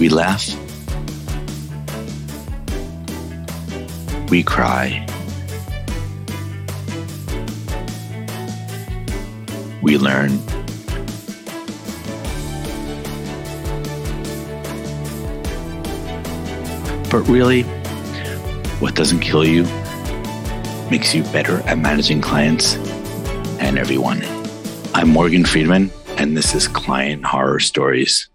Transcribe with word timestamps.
We 0.00 0.08
laugh. 0.08 0.48
We 4.30 4.42
cry. 4.42 5.06
We 9.82 9.98
learn. 9.98 10.38
But 17.10 17.28
really, 17.28 17.64
what 18.80 18.94
doesn't 18.94 19.20
kill 19.20 19.44
you 19.44 19.64
makes 20.90 21.14
you 21.14 21.24
better 21.24 21.58
at 21.68 21.76
managing 21.76 22.22
clients 22.22 22.76
and 23.60 23.78
everyone. 23.78 24.22
I'm 24.94 25.10
Morgan 25.10 25.44
Friedman, 25.44 25.90
and 26.16 26.38
this 26.38 26.54
is 26.54 26.68
Client 26.68 27.26
Horror 27.26 27.60
Stories. 27.60 28.29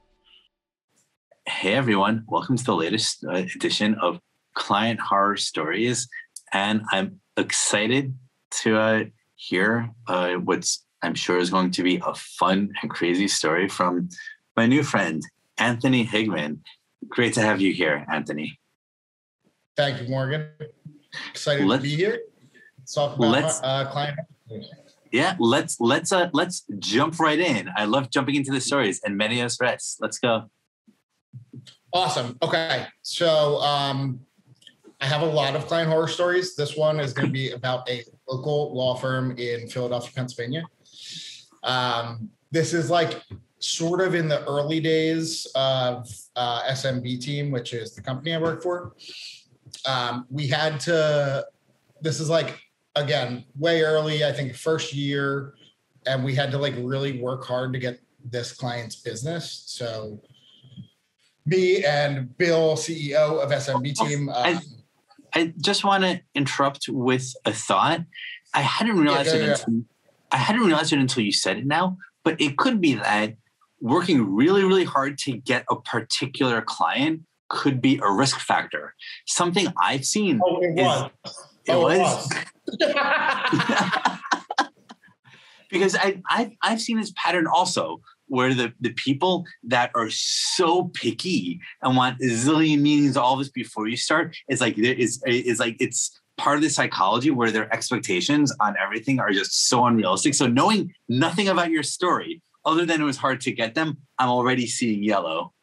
Hey, 1.56 1.74
everyone. 1.74 2.25
Welcome 2.28 2.57
to 2.57 2.64
the 2.66 2.75
latest 2.75 3.24
uh, 3.24 3.32
edition 3.56 3.96
of 4.02 4.20
Client 4.56 5.00
Horror 5.00 5.38
Stories. 5.38 6.10
And 6.52 6.82
I'm 6.92 7.21
excited 7.38 8.14
to 8.60 8.78
uh, 8.78 9.04
hear 9.36 9.89
uh, 10.06 10.34
what's, 10.34 10.86
I'm 11.02 11.15
sure, 11.15 11.38
is 11.38 11.50
going 11.50 11.71
to 11.71 11.82
be 11.82 12.02
a 12.06 12.14
fun 12.14 12.74
and 12.82 12.92
crazy 12.92 13.29
story 13.29 13.70
from 13.70 14.10
my 14.57 14.65
new 14.65 14.84
friend, 14.84 15.24
Anthony 15.57 16.06
Higman. 16.06 16.60
Great 17.07 17.34
to 17.36 17.42
have 17.42 17.62
you 17.62 17.71
here, 17.71 18.06
Anthony. 18.12 18.60
Thank 19.78 20.01
you, 20.01 20.10
Morgan. 20.10 20.50
Excited 21.32 21.65
let's, 21.65 21.84
to 21.84 21.90
be 21.90 21.96
here. 21.96 22.20
Let's 22.79 22.93
talk 22.93 23.15
about 23.15 23.29
let's, 23.29 23.64
uh, 23.64 23.90
client. 23.90 24.20
Yeah, 25.10 25.37
let's 25.40 25.79
let's 25.79 26.12
uh 26.12 26.29
let's 26.34 26.65
jump 26.79 27.18
right 27.18 27.40
in. 27.40 27.70
I 27.78 27.86
love 27.86 28.12
jumping 28.12 28.36
into 28.36 28.51
the 28.51 28.60
stories 28.60 29.00
and 29.06 29.15
many 29.15 29.40
of 29.40 29.46
us 29.46 29.62
rest. 29.62 30.00
Let's 30.01 30.20
go. 30.20 30.50
Awesome. 31.96 32.38
Okay, 32.44 32.86
so 33.02 33.58
um, 33.62 34.20
I 35.02 35.06
have 35.08 35.22
a 35.22 35.26
lot 35.26 35.56
of 35.56 35.66
client 35.66 35.90
horror 35.90 36.08
stories. 36.08 36.56
This 36.56 36.78
one 36.78 37.00
is 37.00 37.14
going 37.14 37.28
to 37.28 37.34
be 37.34 37.52
about 37.60 37.90
a 37.90 38.04
local 38.28 38.76
law 38.76 38.96
firm 38.96 39.32
in 39.38 39.68
Philadelphia, 39.68 40.12
Pennsylvania. 40.14 40.64
Um, 41.64 42.30
this 42.52 42.74
is 42.74 42.92
like 42.92 43.24
sort 43.60 44.02
of 44.02 44.14
in 44.14 44.28
the 44.28 44.46
early 44.46 44.80
days 44.80 45.48
of 45.56 46.08
uh, 46.36 46.62
SMB 46.70 47.20
team, 47.22 47.50
which 47.50 47.74
is 47.74 47.96
the 47.96 48.02
company 48.02 48.36
I 48.36 48.38
work 48.38 48.62
for 48.62 48.94
um, 49.86 50.26
we 50.30 50.48
had 50.48 50.80
to 50.82 51.46
this 52.02 52.20
is 52.20 52.30
like 52.30 52.59
again 52.96 53.44
way 53.58 53.82
early 53.82 54.24
i 54.24 54.32
think 54.32 54.56
first 54.56 54.94
year 54.94 55.54
and 56.06 56.24
we 56.24 56.36
had 56.36 56.52
to 56.52 56.58
like 56.58 56.74
really 56.78 57.20
work 57.22 57.46
hard 57.46 57.74
to 57.74 57.80
get 57.80 58.00
this 58.24 58.52
client's 58.52 58.96
business 58.98 59.64
so 59.68 60.20
me 61.46 61.84
and 61.84 62.38
bill 62.38 62.76
ceo 62.76 63.42
of 63.44 63.50
smb 63.52 63.94
team 63.96 64.30
I, 64.30 64.54
um, 64.54 64.62
I, 65.34 65.54
just 65.58 65.84
want 65.84 66.04
to 66.04 66.22
interrupt 66.34 66.88
with 66.90 67.34
a 67.46 67.54
thought 67.54 68.02
i 68.54 68.62
hadn't 68.62 68.98
realized 68.98 69.34
yeah, 69.34 69.42
yeah, 69.42 69.52
it 69.52 69.60
until, 69.68 69.84
i 70.32 70.38
hadn't 70.38 70.64
realized 70.64 70.94
it 70.94 71.00
until 71.00 71.24
you 71.24 71.32
said 71.32 71.58
it 71.58 71.66
now 71.66 71.98
but 72.24 72.40
it 72.42 72.58
could 72.58 72.82
be 72.82 72.96
that 72.96 73.36
working 73.82 74.36
really 74.36 74.64
really 74.64 74.86
hard 74.86 75.18
to 75.20 75.38
get 75.38 75.66
a 75.70 75.76
particular 75.76 76.62
client 76.62 77.22
could 77.50 77.82
be 77.82 78.00
a 78.04 78.12
risk 78.12 78.40
factor. 78.40 78.94
Something 79.28 79.68
I've 79.80 80.06
seen. 80.06 80.40
Oh, 80.44 80.59
it 80.62 80.76
was. 80.76 81.12
It 81.66 81.72
oh, 81.72 81.82
was. 81.82 82.32
It 82.80 82.96
was. 82.96 84.20
because 85.70 85.96
I, 85.96 86.22
I've, 86.30 86.52
I've 86.62 86.82
seen 86.82 87.00
this 87.00 87.14
pattern 87.16 87.48
also 87.48 88.02
where 88.28 88.54
the, 88.54 88.73
the 88.80 88.94
people 88.94 89.45
that 89.64 89.92
are 89.95 90.09
so 90.09 90.86
picky 90.94 91.59
and 91.81 91.95
want 91.95 92.20
a 92.22 92.26
zillion 92.26 92.80
meetings 92.80 93.18
all 93.18 93.36
this 93.36 93.50
before 93.50 93.88
you 93.88 93.98
start, 93.98 94.36
it's 94.48 94.62
like 94.62 94.78
it's, 94.78 95.20
it's 95.26 95.59
like 95.59 95.76
it's 95.80 96.20
part 96.38 96.58
of 96.58 96.64
the 96.64 96.70
psychology 96.70 97.31
where 97.31 97.52
their 97.52 97.73
expectations 97.73 98.53
on 98.59 98.75
everything 98.81 99.19
are 99.19 99.31
just 99.31 99.68
so 99.68 99.86
unrealistic. 99.86 100.34
So 100.34 100.47
knowing 100.47 100.94
nothing 101.08 101.47
about 101.47 101.72
your 101.72 101.84
story, 101.84 102.41
other 102.66 102.86
than 102.86 103.02
it 103.02 103.06
was 103.06 103.18
hard 103.18 103.41
to 103.41 103.52
get 103.52 103.75
them, 103.75 103.97
I'm 104.18 104.30
already 104.30 104.68
seeing 104.68 105.03
yellow. 105.03 105.53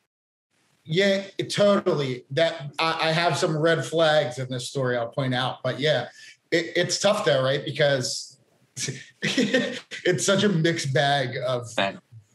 Yeah, 0.84 1.24
it, 1.38 1.50
totally. 1.50 2.24
That 2.30 2.72
I, 2.78 3.08
I, 3.08 3.12
have 3.12 3.38
some 3.38 3.56
red 3.56 3.84
flags 3.84 4.38
in 4.38 4.48
this 4.48 4.68
story. 4.68 4.96
I'll 4.96 5.08
point 5.08 5.32
out, 5.32 5.58
but 5.62 5.78
yeah, 5.78 6.08
it, 6.50 6.72
it's 6.74 6.98
tough 6.98 7.24
though, 7.24 7.42
right? 7.42 7.64
Because 7.64 8.40
it's 9.22 10.26
such 10.26 10.42
a 10.42 10.48
mixed 10.48 10.92
bag 10.92 11.36
of 11.46 11.72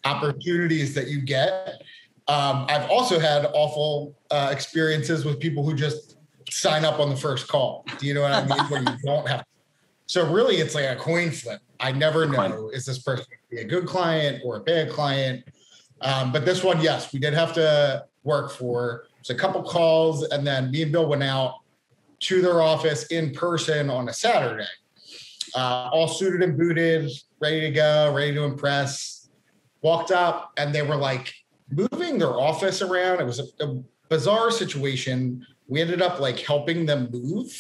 opportunities 0.08 0.94
that 0.96 1.08
you 1.08 1.22
get. 1.22 1.82
Um, 2.28 2.66
I've 2.70 2.90
also 2.90 3.20
had 3.20 3.46
awful 3.54 4.16
uh, 4.32 4.50
experiences 4.52 5.26
with 5.26 5.40
people 5.40 5.64
who 5.64 5.74
just 5.74 6.18
sign 6.50 6.86
up 6.86 7.00
on 7.00 7.10
the 7.10 7.16
first 7.16 7.48
call. 7.48 7.86
Do 8.00 8.08
you 8.08 8.14
know 8.14 8.22
what 8.22 8.32
I 8.32 8.46
mean? 8.46 8.66
Where 8.70 8.82
you 8.82 8.98
don't 9.04 9.28
have. 9.28 9.46
So 10.08 10.30
really, 10.32 10.58
it's 10.58 10.76
like 10.76 10.86
a 10.86 10.96
coin 10.96 11.32
flip. 11.32 11.60
I 11.80 11.92
never 11.92 12.26
know 12.26 12.70
is 12.70 12.86
this 12.86 13.00
person 13.00 13.26
be 13.50 13.58
a 13.58 13.66
good 13.66 13.86
client 13.86 14.42
or 14.44 14.58
a 14.58 14.62
bad 14.62 14.90
client. 14.90 15.44
Um, 16.02 16.32
but 16.32 16.46
this 16.46 16.64
one, 16.64 16.82
yes, 16.82 17.14
we 17.14 17.20
did 17.20 17.34
have 17.34 17.54
to 17.54 18.06
work 18.24 18.52
for. 18.52 19.06
It's 19.20 19.30
a 19.30 19.36
couple 19.36 19.64
calls, 19.64 20.24
and 20.24 20.46
then 20.46 20.72
me 20.72 20.84
and 20.84 20.92
Bill 20.92 21.08
went 21.08 21.24
out 21.24 21.56
to 22.20 22.42
their 22.42 22.62
office 22.62 23.06
in 23.08 23.32
person 23.32 23.90
on 23.90 24.10
a 24.10 24.14
Saturday, 24.14 24.68
uh, 25.56 25.90
all 25.92 26.08
suited 26.08 26.42
and 26.42 26.58
booted, 26.58 27.12
ready 27.40 27.62
to 27.62 27.72
go, 27.72 28.14
ready 28.14 28.34
to 28.34 28.44
impress. 28.44 29.17
Walked 29.88 30.12
up, 30.12 30.52
and 30.58 30.76
they 30.76 30.82
were 30.82 30.98
like 30.98 31.34
moving 31.72 32.18
their 32.18 32.36
office 32.50 32.82
around. 32.82 33.22
It 33.22 33.26
was 33.26 33.40
a, 33.40 33.64
a 33.66 33.82
bizarre 34.10 34.52
situation. 34.52 35.46
We 35.68 35.80
ended 35.80 36.02
up 36.02 36.20
like 36.20 36.40
helping 36.40 36.86
them 36.86 37.10
move. 37.10 37.52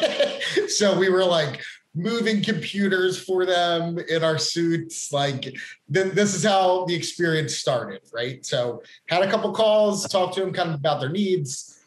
so 0.68 0.98
we 0.98 1.08
were 1.08 1.24
like 1.24 1.62
moving 1.94 2.42
computers 2.42 3.22
for 3.22 3.46
them 3.46 3.98
in 4.08 4.22
our 4.22 4.36
suits. 4.36 5.12
Like 5.12 5.54
this 5.88 6.34
is 6.34 6.44
how 6.44 6.84
the 6.84 6.94
experience 6.94 7.56
started, 7.56 8.02
right? 8.12 8.44
So 8.44 8.82
had 9.06 9.22
a 9.22 9.30
couple 9.30 9.50
calls, 9.52 10.06
talked 10.08 10.34
to 10.34 10.40
them 10.40 10.52
kind 10.52 10.70
of 10.70 10.74
about 10.74 11.00
their 11.00 11.08
needs, 11.08 11.80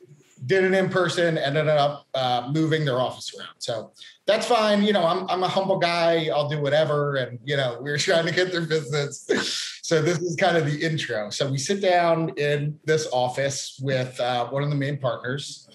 did 0.46 0.64
it 0.64 0.74
in 0.74 0.90
person, 0.90 1.38
ended 1.38 1.68
up 1.68 2.08
uh, 2.14 2.50
moving 2.52 2.86
their 2.86 3.00
office 3.00 3.34
around. 3.38 3.56
So 3.58 3.92
that's 4.26 4.46
fine. 4.46 4.84
You 4.84 4.94
know, 4.94 5.06
I'm 5.06 5.30
I'm 5.30 5.44
a 5.44 5.48
humble 5.48 5.80
guy. 5.80 6.30
I'll 6.34 6.50
do 6.50 6.62
whatever. 6.62 7.16
And 7.16 7.40
you 7.44 7.58
know, 7.58 7.80
we 7.82 7.92
are 7.92 7.98
trying 7.98 8.26
to 8.26 8.34
get 8.34 8.52
their 8.52 8.66
business. 8.66 9.72
so 9.86 10.02
this 10.02 10.18
is 10.18 10.36
kind 10.36 10.58
of 10.58 10.66
the 10.66 10.84
intro. 10.84 11.30
So 11.30 11.48
we 11.48 11.60
sit 11.60 11.80
down 11.80 12.30
in 12.38 12.80
this 12.86 13.08
office 13.14 13.80
with 13.80 14.20
uh, 14.20 14.48
one 14.48 14.64
of 14.64 14.72
the 14.72 14.76
main 14.76 14.98
partners 14.98 15.70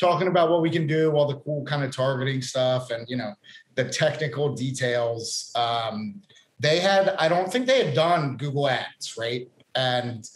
talking 0.00 0.26
about 0.26 0.50
what 0.50 0.62
we 0.62 0.68
can 0.68 0.88
do, 0.88 1.12
all 1.12 1.28
the 1.28 1.36
cool 1.36 1.64
kind 1.64 1.84
of 1.84 1.94
targeting 1.94 2.42
stuff, 2.42 2.90
and 2.90 3.08
you 3.08 3.16
know 3.16 3.34
the 3.76 3.84
technical 3.84 4.52
details. 4.52 5.52
Um, 5.54 6.22
they 6.58 6.80
had, 6.80 7.10
I 7.20 7.28
don't 7.28 7.48
think 7.48 7.66
they 7.66 7.84
had 7.84 7.94
done 7.94 8.36
Google 8.36 8.68
Ads, 8.68 9.16
right? 9.16 9.48
And 9.76 10.28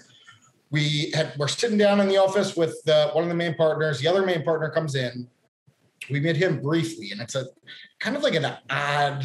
we 0.70 1.10
had 1.12 1.32
we're 1.36 1.48
sitting 1.48 1.78
down 1.78 1.98
in 1.98 2.06
the 2.06 2.18
office 2.18 2.54
with 2.54 2.80
the, 2.84 3.10
one 3.12 3.24
of 3.24 3.28
the 3.28 3.34
main 3.34 3.56
partners. 3.56 3.98
The 3.98 4.06
other 4.06 4.24
main 4.24 4.44
partner 4.44 4.70
comes 4.70 4.94
in. 4.94 5.26
We 6.10 6.20
met 6.20 6.36
him 6.36 6.62
briefly, 6.62 7.10
and 7.10 7.20
it's 7.20 7.34
a 7.34 7.46
kind 7.98 8.16
of 8.16 8.22
like 8.22 8.36
an 8.36 8.46
odd 8.70 9.24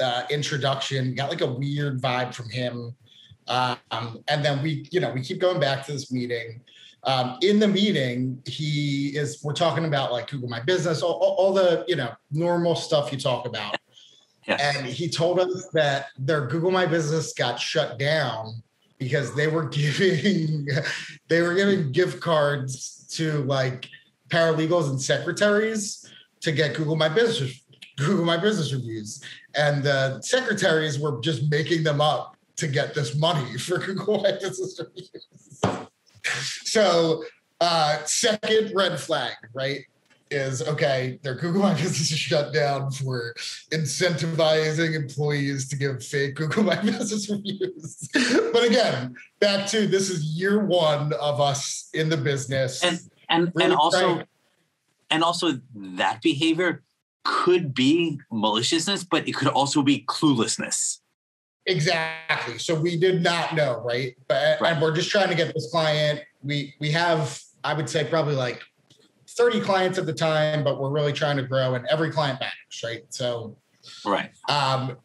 uh, 0.00 0.22
introduction. 0.30 1.14
Got 1.14 1.28
like 1.28 1.42
a 1.42 1.52
weird 1.52 2.00
vibe 2.00 2.34
from 2.34 2.48
him. 2.48 2.96
Um, 3.48 4.22
and 4.28 4.44
then 4.44 4.62
we, 4.62 4.86
you 4.90 5.00
know, 5.00 5.12
we 5.12 5.22
keep 5.22 5.40
going 5.40 5.60
back 5.60 5.84
to 5.86 5.92
this 5.92 6.12
meeting 6.12 6.60
um, 7.04 7.38
in 7.42 7.58
the 7.58 7.66
meeting, 7.66 8.40
he 8.46 9.08
is, 9.08 9.42
we're 9.42 9.54
talking 9.54 9.86
about 9.86 10.12
like 10.12 10.30
Google 10.30 10.48
My 10.48 10.60
Business, 10.60 11.02
all, 11.02 11.14
all 11.14 11.52
the, 11.52 11.84
you 11.88 11.96
know, 11.96 12.12
normal 12.30 12.76
stuff 12.76 13.12
you 13.12 13.18
talk 13.18 13.46
about. 13.46 13.76
Yes. 14.44 14.76
And 14.76 14.86
he 14.86 15.08
told 15.08 15.38
us 15.38 15.68
that 15.72 16.06
their 16.18 16.48
Google 16.48 16.72
My 16.72 16.84
Business 16.84 17.32
got 17.32 17.60
shut 17.60 17.96
down 17.96 18.60
because 18.98 19.36
they 19.36 19.46
were 19.46 19.68
giving, 19.68 20.66
they 21.28 21.42
were 21.42 21.54
giving 21.54 21.92
gift 21.92 22.20
cards 22.20 23.06
to 23.12 23.44
like 23.44 23.88
paralegals 24.30 24.90
and 24.90 25.00
secretaries 25.00 26.12
to 26.40 26.50
get 26.50 26.74
Google 26.74 26.96
My 26.96 27.08
Business, 27.08 27.64
Google 27.98 28.24
My 28.24 28.36
Business 28.36 28.72
reviews. 28.72 29.22
And 29.54 29.84
the 29.84 30.20
secretaries 30.22 30.98
were 30.98 31.20
just 31.20 31.48
making 31.48 31.84
them 31.84 32.00
up 32.00 32.36
to 32.62 32.68
get 32.68 32.94
this 32.94 33.14
money 33.16 33.58
for 33.66 33.78
Google 33.78 34.22
My 34.22 34.32
Business 34.32 34.80
reviews 34.80 35.26
so 36.64 37.24
uh, 37.60 38.02
second 38.04 38.72
red 38.74 38.98
flag, 38.98 39.34
right? 39.54 39.80
Is 40.30 40.62
okay, 40.66 41.18
their 41.22 41.34
Google 41.34 41.62
My 41.62 41.74
Business 41.74 42.10
is 42.10 42.18
shut 42.18 42.54
down 42.54 42.90
for 42.90 43.34
incentivizing 43.70 44.94
employees 44.94 45.68
to 45.68 45.76
give 45.76 46.02
fake 46.02 46.36
Google 46.36 46.62
My 46.62 46.80
Business 46.80 47.28
reviews. 47.28 48.08
but 48.52 48.64
again, 48.64 49.14
back 49.40 49.66
to 49.68 49.86
this 49.86 50.08
is 50.08 50.24
year 50.24 50.64
one 50.64 51.12
of 51.14 51.40
us 51.40 51.90
in 51.92 52.08
the 52.08 52.16
business. 52.16 52.82
And 52.82 52.98
and, 53.28 53.52
really 53.54 53.72
and 53.72 53.74
also 53.74 54.14
trying- 54.14 54.26
and 55.10 55.22
also 55.22 55.60
that 55.74 56.22
behavior 56.22 56.82
could 57.24 57.74
be 57.74 58.18
maliciousness, 58.30 59.04
but 59.04 59.28
it 59.28 59.34
could 59.34 59.48
also 59.48 59.82
be 59.82 60.04
cluelessness. 60.08 61.01
Exactly. 61.66 62.58
So 62.58 62.74
we 62.74 62.96
did 62.96 63.22
not 63.22 63.54
know, 63.54 63.80
right? 63.84 64.16
But 64.28 64.60
Right. 64.60 64.72
and 64.72 64.82
we're 64.82 64.94
just 64.94 65.10
trying 65.10 65.28
to 65.28 65.34
get 65.34 65.54
this 65.54 65.70
client. 65.70 66.20
We 66.42 66.74
we 66.80 66.90
have, 66.92 67.40
I 67.64 67.74
would 67.74 67.88
say, 67.88 68.04
probably 68.04 68.34
like 68.34 68.60
30 69.28 69.60
clients 69.60 69.98
at 69.98 70.06
the 70.06 70.12
time, 70.12 70.62
but 70.64 70.80
we're 70.80 70.90
really 70.90 71.12
trying 71.12 71.36
to 71.36 71.42
grow, 71.42 71.74
and 71.74 71.86
every 71.86 72.10
client 72.10 72.40
matters, 72.40 72.82
right? 72.84 73.02
So 73.10 73.56
Right. 74.04 74.30
um, 74.48 74.96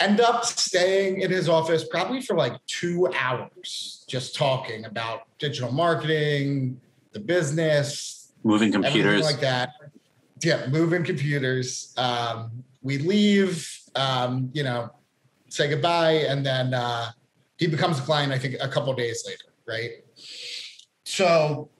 end 0.00 0.20
up 0.20 0.44
staying 0.44 1.20
in 1.20 1.30
his 1.30 1.48
office 1.48 1.84
probably 1.88 2.20
for 2.20 2.36
like 2.36 2.54
two 2.66 3.08
hours, 3.16 4.04
just 4.08 4.34
talking 4.34 4.84
about 4.86 5.22
digital 5.38 5.70
marketing, 5.72 6.80
the 7.12 7.20
business, 7.20 8.32
Moving 8.42 8.72
computers. 8.72 9.22
like 9.22 9.40
that. 9.40 9.70
Yeah, 10.42 10.66
moving 10.68 11.04
computers. 11.04 11.94
Um, 11.96 12.64
we 12.82 12.98
leave, 12.98 13.66
um, 13.94 14.50
you 14.52 14.62
know, 14.64 14.90
say 15.54 15.68
goodbye, 15.68 16.24
and 16.28 16.44
then 16.44 16.74
uh, 16.74 17.10
he 17.58 17.66
becomes 17.66 17.98
a 17.98 18.02
client. 18.02 18.32
I 18.32 18.38
think 18.38 18.56
a 18.60 18.68
couple 18.68 18.92
days 18.94 19.24
later, 19.26 19.52
right? 19.66 19.90
So 21.04 21.70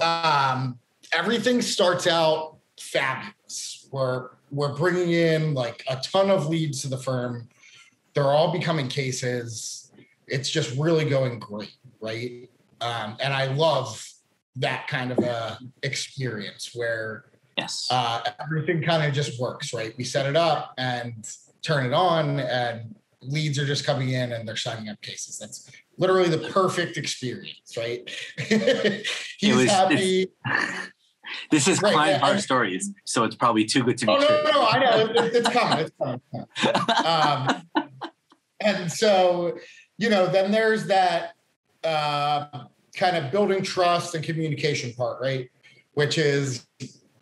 um, 0.00 0.78
everything 1.12 1.60
starts 1.60 2.06
out 2.06 2.56
fabulous. 2.80 3.88
We're 3.92 4.30
we're 4.50 4.74
bringing 4.74 5.12
in 5.12 5.52
like 5.52 5.84
a 5.88 5.96
ton 5.96 6.30
of 6.30 6.48
leads 6.48 6.80
to 6.82 6.88
the 6.88 6.96
firm. 6.96 7.48
They're 8.14 8.24
all 8.24 8.52
becoming 8.52 8.88
cases. 8.88 9.92
It's 10.26 10.48
just 10.48 10.76
really 10.78 11.04
going 11.08 11.38
great, 11.38 11.76
right? 12.00 12.48
Um, 12.80 13.16
and 13.20 13.34
I 13.34 13.52
love 13.52 14.02
that 14.56 14.86
kind 14.88 15.12
of 15.12 15.18
a 15.18 15.58
experience 15.82 16.72
where 16.74 17.26
yes. 17.56 17.86
uh, 17.90 18.22
everything 18.42 18.82
kind 18.82 19.04
of 19.04 19.12
just 19.12 19.38
works, 19.40 19.74
right? 19.74 19.94
We 19.98 20.04
set 20.04 20.26
it 20.26 20.36
up 20.36 20.74
and 20.78 21.26
turn 21.62 21.86
it 21.86 21.92
on, 21.92 22.40
and 22.40 22.94
leads 23.22 23.58
are 23.58 23.66
just 23.66 23.84
coming 23.84 24.10
in 24.10 24.32
and 24.32 24.46
they're 24.46 24.56
signing 24.56 24.88
up 24.88 25.00
cases. 25.02 25.38
That's 25.38 25.70
literally 25.96 26.28
the 26.28 26.48
perfect 26.50 26.96
experience, 26.96 27.76
right? 27.76 28.08
He's 29.38 29.56
was- 29.56 29.66
happy. 29.70 30.28
this 31.50 31.68
is 31.68 31.82
right, 31.82 31.92
client 31.92 32.20
yeah, 32.20 32.26
heart 32.26 32.40
stories, 32.40 32.90
so 33.04 33.24
it's 33.24 33.36
probably 33.36 33.64
too 33.64 33.82
good 33.82 33.98
to 33.98 34.06
be 34.06 34.12
Oh 34.12 34.18
no, 34.18 34.26
true. 34.26 34.42
no, 34.44 34.50
no! 34.52 34.66
I 34.66 34.78
know 34.78 35.06
it, 35.24 35.34
it's 35.34 35.48
coming. 35.48 35.78
It's 35.78 35.92
coming. 36.00 36.20
It's 36.32 36.62
coming. 36.62 36.84
Um, 37.04 37.62
and 38.60 38.90
so, 38.90 39.58
you 39.98 40.10
know, 40.10 40.26
then 40.26 40.50
there's 40.50 40.86
that 40.86 41.34
uh, 41.84 42.64
kind 42.96 43.16
of 43.16 43.30
building 43.30 43.62
trust 43.62 44.14
and 44.14 44.24
communication 44.24 44.92
part, 44.94 45.20
right? 45.20 45.48
Which 45.92 46.18
is 46.18 46.66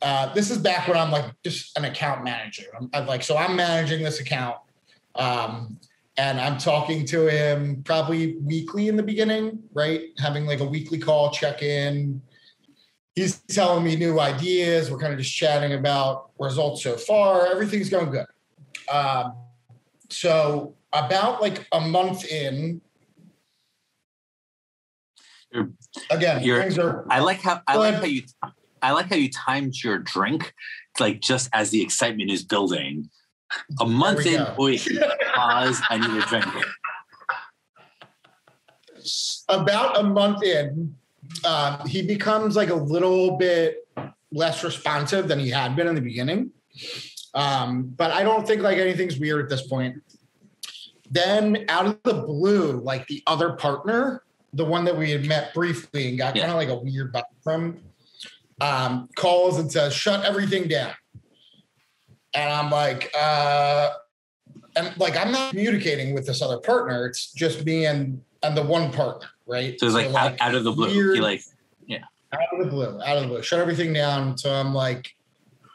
uh, 0.03 0.33
this 0.35 0.51
is 0.51 0.59
back 0.59 0.89
when 0.89 0.97
I'm 0.97 1.11
like 1.11 1.25
just 1.43 1.77
an 1.79 1.85
account 1.85 2.25
manager. 2.25 2.65
I'm, 2.79 2.91
I'm 2.93 3.07
like, 3.07 3.23
so 3.23 3.37
I'm 3.37 3.57
managing 3.57 4.03
this 4.03 4.21
account, 4.21 4.57
um, 5.15 5.79
and 6.17 6.41
I'm 6.41 6.59
talking 6.59 7.05
to 7.07 7.27
him 7.27 7.83
probably 7.85 8.37
weekly 8.39 8.89
in 8.89 8.97
the 8.97 9.03
beginning, 9.03 9.63
right? 9.73 10.11
Having 10.19 10.47
like 10.47 10.61
a 10.61 10.65
weekly 10.65 10.99
call, 10.99 11.31
check 11.31 11.63
in. 11.63 12.23
He's 13.15 13.41
telling 13.49 13.85
me 13.85 13.97
new 13.97 14.21
ideas. 14.21 14.91
We're 14.91 14.99
kind 14.99 15.13
of 15.13 15.19
just 15.19 15.35
chatting 15.35 15.73
about 15.73 16.31
results 16.39 16.83
so 16.83 16.97
far. 16.97 17.47
Everything's 17.47 17.89
going 17.89 18.11
good. 18.11 18.27
Um, 18.91 19.35
so 20.11 20.75
about 20.93 21.41
like 21.41 21.67
a 21.73 21.81
month 21.81 22.25
in, 22.27 22.81
You're- 25.53 25.69
again, 26.11 26.43
you're- 26.43 26.61
things 26.61 26.79
are 26.79 27.07
I 27.09 27.21
like 27.21 27.41
how 27.41 27.63
I 27.67 27.77
like 27.77 27.95
how 27.95 28.05
you 28.05 28.23
I 28.83 28.93
like 28.93 29.07
how 29.07 29.17
you 29.17 29.31
timed 29.31 29.75
your 29.83 29.99
drink, 29.99 30.53
like 31.01 31.21
just 31.21 31.49
as 31.53 31.71
the 31.71 31.83
excitement 31.83 32.31
is 32.31 32.45
building. 32.45 33.11
A 33.81 33.87
month 33.87 34.27
in, 34.27 34.45
pause. 35.35 35.81
I 35.89 35.99
need 35.99 36.23
a 36.23 36.27
drink. 36.27 36.47
about 39.49 39.99
a 39.99 40.03
month 40.03 40.43
in, 40.43 40.95
um, 41.45 41.87
he 41.87 42.03
becomes 42.03 42.57
like 42.57 42.71
a 42.71 42.75
little 42.75 43.37
bit 43.37 43.87
less 44.33 44.65
responsive 44.65 45.29
than 45.29 45.39
he 45.39 45.51
had 45.51 45.77
been 45.77 45.87
in 45.87 45.95
the 45.95 46.01
beginning. 46.01 46.51
Um, 47.35 47.85
but 47.97 48.11
I 48.11 48.23
don't 48.23 48.47
think 48.47 48.63
like 48.63 48.79
anything's 48.79 49.19
weird 49.19 49.45
at 49.45 49.49
this 49.51 49.67
point. 49.67 50.03
Then 51.11 51.65
out 51.69 51.87
of 51.87 51.99
the 52.03 52.15
blue, 52.15 52.73
like 52.81 53.07
the 53.07 53.23
other 53.27 53.53
partner, 53.53 54.23
the 54.53 54.65
one 54.65 54.85
that 54.87 54.97
we 54.97 55.11
had 55.11 55.25
met 55.27 55.55
briefly 55.55 56.09
and 56.09 56.19
got 56.19 56.35
Yeah. 56.35 56.43
kind 56.47 56.53
of 56.53 56.59
like 56.59 56.69
a 56.69 56.83
weird 56.83 57.13
vibe 57.13 57.23
from, 57.45 57.79
um, 58.61 59.09
calls 59.17 59.59
and 59.59 59.71
says, 59.71 59.95
"Shut 59.95 60.25
everything 60.25 60.69
down." 60.69 60.93
And 62.35 62.53
I'm 62.53 62.71
like, 62.71 63.11
uh, 63.19 63.91
and 64.77 64.93
like 64.99 65.17
I'm 65.17 65.33
not 65.33 65.51
communicating 65.51 66.15
with 66.15 66.27
this 66.27 66.43
other 66.43 66.59
partner. 66.59 67.07
It's 67.07 67.33
just 67.33 67.65
me 67.65 67.87
and 67.87 68.23
and 68.43 68.57
the 68.57 68.63
one 68.63 68.93
partner, 68.93 69.29
right? 69.47 69.79
So 69.81 69.87
it's 69.87 69.95
like, 69.95 70.15
out, 70.15 70.37
out 70.41 70.55
of 70.55 70.65
the 70.65 70.73
blue. 70.73 70.89
weird- 70.95 71.15
He 71.17 71.21
like 71.21 71.43
out 72.33 72.59
of 72.61 72.65
the 72.65 72.71
blue, 72.71 73.01
out 73.03 73.17
of 73.17 73.23
the 73.23 73.29
blue, 73.29 73.43
shut 73.43 73.61
everything 73.61 73.93
down. 73.93 74.37
So 74.37 74.53
I'm 74.53 74.75
like, 74.75 75.15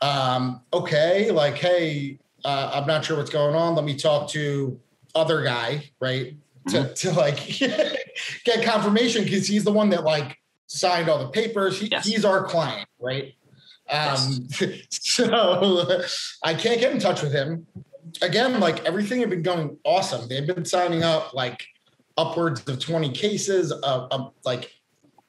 um, 0.02 0.62
okay, 0.74 1.32
like, 1.32 1.56
hey, 1.58 2.20
uh, 2.44 2.72
I'm 2.74 2.86
not 2.86 3.06
sure 3.06 3.16
what's 3.18 3.30
going 3.32 3.56
on. 3.56 3.74
Let 3.74 3.86
me 3.86 3.96
talk 3.96 4.30
to 4.32 4.78
other 5.16 5.44
guy, 5.44 5.90
right? 6.00 6.36
To, 6.68 6.78
Mm-hmm. 6.84 6.94
to 6.94 7.12
like 7.14 7.38
get 8.46 8.64
confirmation 8.64 9.24
because 9.24 9.48
he's 9.48 9.64
the 9.64 9.72
one 9.72 9.90
that 9.90 10.04
like 10.04 10.38
signed 10.72 11.10
all 11.10 11.20
the 11.20 11.30
papers. 11.30 11.80
He, 11.80 11.88
Yes. 11.88 12.06
He's 12.06 12.26
our 12.26 12.44
client, 12.46 12.88
right? 13.00 13.34
Um, 13.90 14.48
so 14.90 16.02
I 16.44 16.54
can't 16.54 16.80
get 16.80 16.94
in 16.94 17.00
touch 17.00 17.22
with 17.22 17.34
him. 17.34 17.68
Again, 18.22 18.60
like 18.60 18.84
everything 18.86 19.20
had 19.20 19.30
been 19.30 19.44
going 19.44 19.78
awesome. 19.84 20.28
They've 20.28 20.48
been 20.48 20.66
signing 20.66 21.04
up 21.04 21.34
like 21.34 21.66
upwards 22.18 22.68
of 22.68 22.80
20 22.80 23.12
cases 23.12 23.72
of, 23.72 24.08
of 24.12 24.34
like 24.46 24.72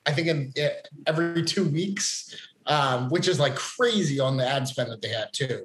I 0.07 0.13
think 0.13 0.29
in, 0.29 0.53
eh, 0.57 0.71
every 1.07 1.45
two 1.45 1.65
weeks, 1.65 2.35
um, 2.67 3.09
which 3.11 3.29
is 3.29 3.39
like 3.39 3.55
crazy 3.55 4.19
on 4.19 4.37
the 4.37 4.47
ad 4.47 4.67
spend 4.67 4.91
that 4.91 5.01
they 5.01 5.09
had 5.09 5.33
too. 5.33 5.65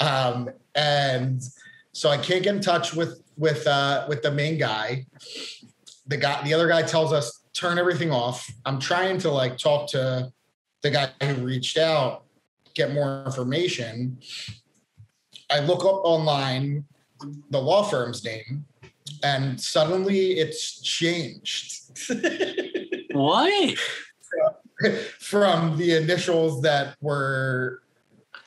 Um, 0.00 0.50
and 0.74 1.42
so 1.92 2.08
I 2.08 2.16
can't 2.16 2.42
get 2.42 2.54
in 2.54 2.60
touch 2.60 2.94
with 2.94 3.22
with 3.36 3.66
uh, 3.66 4.06
with 4.08 4.22
the 4.22 4.30
main 4.30 4.58
guy. 4.58 5.06
The 6.06 6.16
guy, 6.16 6.42
the 6.44 6.52
other 6.52 6.68
guy 6.68 6.82
tells 6.82 7.12
us 7.12 7.43
turn 7.54 7.78
everything 7.78 8.10
off. 8.10 8.50
I'm 8.66 8.78
trying 8.78 9.18
to 9.18 9.30
like 9.30 9.56
talk 9.56 9.88
to 9.90 10.32
the 10.82 10.90
guy 10.90 11.10
who 11.22 11.34
reached 11.46 11.78
out, 11.78 12.24
get 12.74 12.92
more 12.92 13.22
information. 13.24 14.18
I 15.50 15.60
look 15.60 15.80
up 15.84 16.00
online 16.04 16.84
the 17.50 17.58
law 17.60 17.84
firm's 17.84 18.24
name, 18.24 18.66
and 19.22 19.58
suddenly 19.60 20.32
it's 20.32 20.82
changed. 20.82 21.80
what? 23.12 23.78
from 25.20 25.76
the 25.78 25.96
initials 25.96 26.60
that 26.62 26.96
were 27.00 27.82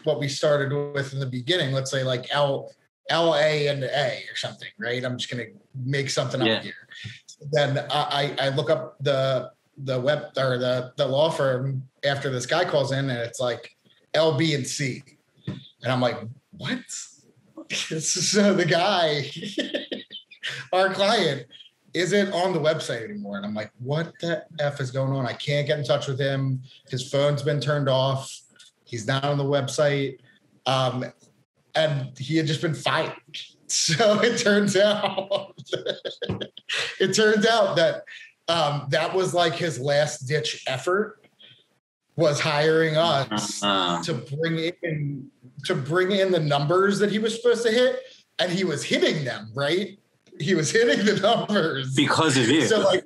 what 0.04 0.20
we 0.20 0.28
started 0.28 0.94
with 0.94 1.14
in 1.14 1.20
the 1.20 1.26
beginning. 1.26 1.74
Let's 1.74 1.90
say 1.90 2.04
like 2.04 2.28
L 2.32 2.72
L 3.10 3.34
A 3.36 3.68
and 3.68 3.84
A 3.84 4.24
or 4.30 4.36
something, 4.36 4.68
right? 4.78 5.04
I'm 5.04 5.18
just 5.18 5.32
gonna 5.32 5.46
make 5.74 6.10
something 6.10 6.42
Yeah. 6.42 6.58
up 6.58 6.64
here. 6.64 6.87
Then 7.52 7.86
I, 7.92 8.36
I 8.40 8.50
look 8.50 8.70
up 8.70 8.98
the 9.00 9.52
the 9.84 10.00
web 10.00 10.30
or 10.38 10.58
the 10.58 10.92
the 10.98 11.06
law 11.06 11.30
firm 11.30 11.84
after 12.04 12.32
this 12.32 12.46
guy 12.46 12.66
calls 12.66 12.92
in 12.92 13.10
and 13.10 13.20
it's 13.20 13.40
like 13.40 13.70
L 14.14 14.38
B 14.38 14.56
and 14.56 14.66
C, 14.66 15.04
and 15.48 15.92
I'm 15.92 16.02
like, 16.02 16.18
what? 16.52 16.80
so 17.72 18.54
the 18.54 18.66
guy, 18.66 19.30
our 20.74 20.94
client, 20.94 21.46
isn't 21.94 22.32
on 22.34 22.54
the 22.54 22.60
website 22.60 23.04
anymore. 23.04 23.38
And 23.38 23.46
I'm 23.46 23.54
like, 23.54 23.72
what 23.80 24.14
the 24.22 24.46
F 24.60 24.80
is 24.80 24.92
going 24.92 25.12
on? 25.12 25.26
I 25.26 25.34
can't 25.34 25.68
get 25.68 25.80
in 25.80 25.86
touch 25.86 26.08
with 26.08 26.20
him. 26.20 26.62
His 26.90 27.10
phone's 27.10 27.42
been 27.42 27.60
turned 27.60 27.90
off. 27.90 28.32
He's 28.86 29.08
not 29.08 29.24
on 29.24 29.38
the 29.38 29.44
website. 29.44 30.18
Um, 30.66 31.06
and 31.76 32.18
he 32.18 32.38
had 32.38 32.48
just 32.48 32.62
been 32.62 32.74
fired. 32.74 33.14
So 33.70 34.22
it 34.22 34.38
turns 34.38 34.78
out, 34.78 35.54
it 37.00 37.14
turns 37.14 37.46
out 37.46 37.76
that 37.76 38.04
um, 38.48 38.88
that 38.92 39.14
was 39.14 39.34
like 39.34 39.56
his 39.56 39.78
last 39.78 40.20
ditch 40.20 40.64
effort 40.68 41.26
was 42.16 42.40
hiring 42.40 42.96
us 42.96 43.62
Uh, 43.62 44.02
to 44.04 44.14
bring 44.14 44.74
in 44.82 45.30
to 45.66 45.76
bring 45.76 46.12
in 46.12 46.32
the 46.32 46.40
numbers 46.40 47.00
that 47.00 47.12
he 47.12 47.20
was 47.20 47.36
supposed 47.36 47.64
to 47.64 47.72
hit, 47.72 48.00
and 48.40 48.52
he 48.52 48.64
was 48.64 48.84
hitting 48.84 49.26
them, 49.26 49.52
right? 49.54 50.00
He 50.40 50.56
was 50.56 50.72
hitting 50.72 51.06
the 51.06 51.20
numbers. 51.20 51.94
because 51.94 52.38
of 52.38 52.48
you. 52.48 52.66
So 52.68 52.80
like 52.80 53.04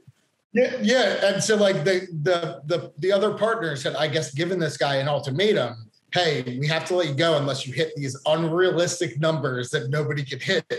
yeah, 0.54 0.76
yeah. 0.82 1.26
And 1.34 1.44
so 1.44 1.56
like 1.56 1.84
the 1.86 2.08
the 2.24 2.62
the 2.66 2.94
the 3.00 3.12
other 3.12 3.34
partners 3.34 3.84
had, 3.84 3.96
I 3.96 4.08
guess, 4.08 4.34
given 4.34 4.60
this 4.60 4.78
guy 4.78 4.96
an 4.98 5.08
ultimatum. 5.08 5.90
Hey, 6.12 6.58
we 6.60 6.68
have 6.68 6.86
to 6.86 6.96
let 6.96 7.08
you 7.08 7.14
go 7.14 7.38
unless 7.38 7.66
you 7.66 7.74
hit 7.74 7.96
these 7.96 8.18
unrealistic 8.26 9.20
numbers 9.20 9.70
that 9.70 9.90
nobody 9.90 10.24
can 10.24 10.40
hit. 10.40 10.72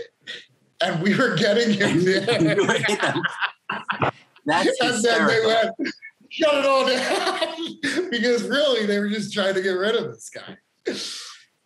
And 0.81 1.01
we 1.01 1.15
were 1.15 1.35
getting 1.35 1.73
him 1.79 2.03
there. 2.03 2.25
That's 4.45 4.79
and 4.81 5.03
then 5.03 5.27
they 5.27 5.45
went, 5.45 5.71
shut 6.29 6.53
it 6.55 6.65
all 6.65 6.85
down. 6.87 8.09
because 8.11 8.43
really 8.43 8.85
they 8.85 8.99
were 8.99 9.09
just 9.09 9.33
trying 9.33 9.55
to 9.55 9.61
get 9.61 9.71
rid 9.71 9.95
of 9.95 10.13
this 10.13 10.29
guy. 10.29 10.57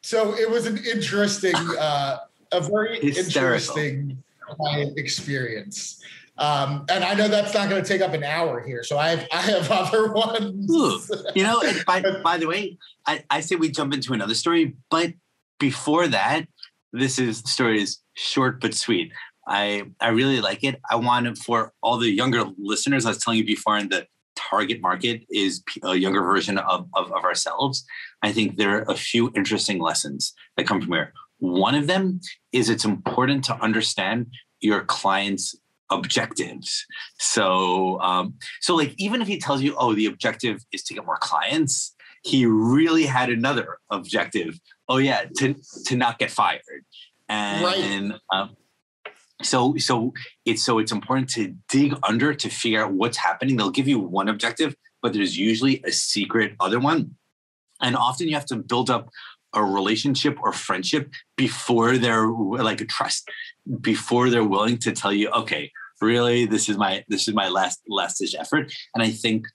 So 0.02 0.36
it 0.36 0.50
was 0.50 0.66
an 0.66 0.78
interesting, 0.90 1.56
uh, 1.56 2.18
a 2.54 2.62
very 2.62 3.00
Hysterical. 3.02 3.78
interesting 3.78 4.24
client 4.40 4.98
experience. 4.98 6.02
Um, 6.38 6.86
and 6.90 7.04
I 7.04 7.14
know 7.16 7.28
that's 7.28 7.54
not 7.54 7.70
going 7.70 7.84
to 7.84 7.88
take 7.88 8.02
up 8.02 8.14
an 8.14 8.24
hour 8.24 8.62
here, 8.62 8.84
so 8.84 8.98
I 8.98 9.10
have 9.10 9.28
I 9.32 9.42
have 9.42 9.72
other 9.72 10.12
ones. 10.12 10.72
Ooh, 10.72 11.00
you 11.36 11.44
know, 11.44 11.62
by, 11.86 12.04
by 12.24 12.38
the 12.38 12.48
way, 12.48 12.78
I, 13.06 13.24
I 13.30 13.42
say 13.42 13.56
we 13.56 13.70
jump 13.70 13.94
into 13.94 14.14
another 14.14 14.36
story, 14.36 14.76
but 14.90 15.14
before 15.60 16.08
that, 16.08 16.48
this 16.94 17.18
is 17.20 17.42
the 17.42 17.50
story 17.50 17.82
is 17.82 18.00
short 18.14 18.62
but 18.62 18.74
sweet. 18.74 19.12
I 19.48 19.84
I 20.00 20.10
really 20.10 20.42
like 20.42 20.64
it. 20.64 20.80
I 20.90 20.96
want 20.96 21.28
it 21.28 21.38
for 21.38 21.74
all 21.82 21.98
the 21.98 22.10
younger 22.10 22.46
listeners. 22.58 23.06
I 23.06 23.10
was 23.10 23.18
telling 23.18 23.40
you 23.40 23.46
before, 23.46 23.78
in 23.78 23.90
the 23.90 24.08
target 24.36 24.82
market 24.82 25.24
is 25.30 25.64
a 25.84 25.96
younger 25.96 26.22
version 26.22 26.58
of, 26.58 26.88
of, 26.94 27.12
of 27.12 27.24
ourselves. 27.24 27.86
I 28.22 28.32
think 28.32 28.58
there 28.58 28.78
are 28.78 28.86
a 28.88 28.96
few 28.96 29.32
interesting 29.36 29.80
lessons 29.80 30.34
that 30.56 30.68
come 30.68 30.82
from 30.82 30.94
here. 30.94 31.14
One 31.40 31.76
of 31.76 31.88
them 31.88 32.20
is 32.52 32.70
it's 32.70 32.86
important 32.86 33.44
to 33.46 33.56
understand 33.62 34.28
your 34.62 34.84
client's 34.84 35.56
objectives. 35.90 36.86
So, 37.20 38.00
um, 38.02 38.36
so 38.62 38.76
like 38.76 38.94
even 38.98 39.22
if 39.22 39.28
he 39.28 39.38
tells 39.38 39.62
you, 39.62 39.76
oh, 39.78 39.94
the 39.94 40.06
objective 40.06 40.66
is 40.72 40.84
to 40.84 40.94
get 40.94 41.06
more 41.06 41.18
clients, 41.20 41.96
he 42.24 42.46
really 42.46 43.06
had 43.06 43.30
another 43.30 43.78
objective. 43.90 44.60
Oh 44.90 44.98
yeah, 44.98 45.26
to 45.38 45.56
to 45.86 45.96
not 45.96 46.20
get 46.20 46.32
fired. 46.32 46.86
And 47.30 47.64
right. 47.64 48.20
um, 48.34 48.56
so 49.42 49.76
so 49.78 50.14
it's 50.46 50.64
so 50.64 50.80
it's 50.80 50.92
important 50.92 51.30
to 51.32 51.56
dig 51.70 51.94
under 52.04 52.34
to 52.34 52.50
figure 52.50 52.84
out 52.84 52.94
what's 52.94 53.18
happening. 53.18 53.56
They'll 53.56 53.70
give 53.70 53.88
you 53.88 54.00
one 54.00 54.30
objective, 54.30 54.76
but 55.02 55.14
there's 55.14 55.38
usually 55.38 55.82
a 55.86 55.92
secret 55.92 56.56
other 56.60 56.80
one. 56.80 57.16
And 57.82 57.96
often 57.96 58.28
you 58.28 58.34
have 58.34 58.46
to 58.48 58.56
build 58.56 58.90
up 58.90 59.10
a 59.54 59.64
relationship 59.64 60.38
or 60.42 60.52
friendship 60.52 61.12
before 61.36 61.98
they're 61.98 62.28
like 62.28 62.82
a 62.82 62.86
trust 62.86 63.30
before 63.82 64.30
they're 64.30 64.44
willing 64.44 64.78
to 64.78 64.92
tell 64.92 65.14
you 65.14 65.30
okay 65.30 65.72
really 66.02 66.46
this 66.46 66.70
is 66.70 66.78
my 66.78 67.04
this 67.08 67.28
is 67.28 67.34
my 67.34 67.48
last 67.48 67.82
last 67.88 68.18
ditch 68.18 68.36
effort 68.38 68.72
and 68.94 69.04
i 69.04 69.10
think 69.10 69.46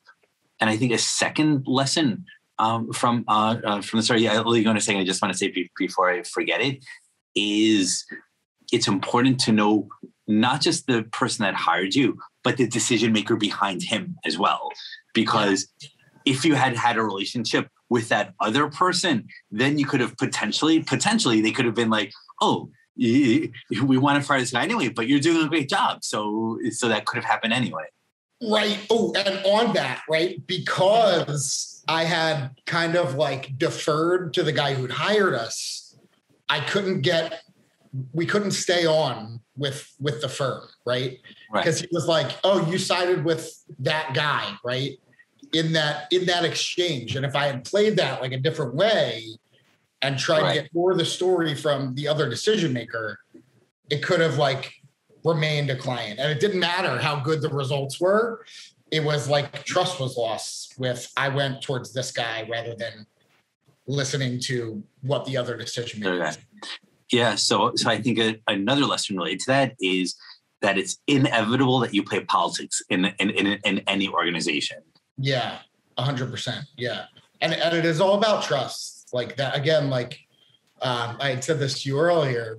and 0.61 0.69
i 0.69 0.77
think 0.77 0.93
a 0.93 0.99
second 0.99 1.65
lesson 1.67 2.25
um, 2.59 2.93
from 2.93 3.25
uh, 3.29 3.57
uh, 3.65 3.81
from 3.81 3.99
the 3.99 4.03
story 4.03 4.23
yeah 4.23 4.35
i'll 4.35 4.69
on 4.69 4.77
a 4.77 4.81
second 4.81 5.01
i 5.01 5.05
just 5.05 5.23
want 5.23 5.33
to 5.33 5.39
say 5.39 5.53
before 5.77 6.11
i 6.11 6.23
forget 6.23 6.61
it 6.61 6.85
is 7.35 8.05
it's 8.73 8.89
important 8.89 9.41
to 9.41 9.53
know 9.53 9.89
not 10.29 10.61
just 10.61 10.87
the 10.87 11.03
person 11.05 11.45
that 11.45 11.55
hired 11.55 11.95
you 11.95 12.19
but 12.45 12.57
the 12.57 12.67
decision 12.67 13.13
maker 13.13 13.37
behind 13.37 13.83
him 13.83 14.17
as 14.25 14.39
well 14.39 14.69
because 15.15 15.69
yeah. 15.81 15.89
if 16.27 16.45
you 16.45 16.55
had 16.55 16.77
had 16.77 16.97
a 16.97 17.03
relationship 17.03 17.69
with 17.93 18.09
that 18.09 18.33
other 18.41 18.69
person, 18.69 19.29
then 19.51 19.79
you 19.79 19.85
could 19.85 20.01
have 20.01 20.17
potentially, 20.17 20.81
potentially, 20.81 21.43
they 21.43 21.51
could 21.51 21.67
have 21.67 21.75
been 21.75 21.91
like, 21.91 22.11
oh, 22.41 22.71
we 22.97 23.53
want 23.99 24.21
to 24.21 24.27
fire 24.27 24.41
this 24.41 24.53
guy 24.53 24.63
anyway, 24.63 24.89
but 24.89 25.07
you're 25.09 25.21
doing 25.21 25.47
a 25.47 25.49
great 25.49 25.69
job. 25.69 26.05
So, 26.05 26.59
so 26.71 26.89
that 26.89 27.07
could 27.07 27.17
have 27.17 27.25
happened 27.25 27.53
anyway. 27.53 27.85
Right. 28.43 28.79
Oh, 28.91 29.13
and 29.15 29.45
on 29.45 29.75
that, 29.75 30.03
right? 30.09 30.45
Because 30.47 31.85
I 31.89 32.05
had 32.05 32.51
kind 32.67 32.97
of 32.97 33.15
like 33.15 33.57
deferred 33.57 34.35
to 34.35 34.43
the 34.43 34.53
guy 34.53 34.75
who'd 34.75 34.91
hired 34.91 35.35
us, 35.35 35.97
I 36.49 36.61
couldn't 36.61 37.03
get, 37.03 37.43
we 38.13 38.27
couldn't 38.27 38.51
stay 38.53 38.85
on 38.85 39.41
with 39.57 39.95
with 40.01 40.21
the 40.21 40.29
firm, 40.29 40.67
right? 40.85 41.19
Because 41.53 41.81
right. 41.81 41.89
he 41.91 41.95
was 41.95 42.07
like, 42.07 42.31
"Oh, 42.43 42.69
you 42.71 42.79
sided 42.79 43.23
with 43.23 43.55
that 43.81 44.15
guy, 44.15 44.55
right?" 44.65 44.99
in 45.53 45.73
that 45.73 46.07
in 46.11 46.27
that 46.27 46.45
exchange. 46.45 47.17
And 47.17 47.25
if 47.25 47.37
I 47.37 47.47
had 47.47 47.65
played 47.65 47.97
that 47.97 48.21
like 48.21 48.33
a 48.33 48.39
different 48.39 48.75
way 48.75 49.27
and 50.03 50.19
tried 50.19 50.43
right. 50.43 50.55
to 50.55 50.63
get 50.63 50.75
more 50.75 50.93
of 50.93 50.99
the 50.99 51.05
story 51.05 51.55
from 51.55 51.95
the 51.95 52.09
other 52.09 52.29
decision 52.29 52.73
maker, 52.73 53.19
it 53.91 54.03
could 54.03 54.21
have 54.21 54.37
like 54.37 54.73
remained 55.25 55.71
a 55.71 55.77
client. 55.77 56.19
And 56.19 56.31
it 56.31 56.41
didn't 56.41 56.61
matter 56.61 56.99
how 56.99 57.21
good 57.21 57.41
the 57.41 57.49
results 57.49 58.01
were. 58.01 58.45
It 58.91 59.03
was 59.03 59.29
like 59.29 59.65
trust 59.65 60.01
was 60.01 60.17
lost 60.17 60.75
with 60.79 61.11
I 61.17 61.29
went 61.29 61.63
towards 61.63 61.93
this 61.93 62.13
guy 62.13 62.47
rather 62.51 62.75
than 62.75 63.07
listening 63.87 64.39
to 64.41 64.83
what 65.01 65.25
the 65.25 65.37
other 65.37 65.57
decision 65.57 66.01
maker 66.01 66.25
okay. 66.25 66.37
Yeah, 67.11 67.35
so 67.35 67.73
so 67.77 67.91
I 67.91 68.01
think 68.01 68.19
a, 68.19 68.41
another 68.49 68.87
lesson 68.87 69.17
related 69.17 69.41
to 69.41 69.47
that 69.49 69.75
is 69.81 70.15
that 70.63 70.79
it's 70.79 70.99
inevitable 71.07 71.79
that 71.81 71.93
you 71.93 72.03
play 72.03 72.21
politics 72.21 72.83
in 72.89 73.07
in, 73.19 73.31
in, 73.31 73.59
in 73.65 73.79
any 73.87 74.09
organization. 74.09 74.79
Yeah, 75.19 75.59
hundred 75.99 76.31
percent. 76.31 76.65
Yeah, 76.77 77.05
and 77.41 77.53
and 77.53 77.77
it 77.77 77.85
is 77.85 78.01
all 78.01 78.15
about 78.15 78.45
trust. 78.45 79.02
Like 79.13 79.37
that 79.37 79.57
again. 79.57 79.91
Like 79.91 80.19
um, 80.81 81.17
I 81.21 81.31
had 81.31 81.45
said 81.45 81.59
this 81.59 81.83
to 81.83 81.89
you 81.89 81.99
earlier. 81.99 82.59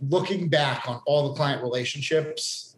Looking 0.00 0.48
back 0.48 0.88
on 0.88 1.00
all 1.06 1.28
the 1.28 1.34
client 1.34 1.62
relationships, 1.62 2.76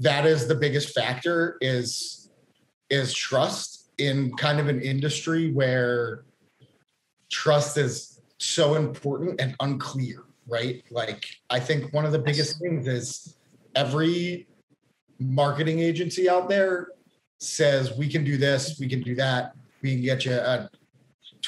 that 0.00 0.26
is 0.26 0.48
the 0.48 0.54
biggest 0.54 0.94
factor. 0.94 1.56
Is 1.60 2.30
is 2.90 3.12
trust 3.12 3.90
in 3.98 4.34
kind 4.36 4.60
of 4.60 4.68
an 4.68 4.80
industry 4.80 5.52
where 5.52 6.24
trust 7.30 7.76
is 7.76 8.20
so 8.38 8.74
important 8.74 9.40
and 9.40 9.54
unclear, 9.60 10.24
right? 10.46 10.82
Like 10.90 11.26
I 11.50 11.60
think 11.60 11.92
one 11.92 12.04
of 12.04 12.12
the 12.12 12.18
biggest 12.18 12.60
things 12.60 12.86
is 12.86 13.36
every 13.74 14.46
marketing 15.18 15.80
agency 15.80 16.28
out 16.28 16.48
there 16.48 16.88
says 17.38 17.96
we 17.96 18.08
can 18.08 18.24
do 18.24 18.36
this, 18.36 18.78
we 18.78 18.88
can 18.88 19.02
do 19.02 19.14
that, 19.16 19.52
we 19.82 19.92
can 19.92 20.02
get 20.02 20.24
you 20.24 20.32
a 20.32 20.70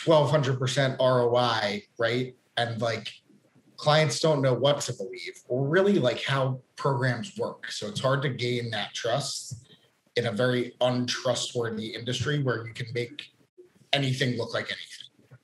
1200% 0.04 0.98
ROI, 0.98 1.82
right? 1.98 2.34
And 2.56 2.80
like 2.80 3.08
clients 3.76 4.20
don't 4.20 4.42
know 4.42 4.54
what 4.54 4.80
to 4.82 4.92
believe 4.92 5.40
or 5.48 5.66
really 5.66 5.98
like 5.98 6.22
how 6.22 6.60
programs 6.76 7.36
work. 7.38 7.70
So 7.70 7.86
it's 7.86 8.00
hard 8.00 8.22
to 8.22 8.28
gain 8.28 8.70
that 8.70 8.94
trust 8.94 9.66
in 10.16 10.26
a 10.26 10.32
very 10.32 10.74
untrustworthy 10.80 11.94
industry 11.94 12.42
where 12.42 12.66
you 12.66 12.74
can 12.74 12.86
make 12.94 13.24
anything 13.92 14.36
look 14.36 14.52
like 14.52 14.66
anything. 14.66 15.36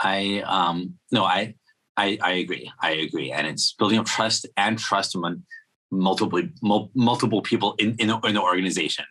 I 0.00 0.42
um 0.46 0.94
no, 1.10 1.24
I 1.24 1.54
I 1.96 2.18
I 2.22 2.32
agree. 2.34 2.70
I 2.80 2.90
agree. 2.92 3.32
And 3.32 3.46
it's 3.46 3.72
building 3.72 3.98
up 3.98 4.06
trust 4.06 4.46
and 4.56 4.78
trust 4.78 5.16
among 5.16 5.42
multiple 5.90 6.42
multiple 6.94 7.42
people 7.42 7.74
in 7.78 7.96
in 7.98 8.08
the, 8.08 8.18
in 8.20 8.34
the 8.34 8.42
organization. 8.42 9.04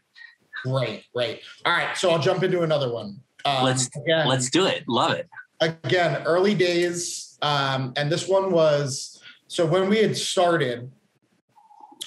Right, 0.65 1.03
right. 1.15 1.41
All 1.65 1.73
right, 1.73 1.95
so 1.97 2.09
I'll 2.09 2.19
jump 2.19 2.43
into 2.43 2.61
another 2.61 2.91
one. 2.91 3.19
Um, 3.47 3.63
let's 3.63 3.89
again, 3.95 4.27
let's 4.27 4.49
do 4.49 4.65
it. 4.65 4.83
Love 4.87 5.11
it. 5.11 5.27
Again, 5.59 6.21
early 6.25 6.53
days, 6.53 7.37
um, 7.41 7.93
and 7.95 8.11
this 8.11 8.27
one 8.27 8.51
was 8.51 9.21
so 9.47 9.65
when 9.65 9.89
we 9.89 9.97
had 9.97 10.15
started. 10.15 10.91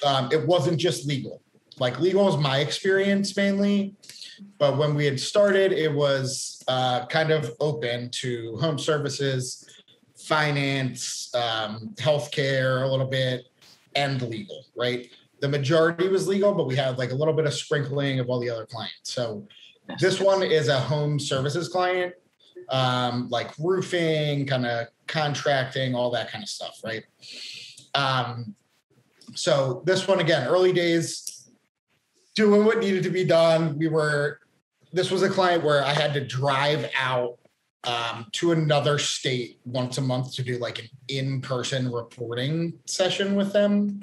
Um, 0.03 0.29
it 0.31 0.47
wasn't 0.47 0.79
just 0.79 1.05
legal. 1.05 1.43
Like 1.77 1.99
legal 1.99 2.25
was 2.25 2.37
my 2.37 2.59
experience 2.59 3.37
mainly, 3.37 3.95
but 4.57 4.77
when 4.77 4.95
we 4.95 5.05
had 5.05 5.19
started, 5.19 5.71
it 5.71 5.93
was 5.93 6.63
uh, 6.67 7.05
kind 7.05 7.31
of 7.31 7.51
open 7.59 8.09
to 8.21 8.57
home 8.57 8.79
services, 8.79 9.67
finance, 10.15 11.33
um, 11.35 11.93
healthcare, 11.97 12.83
a 12.83 12.87
little 12.87 13.07
bit, 13.07 13.45
and 13.95 14.21
legal, 14.21 14.65
right? 14.75 15.09
The 15.39 15.47
majority 15.47 16.07
was 16.07 16.27
legal, 16.27 16.53
but 16.53 16.67
we 16.67 16.75
had 16.75 16.97
like 16.97 17.11
a 17.11 17.15
little 17.15 17.33
bit 17.33 17.45
of 17.45 17.53
sprinkling 17.53 18.19
of 18.19 18.29
all 18.29 18.39
the 18.39 18.49
other 18.49 18.65
clients. 18.65 19.13
So 19.13 19.47
this 19.99 20.19
one 20.19 20.43
is 20.43 20.67
a 20.67 20.79
home 20.79 21.19
services 21.19 21.69
client, 21.69 22.13
um, 22.69 23.29
like 23.29 23.51
roofing, 23.57 24.45
kind 24.45 24.65
of 24.65 24.87
contracting, 25.07 25.95
all 25.95 26.11
that 26.11 26.31
kind 26.31 26.43
of 26.43 26.49
stuff, 26.49 26.79
right? 26.83 27.03
Um, 27.93 28.55
so 29.35 29.81
this 29.85 30.07
one 30.07 30.19
again, 30.19 30.47
early 30.47 30.73
days, 30.73 31.49
doing 32.35 32.65
what 32.65 32.79
needed 32.79 33.03
to 33.03 33.09
be 33.09 33.25
done. 33.25 33.77
We 33.77 33.87
were, 33.87 34.39
this 34.93 35.11
was 35.11 35.21
a 35.23 35.29
client 35.29 35.63
where 35.63 35.83
I 35.83 35.93
had 35.93 36.13
to 36.13 36.25
drive 36.25 36.89
out 36.97 37.37
um, 37.83 38.27
to 38.33 38.51
another 38.51 38.99
state 38.99 39.59
once 39.65 39.97
a 39.97 40.01
month 40.01 40.35
to 40.35 40.43
do 40.43 40.57
like 40.57 40.79
an 40.79 40.85
in-person 41.07 41.91
reporting 41.91 42.73
session 42.85 43.35
with 43.35 43.53
them, 43.53 44.01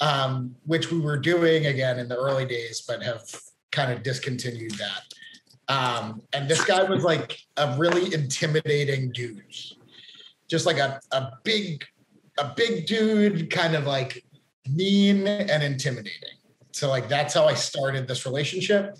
um, 0.00 0.54
which 0.64 0.90
we 0.90 1.00
were 1.00 1.18
doing 1.18 1.66
again 1.66 1.98
in 1.98 2.08
the 2.08 2.16
early 2.16 2.46
days, 2.46 2.82
but 2.86 3.02
have 3.02 3.22
kind 3.72 3.92
of 3.92 4.02
discontinued 4.02 4.72
that. 4.72 5.02
Um, 5.68 6.22
and 6.32 6.48
this 6.48 6.64
guy 6.64 6.82
was 6.82 7.04
like 7.04 7.38
a 7.56 7.76
really 7.76 8.14
intimidating 8.14 9.12
dude, 9.12 9.42
just 10.48 10.64
like 10.66 10.78
a, 10.78 11.00
a 11.12 11.32
big, 11.44 11.84
a 12.38 12.52
big 12.56 12.86
dude, 12.86 13.50
kind 13.50 13.74
of 13.74 13.86
like 13.86 14.24
mean 14.74 15.26
and 15.26 15.62
intimidating. 15.62 16.36
So 16.72 16.88
like 16.88 17.08
that's 17.08 17.34
how 17.34 17.46
I 17.46 17.54
started 17.54 18.08
this 18.08 18.24
relationship. 18.24 18.96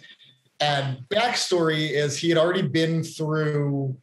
And 0.60 0.98
backstory 1.08 1.90
is 1.90 2.16
he 2.18 2.28
had 2.28 2.38
already 2.38 2.62
been 2.62 3.02
through, 3.02 3.96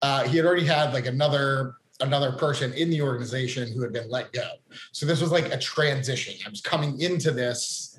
uh, 0.00 0.24
he 0.24 0.36
had 0.38 0.46
already 0.46 0.64
had 0.64 0.92
like 0.92 1.06
another 1.06 1.76
another 2.00 2.32
person 2.32 2.72
in 2.72 2.90
the 2.90 3.00
organization 3.00 3.72
who 3.72 3.80
had 3.80 3.92
been 3.92 4.10
let 4.10 4.32
go. 4.32 4.48
So 4.90 5.06
this 5.06 5.20
was 5.20 5.30
like 5.30 5.52
a 5.52 5.58
transition. 5.58 6.34
I 6.44 6.50
was 6.50 6.60
coming 6.60 7.00
into 7.00 7.30
this, 7.30 7.91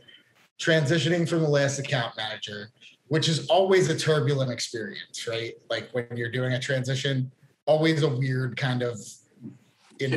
transitioning 0.59 1.27
from 1.27 1.41
the 1.41 1.49
last 1.49 1.79
account 1.79 2.15
manager, 2.17 2.69
which 3.07 3.27
is 3.27 3.47
always 3.47 3.89
a 3.89 3.97
turbulent 3.97 4.51
experience, 4.51 5.27
right? 5.27 5.53
Like 5.69 5.89
when 5.91 6.07
you're 6.15 6.31
doing 6.31 6.53
a 6.53 6.59
transition, 6.59 7.31
always 7.65 8.03
a 8.03 8.09
weird 8.09 8.57
kind 8.57 8.81
of 8.81 8.99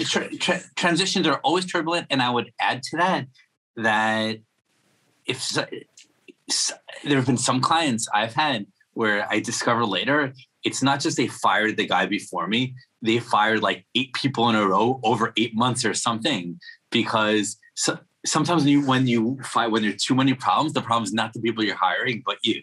tra- 0.00 0.37
tra- 0.37 0.62
transitions 0.76 1.26
are 1.26 1.38
always 1.38 1.66
turbulent, 1.66 2.07
and 2.11 2.23
I 2.23 2.31
would 2.31 2.52
add 2.61 2.83
to 2.85 2.97
that 2.99 3.26
that 3.76 4.38
if 5.26 5.43
so, 5.43 5.66
there 7.05 7.16
have 7.16 7.26
been 7.26 7.37
some 7.37 7.61
clients 7.61 8.09
I've 8.14 8.35
had 8.35 8.66
where 8.95 9.31
I 9.31 9.40
discover 9.40 9.85
later 9.85 10.33
it's 10.66 10.83
not 10.83 10.99
just 10.99 11.16
they 11.16 11.28
fired 11.28 11.76
the 11.76 11.87
guy 11.87 12.07
before 12.07 12.49
me, 12.49 12.75
they 13.00 13.21
fired 13.21 13.62
like 13.62 13.87
eight 13.95 14.12
people 14.14 14.49
in 14.50 14.57
a 14.57 14.66
row 14.66 14.99
over 15.05 15.33
eight 15.37 15.55
months 15.55 15.85
or 15.85 15.95
something 15.95 16.59
because 16.90 17.57
so, 17.75 17.99
sometimes 18.26 18.64
when 18.64 18.68
you 18.68 18.87
when 18.87 19.06
you 19.06 19.38
fight 19.42 19.71
when 19.71 19.83
there's 19.83 20.02
too 20.02 20.14
many 20.14 20.35
problems, 20.35 20.73
the 20.73 20.83
problem 20.83 21.04
is 21.04 21.12
not 21.12 21.33
the 21.33 21.40
people 21.40 21.64
you're 21.64 21.76
hiring, 21.76 22.23
but 22.25 22.38
you. 22.42 22.62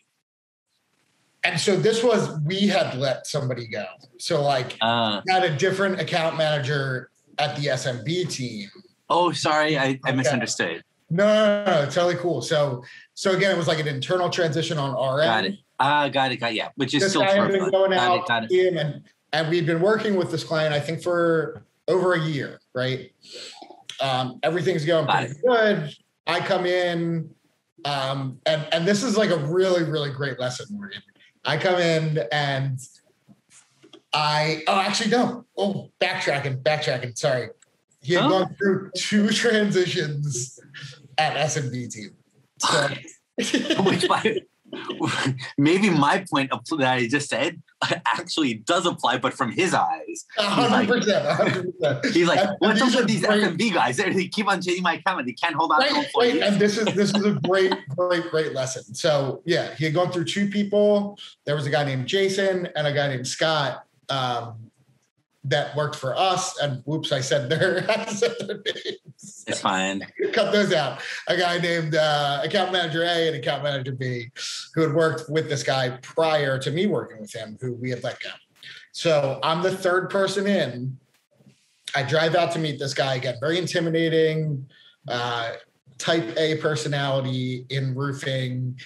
And 1.44 1.60
so 1.60 1.76
this 1.76 2.04
was 2.04 2.40
we 2.46 2.68
had 2.68 2.96
let 2.96 3.28
somebody 3.28 3.68
go. 3.68 3.86
So 4.18 4.42
like 4.42 4.78
uh, 4.82 5.22
had 5.28 5.44
a 5.44 5.56
different 5.56 6.00
account 6.00 6.38
manager 6.38 7.10
at 7.38 7.56
the 7.56 7.68
SMB 7.68 8.30
team. 8.30 8.70
Oh, 9.10 9.32
sorry, 9.32 9.78
I, 9.78 10.00
I 10.06 10.12
misunderstood. 10.12 10.84
No, 11.10 11.28
no, 11.28 11.66
no, 11.66 11.84
no, 11.84 11.90
totally 11.90 12.16
cool. 12.16 12.42
So 12.42 12.84
so 13.14 13.36
again, 13.36 13.52
it 13.52 13.58
was 13.58 13.68
like 13.68 13.80
an 13.80 13.88
internal 13.88 14.30
transition 14.30 14.78
on 14.78 14.96
our 14.96 15.20
got 15.20 15.44
end. 15.44 15.54
It. 15.56 15.60
Ah, 15.80 16.04
uh, 16.04 16.10
got 16.10 16.32
it, 16.32 16.38
got 16.38 16.52
it, 16.52 16.56
yeah. 16.56 16.70
Which 16.76 16.94
is 16.94 17.04
this 17.04 17.12
still 17.12 17.24
had 17.24 17.52
been 17.52 17.70
going 17.70 17.94
out 17.94 18.26
got 18.28 18.44
it, 18.44 18.50
got 18.50 18.52
it. 18.52 18.78
and 18.78 19.04
and 19.34 19.50
we've 19.50 19.66
been 19.66 19.82
working 19.82 20.16
with 20.16 20.32
this 20.32 20.44
client, 20.44 20.74
I 20.74 20.80
think, 20.80 21.02
for 21.02 21.66
over 21.88 22.14
a 22.14 22.20
year, 22.20 22.60
right? 22.74 23.12
Um, 24.04 24.40
everything's 24.44 24.86
going 24.86 25.08
pretty 25.08 25.34
good. 25.46 25.92
I 26.28 26.40
come 26.40 26.66
in, 26.66 27.30
um, 27.86 28.40
and 28.46 28.68
and 28.72 28.88
this 28.88 29.02
is 29.02 29.18
like 29.18 29.30
a 29.30 29.38
really 29.38 29.84
really 29.84 30.12
great 30.12 30.40
lesson, 30.40 30.68
Morgan. 30.70 31.02
I 31.46 31.58
come 31.58 31.80
in 31.80 32.20
and 32.32 32.80
I 34.14 34.64
oh 34.68 34.80
actually 34.80 35.10
no 35.10 35.46
oh 35.58 35.90
backtracking 36.00 36.62
backtracking 36.62 37.18
sorry 37.18 37.50
he 38.04 38.14
had 38.14 38.24
huh? 38.24 38.30
gone 38.30 38.56
through 38.56 38.92
two 38.96 39.30
transitions 39.44 40.60
at 41.18 41.36
SMB 41.48 41.92
team. 41.92 42.12
So. 42.60 42.88
Which 43.84 44.06
maybe 45.58 45.90
my 45.90 46.24
point 46.30 46.52
of, 46.52 46.62
that 46.78 46.94
I 46.94 47.08
just 47.08 47.30
said 47.30 47.62
actually 48.06 48.56
does 48.56 48.86
apply, 48.86 49.18
but 49.18 49.34
from 49.34 49.52
his 49.52 49.74
eyes. 49.74 50.26
100%. 50.38 51.74
100%. 51.82 52.06
He's 52.14 52.28
like, 52.28 52.50
what's 52.60 52.82
up 52.82 52.96
with 52.96 53.08
these 53.08 53.24
SMB 53.24 53.74
guys? 53.74 53.98
They 53.98 54.28
keep 54.28 54.48
on 54.48 54.62
changing 54.62 54.84
my 54.84 54.96
account 54.96 55.26
they 55.26 55.34
can't 55.34 55.56
hold 55.56 55.72
on 55.72 55.80
right, 55.80 56.08
right. 56.18 56.42
And 56.42 56.60
this 56.60 56.78
is 56.78 56.86
this 56.96 57.14
is 57.14 57.26
a 57.26 57.32
great, 57.48 57.74
great, 57.96 58.30
great 58.30 58.54
lesson. 58.54 58.84
So 58.94 59.42
yeah, 59.46 59.74
he 59.76 59.86
had 59.86 59.94
gone 59.94 60.12
through 60.12 60.26
two 60.26 60.50
people. 60.50 61.18
There 61.46 61.56
was 61.56 61.66
a 61.66 61.70
guy 61.70 61.84
named 61.84 62.08
Jason 62.08 62.68
and 62.76 62.88
a 62.88 62.94
guy 62.94 63.08
named 63.08 63.28
Scott. 63.28 63.86
Um, 64.10 64.72
that 65.46 65.76
worked 65.76 65.96
for 65.96 66.16
us. 66.16 66.58
And 66.60 66.82
whoops, 66.86 67.12
I 67.12 67.20
said 67.20 67.50
their, 67.50 67.86
I 67.90 68.06
said 68.06 68.36
their 68.40 68.62
names. 68.66 69.44
It's 69.48 69.60
fine. 69.60 70.06
Cut 70.34 70.52
those 70.52 70.74
out. 70.74 71.02
A 71.28 71.38
guy 71.38 71.60
named 71.60 71.96
uh, 71.96 72.42
account 72.44 72.72
manager 72.72 73.04
A 73.04 73.28
and 73.28 73.36
account 73.36 73.64
manager 73.64 73.92
B, 73.92 74.32
who 74.74 74.82
had 74.82 74.94
worked 74.94 75.30
with 75.30 75.50
this 75.50 75.64
guy 75.64 75.98
prior 76.02 76.58
to 76.60 76.72
me 76.72 76.88
working 76.88 77.20
with 77.20 77.34
him, 77.34 77.58
who 77.60 77.74
we 77.74 77.90
had 77.90 78.04
let 78.04 78.20
go. 78.22 78.30
So 78.92 79.40
I'm 79.44 79.62
the 79.62 79.76
third 79.76 80.10
person 80.10 80.48
in. 80.48 80.98
I 81.96 82.04
drive 82.04 82.36
out 82.36 82.52
to 82.54 82.60
meet 82.60 82.80
this 82.80 82.94
guy 82.94 83.16
again, 83.16 83.36
very 83.40 83.58
intimidating, 83.58 84.66
uh, 85.08 85.52
type 85.98 86.36
A 86.38 86.58
personality 86.58 87.66
in 87.70 87.94
roofing. 87.94 88.80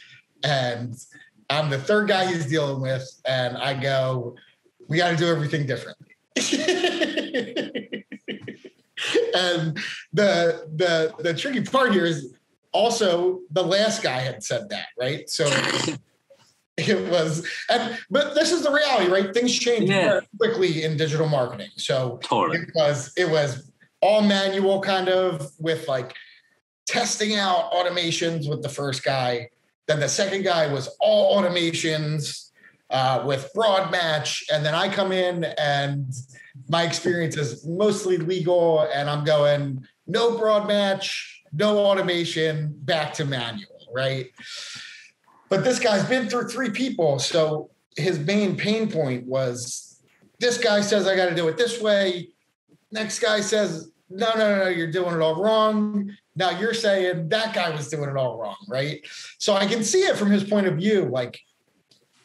And 0.44 0.96
I'm 1.50 1.70
the 1.70 1.78
third 1.78 2.08
guy 2.08 2.26
he's 2.26 2.48
dealing 2.48 2.82
with. 2.82 3.08
And 3.26 3.58
I 3.58 3.80
go, 3.80 4.36
we 4.88 4.98
got 4.98 5.12
to 5.12 5.16
do 5.16 5.28
everything 5.28 5.66
differently. 5.66 6.07
and 9.36 9.78
the 10.14 10.68
the 10.76 11.14
the 11.20 11.34
tricky 11.34 11.62
part 11.62 11.94
here 11.94 12.06
is 12.06 12.34
also 12.72 13.42
the 13.52 13.64
last 13.64 14.04
guy 14.04 14.20
had 14.20 14.44
said 14.44 14.70
that, 14.70 14.88
right? 15.00 15.30
So 15.30 15.46
it 16.78 17.10
was 17.10 17.48
and 17.70 17.98
but 18.10 18.36
this 18.36 18.52
is 18.52 18.64
the 18.64 18.72
reality, 18.72 19.10
right? 19.12 19.34
Things 19.34 19.58
change 19.58 19.90
yeah. 19.90 20.20
quickly 20.38 20.84
in 20.84 20.98
digital 20.98 21.28
marketing. 21.28 21.70
So 21.78 22.20
totally. 22.22 22.60
it 22.60 22.70
was 22.76 23.14
it 23.18 23.30
was 23.30 23.72
all 24.02 24.22
manual 24.22 24.82
kind 24.82 25.10
of 25.10 25.52
with 25.60 25.88
like 25.88 26.14
testing 26.86 27.36
out 27.36 27.72
automations 27.72 28.50
with 28.50 28.62
the 28.62 28.70
first 28.70 29.04
guy. 29.04 29.50
Then 29.88 30.00
the 30.00 30.10
second 30.10 30.44
guy 30.44 30.72
was 30.72 30.88
all 31.00 31.42
automations 31.42 32.47
uh, 32.90 33.24
with 33.26 33.52
broad 33.54 33.92
match 33.92 34.44
and 34.52 34.66
then 34.66 34.74
i 34.74 34.88
come 34.88 35.12
in 35.12 35.44
and 35.58 36.14
my 36.70 36.84
experience 36.84 37.36
is 37.38 37.66
mostly 37.68 38.18
legal 38.18 38.82
and 38.94 39.10
i'm 39.10 39.24
going 39.24 39.86
no 40.08 40.38
broad 40.38 40.68
match 40.68 41.44
no 41.54 41.78
automation 41.80 42.74
back 42.84 43.14
to 43.14 43.26
manual 43.26 43.78
right? 43.94 44.28
But 45.50 45.64
this 45.64 45.80
guy's 45.80 46.08
been 46.08 46.30
through 46.30 46.50
three 46.50 46.70
people 46.70 47.20
so 47.20 47.70
his 47.96 48.20
main 48.20 48.56
pain 48.56 48.92
point 48.92 49.26
was 49.26 50.02
this 50.40 50.58
guy 50.58 50.82
says 50.82 51.08
i 51.08 51.16
got 51.16 51.30
to 51.30 51.36
do 51.36 51.48
it 51.48 51.58
this 51.58 51.82
way 51.82 52.30
next 52.92 53.20
guy 53.20 53.42
says 53.42 53.92
no 54.10 54.34
no 54.36 54.58
no 54.58 54.68
you're 54.68 54.92
doing 54.92 55.16
it 55.16 55.22
all 55.22 55.42
wrong. 55.42 56.12
Now 56.36 56.52
you're 56.52 56.76
saying 56.76 57.30
that 57.30 57.56
guy 57.56 57.72
was 57.72 57.90
doing 57.90 58.10
it 58.10 58.18
all 58.18 58.38
wrong 58.38 58.58
right? 58.68 59.06
So 59.40 59.54
i 59.54 59.66
can 59.66 59.84
see 59.84 60.02
it 60.02 60.18
from 60.18 60.30
his 60.30 60.44
point 60.44 60.68
of 60.68 60.76
view 60.76 61.06
like 61.06 61.40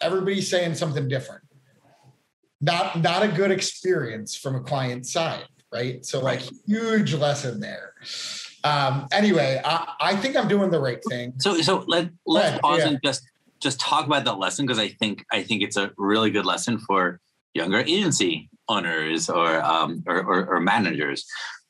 everybody's 0.02 0.48
saying 0.48 0.74
something 0.74 1.08
different. 1.08 1.42
Not 2.60 3.00
not 3.00 3.22
a 3.22 3.28
good 3.28 3.50
experience 3.50 4.36
from 4.36 4.54
a 4.54 4.60
client 4.60 5.06
side, 5.06 5.46
right? 5.72 6.04
So 6.04 6.20
like 6.20 6.42
huge 6.66 7.14
lesson 7.14 7.60
there. 7.60 7.94
Um, 8.64 9.08
anyway, 9.12 9.60
I, 9.64 9.94
I 10.00 10.16
think 10.16 10.36
I'm 10.36 10.46
doing 10.46 10.70
the 10.70 10.80
right 10.80 11.00
thing. 11.08 11.34
So 11.38 11.60
so 11.62 11.84
let 11.86 12.10
let's 12.26 12.60
pause 12.60 12.80
yeah. 12.80 12.88
and 12.88 12.98
just 13.04 13.22
just 13.60 13.80
talk 13.80 14.06
about 14.06 14.24
that 14.24 14.38
lesson 14.38 14.66
because 14.66 14.78
I 14.78 14.88
think 14.88 15.24
I 15.32 15.42
think 15.42 15.62
it's 15.62 15.76
a 15.76 15.92
really 15.96 16.30
good 16.30 16.46
lesson 16.46 16.78
for 16.78 17.20
younger 17.54 17.78
agency 17.78 18.48
owners 18.68 19.28
or 19.28 19.62
um, 19.62 20.02
or, 20.06 20.22
or, 20.22 20.46
or 20.54 20.60
managers, 20.60 21.24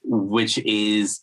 which 0.05 0.59
is 0.59 1.21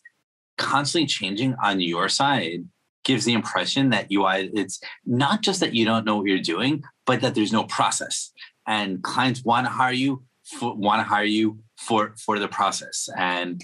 constantly 0.58 1.06
changing 1.06 1.54
on 1.62 1.80
your 1.80 2.08
side 2.08 2.64
gives 3.04 3.24
the 3.24 3.32
impression 3.32 3.90
that 3.90 4.10
UI 4.12 4.50
it's 4.52 4.80
not 5.06 5.42
just 5.42 5.60
that 5.60 5.74
you 5.74 5.84
don't 5.84 6.04
know 6.04 6.16
what 6.16 6.26
you're 6.26 6.38
doing, 6.38 6.82
but 7.06 7.20
that 7.20 7.34
there's 7.34 7.52
no 7.52 7.64
process. 7.64 8.32
And 8.66 9.02
clients 9.02 9.44
want 9.44 9.66
to 9.66 9.70
hire 9.70 9.92
you 9.92 10.22
want 10.60 11.00
to 11.00 11.04
hire 11.04 11.24
you 11.24 11.58
for 11.76 12.14
for 12.24 12.38
the 12.38 12.48
process. 12.48 13.08
And 13.16 13.60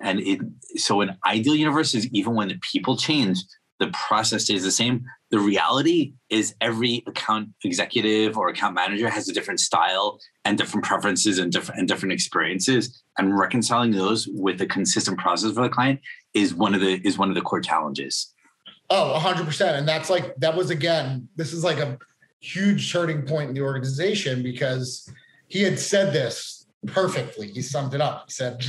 and 0.00 0.20
it 0.20 0.40
so 0.76 1.00
an 1.00 1.16
ideal 1.26 1.54
universe 1.54 1.94
is 1.94 2.08
even 2.12 2.34
when 2.34 2.48
the 2.48 2.58
people 2.72 2.96
change, 2.96 3.38
the 3.78 3.88
process 3.88 4.44
stays 4.44 4.62
the 4.62 4.70
same. 4.70 5.04
The 5.30 5.38
reality 5.38 6.14
is 6.28 6.54
every 6.60 7.02
account 7.06 7.50
executive 7.64 8.36
or 8.36 8.48
account 8.48 8.74
manager 8.74 9.08
has 9.08 9.28
a 9.28 9.32
different 9.32 9.60
style 9.60 10.18
and 10.44 10.58
different 10.58 10.84
preferences 10.84 11.38
and 11.38 11.52
different 11.52 11.78
and 11.78 11.88
different 11.88 12.12
experiences. 12.12 13.02
And 13.18 13.38
reconciling 13.38 13.92
those 13.92 14.28
with 14.28 14.60
a 14.60 14.66
consistent 14.66 15.18
process 15.18 15.52
for 15.52 15.62
the 15.62 15.68
client 15.68 16.00
is 16.34 16.54
one 16.54 16.74
of 16.74 16.80
the 16.80 17.00
is 17.06 17.18
one 17.18 17.28
of 17.28 17.34
the 17.34 17.42
core 17.42 17.60
challenges. 17.60 18.32
Oh, 18.90 19.16
100%. 19.16 19.78
And 19.78 19.88
that's 19.88 20.10
like, 20.10 20.34
that 20.36 20.56
was 20.56 20.70
again, 20.70 21.28
this 21.36 21.52
is 21.52 21.62
like 21.62 21.78
a 21.78 21.96
huge 22.40 22.92
turning 22.92 23.22
point 23.22 23.48
in 23.48 23.54
the 23.54 23.62
organization 23.62 24.42
because 24.42 25.08
he 25.46 25.62
had 25.62 25.78
said 25.78 26.12
this 26.12 26.66
perfectly. 26.86 27.48
He 27.48 27.62
summed 27.62 27.94
it 27.94 28.00
up. 28.00 28.24
He 28.26 28.32
said, 28.32 28.60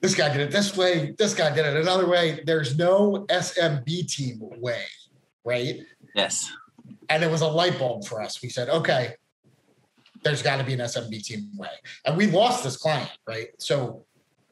this 0.00 0.14
guy 0.14 0.32
did 0.32 0.40
it 0.40 0.50
this 0.50 0.76
way, 0.76 1.14
this 1.18 1.34
guy 1.34 1.54
did 1.54 1.66
it 1.66 1.76
another 1.76 2.08
way. 2.08 2.42
There's 2.44 2.76
no 2.76 3.26
SMB 3.28 4.08
team 4.08 4.38
way, 4.40 4.84
right? 5.44 5.80
Yes. 6.14 6.50
And 7.08 7.22
it 7.22 7.30
was 7.30 7.42
a 7.42 7.46
light 7.46 7.78
bulb 7.78 8.06
for 8.06 8.22
us. 8.22 8.42
We 8.42 8.48
said, 8.48 8.68
okay, 8.68 9.14
there's 10.22 10.42
got 10.42 10.56
to 10.56 10.64
be 10.64 10.72
an 10.72 10.80
SMB 10.80 11.22
team 11.22 11.50
way. 11.56 11.68
And 12.04 12.16
we 12.16 12.26
lost 12.26 12.64
this 12.64 12.76
client, 12.76 13.10
right? 13.26 13.48
So 13.58 14.04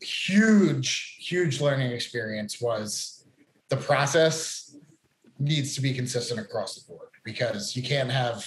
huge, 0.02 1.16
huge 1.18 1.60
learning 1.60 1.92
experience 1.92 2.60
was 2.60 3.24
the 3.68 3.76
process 3.76 4.67
needs 5.38 5.74
to 5.74 5.80
be 5.80 5.94
consistent 5.94 6.40
across 6.40 6.74
the 6.74 6.92
board 6.92 7.08
because 7.24 7.76
you 7.76 7.82
can't 7.82 8.10
have 8.10 8.44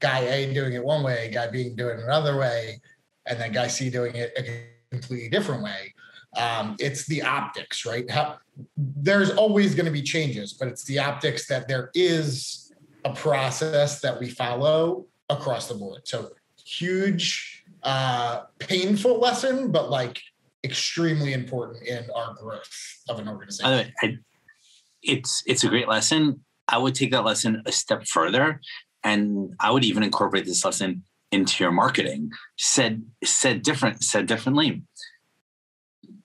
guy 0.00 0.20
A 0.20 0.52
doing 0.52 0.72
it 0.74 0.84
one 0.84 1.02
way, 1.02 1.30
guy 1.32 1.48
B 1.48 1.70
doing 1.70 1.98
it 1.98 2.04
another 2.04 2.36
way, 2.36 2.80
and 3.26 3.40
then 3.40 3.52
guy 3.52 3.68
C 3.68 3.90
doing 3.90 4.14
it 4.14 4.32
a 4.36 4.94
completely 4.94 5.28
different 5.28 5.62
way. 5.62 5.94
Um, 6.36 6.76
it's 6.80 7.06
the 7.06 7.22
optics, 7.22 7.86
right? 7.86 8.10
How, 8.10 8.38
there's 8.76 9.30
always 9.30 9.74
going 9.74 9.86
to 9.86 9.92
be 9.92 10.02
changes, 10.02 10.52
but 10.52 10.68
it's 10.68 10.84
the 10.84 10.98
optics 10.98 11.46
that 11.46 11.68
there 11.68 11.90
is 11.94 12.72
a 13.04 13.14
process 13.14 14.00
that 14.00 14.18
we 14.18 14.28
follow 14.28 15.06
across 15.30 15.68
the 15.68 15.74
board. 15.74 16.02
So 16.04 16.30
huge, 16.64 17.64
uh, 17.82 18.42
painful 18.58 19.20
lesson, 19.20 19.70
but 19.70 19.90
like 19.90 20.20
extremely 20.64 21.34
important 21.34 21.86
in 21.86 22.04
our 22.14 22.34
growth 22.34 23.02
of 23.08 23.18
an 23.20 23.28
organization. 23.28 23.92
I, 24.02 24.18
it's 25.04 25.42
it's 25.46 25.64
a 25.64 25.68
great 25.68 25.88
lesson. 25.88 26.44
I 26.68 26.78
would 26.78 26.94
take 26.94 27.10
that 27.12 27.24
lesson 27.24 27.62
a 27.66 27.72
step 27.72 28.06
further, 28.06 28.60
and 29.02 29.52
I 29.60 29.70
would 29.70 29.84
even 29.84 30.02
incorporate 30.02 30.46
this 30.46 30.64
lesson 30.64 31.02
into 31.30 31.62
your 31.62 31.72
marketing. 31.72 32.30
Said 32.56 33.04
said 33.22 33.62
different 33.62 34.02
said 34.02 34.26
differently. 34.26 34.82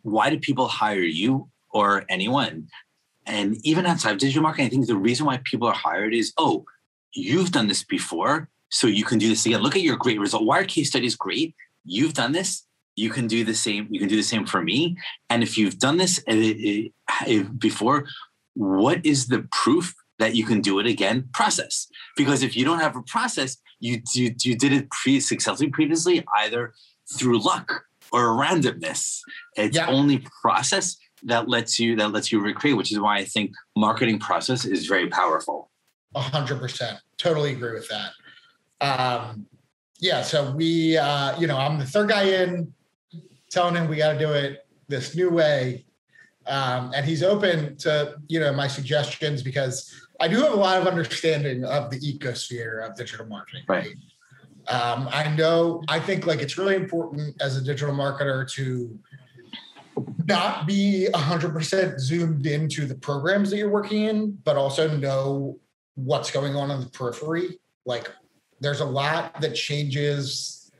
why 0.01 0.29
do 0.29 0.39
people 0.39 0.67
hire 0.67 0.99
you 0.99 1.49
or 1.71 2.05
anyone? 2.09 2.67
And 3.25 3.57
even 3.63 3.85
outside 3.85 4.11
of 4.13 4.17
digital 4.17 4.43
marketing, 4.43 4.67
I 4.67 4.69
think 4.69 4.87
the 4.87 4.95
reason 4.95 5.25
why 5.25 5.39
people 5.43 5.67
are 5.67 5.73
hired 5.73 6.13
is, 6.13 6.33
oh, 6.37 6.65
you've 7.13 7.51
done 7.51 7.67
this 7.67 7.83
before, 7.83 8.49
so 8.69 8.87
you 8.87 9.03
can 9.03 9.19
do 9.19 9.29
this 9.29 9.45
again. 9.45 9.61
Look 9.61 9.75
at 9.75 9.81
your 9.81 9.97
great 9.97 10.19
result. 10.19 10.45
Why 10.45 10.59
are 10.59 10.65
case 10.65 10.89
studies 10.89 11.15
great? 11.15 11.55
You've 11.85 12.13
done 12.13 12.31
this. 12.31 12.65
You 12.95 13.09
can 13.09 13.27
do 13.27 13.43
the 13.43 13.53
same. 13.53 13.87
You 13.89 13.99
can 13.99 14.09
do 14.09 14.15
the 14.15 14.23
same 14.23 14.45
for 14.45 14.61
me. 14.61 14.97
And 15.29 15.43
if 15.43 15.57
you've 15.57 15.79
done 15.79 15.97
this 15.97 16.19
uh, 16.27 17.43
before, 17.57 18.05
what 18.59 19.05
is 19.05 19.27
the 19.27 19.47
proof 19.53 19.95
that 20.19 20.35
you 20.35 20.45
can 20.45 20.59
do 20.59 20.79
it 20.79 20.85
again? 20.85 21.29
Process. 21.33 21.87
Because 22.17 22.43
if 22.43 22.57
you 22.57 22.65
don't 22.65 22.79
have 22.79 22.97
a 22.97 23.01
process, 23.03 23.55
you 23.79 24.01
you, 24.13 24.35
you 24.43 24.55
did 24.55 24.73
it 24.73 24.91
pre 24.91 25.21
successfully 25.21 25.69
previously, 25.69 26.25
either 26.39 26.73
through 27.17 27.39
luck 27.41 27.85
or 28.11 28.27
randomness. 28.37 29.19
It's 29.55 29.77
yeah. 29.77 29.87
only 29.87 30.25
process 30.41 30.97
that 31.23 31.47
lets 31.47 31.79
you 31.79 31.95
that 31.95 32.11
lets 32.11 32.33
you 32.33 32.41
recreate, 32.41 32.75
which 32.75 32.91
is 32.91 32.99
why 32.99 33.19
I 33.19 33.23
think 33.23 33.51
marketing 33.77 34.19
process 34.19 34.65
is 34.65 34.87
very 34.87 35.07
powerful. 35.07 35.71
A 36.13 36.21
hundred 36.21 36.59
percent. 36.59 36.99
Totally 37.17 37.53
agree 37.53 37.73
with 37.73 37.87
that. 37.87 38.11
Um, 38.85 39.45
yeah. 39.99 40.21
So 40.21 40.51
we, 40.51 40.97
uh, 40.97 41.39
you 41.39 41.47
know, 41.47 41.57
I'm 41.57 41.79
the 41.79 41.85
third 41.85 42.09
guy 42.09 42.23
in, 42.23 42.73
telling 43.49 43.75
him 43.75 43.87
we 43.87 43.95
got 43.95 44.13
to 44.13 44.19
do 44.19 44.33
it 44.33 44.65
this 44.89 45.15
new 45.15 45.29
way, 45.29 45.85
um, 46.49 46.91
and 46.95 47.05
he's 47.05 47.23
open 47.23 47.77
to 47.77 48.15
you 48.27 48.39
know 48.39 48.51
my 48.51 48.67
suggestions 48.67 49.41
because 49.41 49.93
I 50.19 50.27
do 50.27 50.37
have 50.41 50.51
a 50.51 50.57
lot 50.57 50.81
of 50.81 50.87
understanding 50.87 51.63
of 51.63 51.89
the 51.89 51.99
ecosphere 51.99 52.85
of 52.85 52.95
digital 52.95 53.25
marketing. 53.25 53.63
Right. 53.67 53.95
Um, 54.67 55.07
I 55.11 55.33
know. 55.35 55.81
I 55.87 55.99
think 55.99 56.27
like 56.27 56.41
it's 56.41 56.57
really 56.57 56.75
important 56.75 57.41
as 57.41 57.55
a 57.55 57.63
digital 57.63 57.93
marketer 57.93 58.49
to 58.53 58.99
not 60.25 60.67
be 60.67 61.07
100% 61.13 61.99
zoomed 61.99 62.45
into 62.45 62.85
the 62.85 62.95
programs 62.95 63.49
that 63.49 63.57
you're 63.57 63.69
working 63.69 64.03
in, 64.03 64.37
but 64.43 64.57
also 64.57 64.95
know 64.97 65.57
what's 65.95 66.31
going 66.31 66.55
on 66.55 66.71
in 66.71 66.81
the 66.81 66.85
periphery. 66.87 67.59
Like 67.85 68.11
there's 68.59 68.81
a 68.81 68.85
lot 68.85 69.39
that 69.41 69.55
changes 69.55 70.71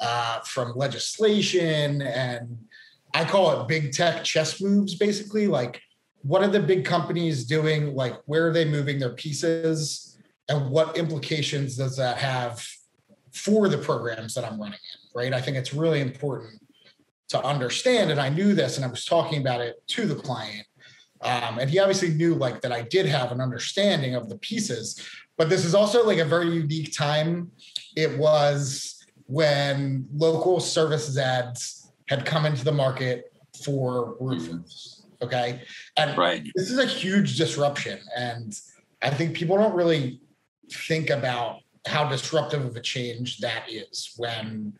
uh, 0.00 0.40
from 0.40 0.72
legislation 0.76 2.02
and 2.02 2.58
I 3.14 3.24
call 3.24 3.60
it 3.60 3.68
big 3.68 3.92
tech 3.92 4.24
chess 4.24 4.60
moves, 4.60 4.94
basically. 4.94 5.46
Like, 5.46 5.80
what 6.22 6.42
are 6.42 6.48
the 6.48 6.60
big 6.60 6.84
companies 6.84 7.44
doing? 7.44 7.94
Like, 7.94 8.14
where 8.26 8.48
are 8.48 8.52
they 8.52 8.64
moving 8.64 8.98
their 8.98 9.14
pieces? 9.14 10.18
And 10.48 10.70
what 10.70 10.96
implications 10.96 11.76
does 11.76 11.96
that 11.96 12.18
have 12.18 12.64
for 13.32 13.68
the 13.68 13.78
programs 13.78 14.34
that 14.34 14.44
I'm 14.44 14.60
running 14.60 14.74
in? 14.74 15.20
Right. 15.20 15.32
I 15.32 15.40
think 15.40 15.56
it's 15.56 15.74
really 15.74 16.00
important 16.00 16.62
to 17.28 17.42
understand. 17.42 18.10
And 18.10 18.20
I 18.20 18.28
knew 18.28 18.54
this 18.54 18.76
and 18.76 18.84
I 18.84 18.88
was 18.88 19.04
talking 19.04 19.40
about 19.40 19.60
it 19.60 19.76
to 19.88 20.06
the 20.06 20.14
client. 20.14 20.66
Um, 21.22 21.58
and 21.58 21.70
he 21.70 21.78
obviously 21.78 22.10
knew 22.10 22.34
like 22.34 22.60
that 22.62 22.72
I 22.72 22.82
did 22.82 23.06
have 23.06 23.30
an 23.30 23.40
understanding 23.40 24.14
of 24.14 24.28
the 24.28 24.36
pieces, 24.38 25.00
but 25.36 25.48
this 25.48 25.64
is 25.64 25.74
also 25.74 26.04
like 26.04 26.18
a 26.18 26.24
very 26.24 26.50
unique 26.50 26.94
time. 26.96 27.52
It 27.96 28.18
was 28.18 29.04
when 29.26 30.06
local 30.12 30.60
services 30.60 31.16
ads 31.16 31.81
had 32.12 32.26
come 32.26 32.44
into 32.44 32.62
the 32.62 32.72
market 32.72 33.32
for 33.64 34.16
roofers. 34.20 35.06
Okay. 35.22 35.62
And 35.96 36.18
right. 36.18 36.46
this 36.54 36.70
is 36.70 36.78
a 36.78 36.84
huge 36.84 37.38
disruption. 37.38 37.98
And 38.16 38.54
I 39.00 39.08
think 39.08 39.34
people 39.34 39.56
don't 39.56 39.74
really 39.74 40.20
think 40.70 41.08
about 41.08 41.60
how 41.86 42.08
disruptive 42.08 42.64
of 42.64 42.76
a 42.76 42.80
change 42.80 43.38
that 43.38 43.64
is 43.70 44.12
when 44.18 44.74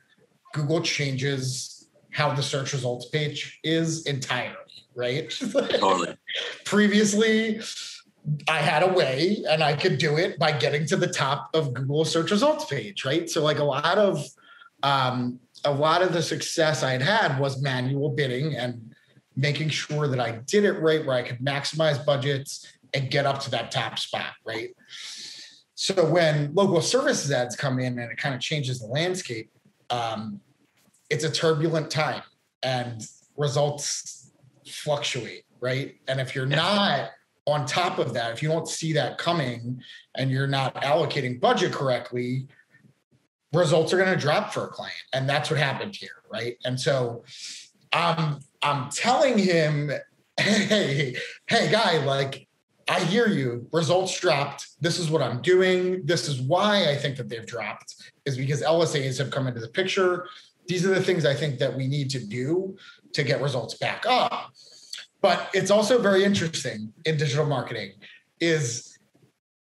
Google 0.52 0.82
changes 0.82 1.88
how 2.10 2.34
the 2.34 2.42
search 2.42 2.74
results 2.74 3.06
page 3.06 3.58
is 3.64 4.04
entirely, 4.04 4.54
right? 4.94 5.30
Totally. 5.52 6.14
Previously, 6.66 7.62
I 8.46 8.58
had 8.58 8.82
a 8.82 8.92
way 8.92 9.42
and 9.48 9.62
I 9.62 9.72
could 9.72 9.96
do 9.96 10.18
it 10.18 10.38
by 10.38 10.52
getting 10.52 10.84
to 10.86 10.96
the 10.96 11.06
top 11.06 11.48
of 11.54 11.72
Google 11.72 12.04
search 12.04 12.30
results 12.30 12.66
page, 12.66 13.06
right? 13.06 13.30
So 13.30 13.42
like 13.42 13.58
a 13.58 13.64
lot 13.64 13.96
of 13.96 14.22
um, 14.82 15.40
a 15.64 15.72
lot 15.72 16.02
of 16.02 16.12
the 16.12 16.22
success 16.22 16.82
I 16.82 16.92
had 16.92 17.02
had 17.02 17.38
was 17.38 17.62
manual 17.62 18.10
bidding 18.10 18.56
and 18.56 18.94
making 19.36 19.68
sure 19.70 20.08
that 20.08 20.20
I 20.20 20.32
did 20.46 20.64
it 20.64 20.72
right 20.80 21.04
where 21.04 21.16
I 21.16 21.22
could 21.22 21.38
maximize 21.38 22.04
budgets 22.04 22.66
and 22.94 23.10
get 23.10 23.26
up 23.26 23.40
to 23.40 23.50
that 23.50 23.70
top 23.70 23.98
spot, 23.98 24.32
right? 24.44 24.70
So 25.74 26.04
when 26.04 26.54
local 26.54 26.80
services 26.80 27.30
ads 27.32 27.56
come 27.56 27.78
in 27.78 27.98
and 27.98 28.10
it 28.10 28.18
kind 28.18 28.34
of 28.34 28.40
changes 28.40 28.80
the 28.80 28.86
landscape, 28.86 29.50
um, 29.90 30.40
it's 31.10 31.24
a 31.24 31.30
turbulent 31.30 31.90
time 31.90 32.22
and 32.62 33.02
results 33.36 34.32
fluctuate, 34.66 35.44
right? 35.60 35.94
And 36.08 36.20
if 36.20 36.34
you're 36.34 36.46
not 36.46 37.10
on 37.46 37.66
top 37.66 37.98
of 37.98 38.14
that, 38.14 38.32
if 38.32 38.42
you 38.42 38.48
don't 38.48 38.68
see 38.68 38.92
that 38.92 39.18
coming 39.18 39.82
and 40.16 40.30
you're 40.30 40.46
not 40.46 40.74
allocating 40.76 41.40
budget 41.40 41.72
correctly, 41.72 42.46
results 43.52 43.92
are 43.92 43.98
going 43.98 44.12
to 44.12 44.16
drop 44.16 44.52
for 44.52 44.64
a 44.64 44.68
client. 44.68 44.94
And 45.12 45.28
that's 45.28 45.50
what 45.50 45.58
happened 45.58 45.94
here, 45.94 46.22
right? 46.30 46.56
And 46.64 46.78
so 46.78 47.24
I'm 47.92 48.38
I'm 48.62 48.90
telling 48.90 49.38
him, 49.38 49.90
hey, 50.38 51.16
hey, 51.46 51.70
guy, 51.70 52.04
like 52.04 52.46
I 52.88 53.00
hear 53.00 53.28
you. 53.28 53.68
Results 53.72 54.18
dropped. 54.18 54.68
This 54.80 54.98
is 54.98 55.10
what 55.10 55.22
I'm 55.22 55.40
doing. 55.40 56.04
This 56.04 56.28
is 56.28 56.40
why 56.40 56.90
I 56.90 56.96
think 56.96 57.16
that 57.16 57.28
they've 57.28 57.46
dropped, 57.46 57.94
is 58.24 58.36
because 58.36 58.62
LSAs 58.62 59.18
have 59.18 59.30
come 59.30 59.46
into 59.46 59.60
the 59.60 59.68
picture 59.68 60.26
these 60.66 60.86
are 60.86 60.94
the 60.94 61.02
things 61.02 61.24
I 61.24 61.34
think 61.34 61.58
that 61.58 61.76
we 61.76 61.86
need 61.86 62.10
to 62.10 62.24
do 62.24 62.76
to 63.12 63.22
get 63.22 63.42
results 63.42 63.74
back 63.74 64.04
up. 64.06 64.52
But 65.20 65.50
it's 65.54 65.70
also 65.70 66.00
very 66.00 66.24
interesting 66.24 66.92
in 67.04 67.16
digital 67.16 67.46
marketing 67.46 67.92
is 68.40 68.91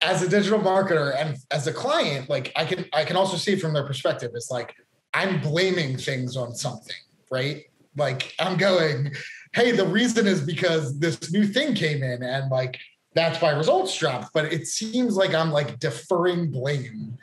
as 0.02 0.22
a 0.22 0.28
digital 0.28 0.58
marketer 0.58 1.14
and 1.16 1.36
as 1.50 1.66
a 1.66 1.72
client, 1.72 2.28
like 2.28 2.52
I 2.56 2.64
can 2.64 2.86
I 2.92 3.04
can 3.04 3.16
also 3.16 3.36
see 3.36 3.56
from 3.56 3.72
their 3.72 3.86
perspective, 3.86 4.32
it's 4.34 4.50
like 4.50 4.74
I'm 5.14 5.40
blaming 5.40 5.96
things 5.96 6.36
on 6.36 6.54
something, 6.54 6.96
right? 7.30 7.64
Like 7.96 8.34
I'm 8.38 8.56
going, 8.56 9.12
hey, 9.52 9.72
the 9.72 9.86
reason 9.86 10.26
is 10.26 10.40
because 10.40 10.98
this 10.98 11.32
new 11.32 11.46
thing 11.46 11.74
came 11.74 12.02
in 12.02 12.22
and 12.22 12.50
like 12.50 12.78
that's 13.14 13.40
why 13.42 13.50
results 13.50 13.96
dropped. 13.96 14.32
But 14.32 14.52
it 14.52 14.66
seems 14.66 15.16
like 15.16 15.34
I'm 15.34 15.50
like 15.50 15.78
deferring 15.78 16.50
blame 16.50 17.18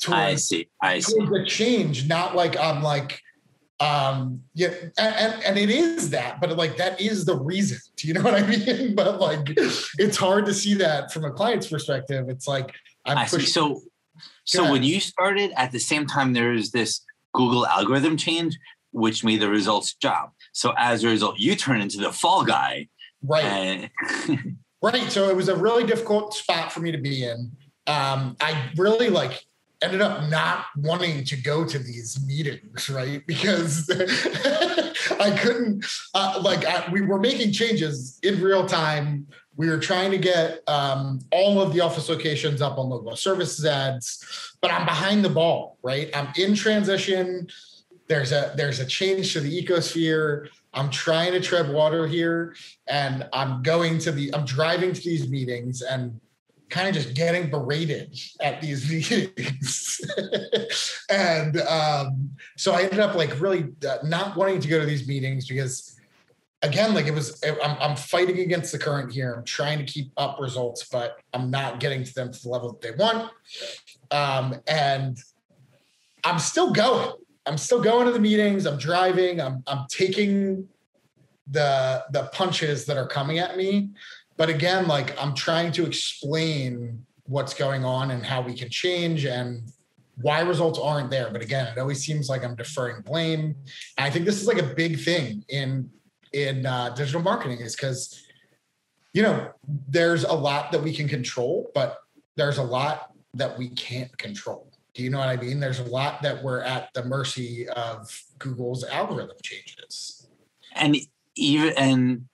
towards, 0.00 0.18
I 0.18 0.34
see. 0.36 0.68
I 0.80 0.98
see. 1.00 1.18
the 1.18 1.44
change, 1.46 2.08
not 2.08 2.36
like 2.36 2.56
I'm 2.56 2.82
like, 2.82 3.20
um, 3.78 4.42
yeah, 4.54 4.72
and, 4.98 5.44
and 5.44 5.58
it 5.58 5.68
is 5.68 6.10
that, 6.10 6.40
but 6.40 6.56
like 6.56 6.76
that 6.78 7.00
is 7.00 7.24
the 7.24 7.36
reason. 7.36 7.78
Do 7.96 8.08
you 8.08 8.14
know 8.14 8.22
what 8.22 8.34
I 8.34 8.46
mean? 8.46 8.94
but 8.96 9.20
like, 9.20 9.48
it's 9.98 10.16
hard 10.16 10.46
to 10.46 10.54
see 10.54 10.74
that 10.74 11.12
from 11.12 11.24
a 11.24 11.30
client's 11.30 11.66
perspective. 11.66 12.28
It's 12.28 12.48
like 12.48 12.72
I'm 13.04 13.18
I 13.18 13.24
pushing. 13.24 13.40
See. 13.40 13.46
So, 13.46 13.82
so 14.44 14.70
when 14.70 14.82
you 14.82 15.00
started 15.00 15.52
at 15.56 15.72
the 15.72 15.78
same 15.78 16.06
time, 16.06 16.32
there 16.32 16.52
is 16.52 16.70
this 16.70 17.02
Google 17.34 17.66
algorithm 17.66 18.16
change, 18.16 18.56
which 18.92 19.22
made 19.22 19.40
the 19.40 19.50
results 19.50 19.94
drop. 20.00 20.32
So 20.52 20.72
as 20.78 21.04
a 21.04 21.08
result, 21.08 21.38
you 21.38 21.54
turn 21.54 21.80
into 21.80 21.98
the 21.98 22.12
fall 22.12 22.44
guy. 22.44 22.88
Right. 23.22 23.44
And- 23.44 24.56
right. 24.82 25.12
So 25.12 25.28
it 25.28 25.36
was 25.36 25.48
a 25.48 25.56
really 25.56 25.84
difficult 25.84 26.32
spot 26.32 26.72
for 26.72 26.80
me 26.80 26.92
to 26.92 26.98
be 26.98 27.24
in. 27.24 27.52
Um, 27.86 28.36
I 28.40 28.70
really 28.76 29.10
like 29.10 29.45
ended 29.82 30.00
up 30.00 30.28
not 30.30 30.66
wanting 30.76 31.24
to 31.24 31.36
go 31.36 31.64
to 31.64 31.78
these 31.78 32.24
meetings, 32.24 32.88
right? 32.88 33.26
Because 33.26 33.88
I 35.20 35.36
couldn't, 35.38 35.84
uh, 36.14 36.40
like, 36.42 36.64
I, 36.64 36.90
we 36.90 37.02
were 37.02 37.18
making 37.18 37.52
changes 37.52 38.18
in 38.22 38.40
real 38.40 38.66
time. 38.66 39.26
We 39.56 39.68
were 39.68 39.78
trying 39.78 40.10
to 40.12 40.18
get 40.18 40.60
um, 40.66 41.20
all 41.30 41.60
of 41.60 41.72
the 41.72 41.80
office 41.80 42.08
locations 42.08 42.62
up 42.62 42.78
on 42.78 42.88
local 42.88 43.16
services 43.16 43.64
ads, 43.64 44.56
but 44.60 44.70
I'm 44.70 44.86
behind 44.86 45.24
the 45.24 45.30
ball, 45.30 45.78
right? 45.82 46.10
I'm 46.14 46.28
in 46.36 46.54
transition. 46.54 47.48
There's 48.08 48.32
a 48.32 48.52
there's 48.56 48.80
a 48.80 48.86
change 48.86 49.32
to 49.32 49.40
the 49.40 49.62
ecosphere. 49.62 50.48
I'm 50.74 50.90
trying 50.90 51.32
to 51.32 51.40
tread 51.40 51.72
water 51.72 52.06
here, 52.06 52.54
and 52.86 53.26
I'm 53.32 53.62
going 53.62 53.98
to 54.00 54.12
the 54.12 54.32
I'm 54.34 54.44
driving 54.44 54.92
to 54.92 55.00
these 55.00 55.28
meetings, 55.28 55.82
and 55.82 56.20
kind 56.68 56.88
of 56.88 56.94
just 56.94 57.14
getting 57.14 57.50
berated 57.50 58.18
at 58.40 58.60
these 58.60 58.90
meetings. 59.10 60.00
and 61.10 61.60
um, 61.62 62.30
so 62.56 62.72
I 62.72 62.82
ended 62.82 63.00
up 63.00 63.14
like 63.14 63.40
really 63.40 63.68
uh, 63.88 63.98
not 64.04 64.36
wanting 64.36 64.60
to 64.60 64.68
go 64.68 64.80
to 64.80 64.86
these 64.86 65.06
meetings 65.06 65.46
because 65.46 65.98
again, 66.62 66.94
like 66.94 67.06
it 67.06 67.14
was, 67.14 67.42
I'm, 67.44 67.76
I'm 67.80 67.96
fighting 67.96 68.40
against 68.40 68.72
the 68.72 68.78
current 68.78 69.12
here. 69.12 69.34
I'm 69.34 69.44
trying 69.44 69.78
to 69.78 69.84
keep 69.84 70.10
up 70.16 70.38
results, 70.40 70.88
but 70.88 71.16
I'm 71.32 71.50
not 71.50 71.80
getting 71.80 72.04
to 72.04 72.14
them 72.14 72.32
to 72.32 72.42
the 72.42 72.48
level 72.48 72.72
that 72.72 72.80
they 72.80 72.92
want. 72.92 73.30
Um, 74.10 74.60
and 74.66 75.18
I'm 76.24 76.38
still 76.38 76.72
going. 76.72 77.12
I'm 77.46 77.58
still 77.58 77.80
going 77.80 78.06
to 78.06 78.12
the 78.12 78.18
meetings. 78.18 78.66
I'm 78.66 78.78
driving. 78.78 79.40
I'm, 79.40 79.62
I'm 79.68 79.86
taking 79.88 80.68
the 81.48 82.04
the 82.10 82.24
punches 82.32 82.86
that 82.86 82.96
are 82.96 83.06
coming 83.06 83.38
at 83.38 83.56
me 83.56 83.90
but 84.36 84.48
again 84.48 84.86
like 84.86 85.20
i'm 85.20 85.34
trying 85.34 85.72
to 85.72 85.84
explain 85.86 87.04
what's 87.28 87.54
going 87.54 87.84
on 87.84 88.10
and 88.10 88.24
how 88.24 88.40
we 88.40 88.54
can 88.54 88.70
change 88.70 89.24
and 89.24 89.62
why 90.20 90.40
results 90.40 90.78
aren't 90.78 91.10
there. 91.10 91.30
But 91.30 91.42
again, 91.42 91.66
it 91.66 91.78
always 91.78 92.04
seems 92.04 92.28
like 92.28 92.44
I'm 92.44 92.54
deferring 92.54 93.02
blame. 93.02 93.54
And 93.98 94.06
I 94.06 94.10
think 94.10 94.24
this 94.24 94.40
is 94.40 94.46
like 94.46 94.58
a 94.58 94.74
big 94.74 95.00
thing 95.00 95.44
in 95.48 95.90
in 96.32 96.66
uh, 96.66 96.90
digital 96.90 97.22
marketing 97.22 97.60
is 97.60 97.76
because 97.76 98.22
you 99.12 99.22
know 99.22 99.50
there's 99.88 100.24
a 100.24 100.32
lot 100.32 100.72
that 100.72 100.82
we 100.82 100.92
can 100.92 101.08
control, 101.08 101.70
but 101.74 101.98
there's 102.36 102.58
a 102.58 102.62
lot 102.62 103.12
that 103.34 103.56
we 103.56 103.68
can't 103.70 104.16
control. 104.18 104.70
Do 104.94 105.02
you 105.02 105.10
know 105.10 105.18
what 105.18 105.28
I 105.28 105.36
mean? 105.36 105.60
There's 105.60 105.80
a 105.80 105.84
lot 105.84 106.22
that 106.22 106.42
we're 106.42 106.62
at 106.62 106.92
the 106.94 107.04
mercy 107.04 107.68
of 107.68 108.10
Google's 108.38 108.82
algorithm 108.84 109.36
changes. 109.42 110.28
And 110.74 110.96
even 111.36 111.74
and 111.76 112.24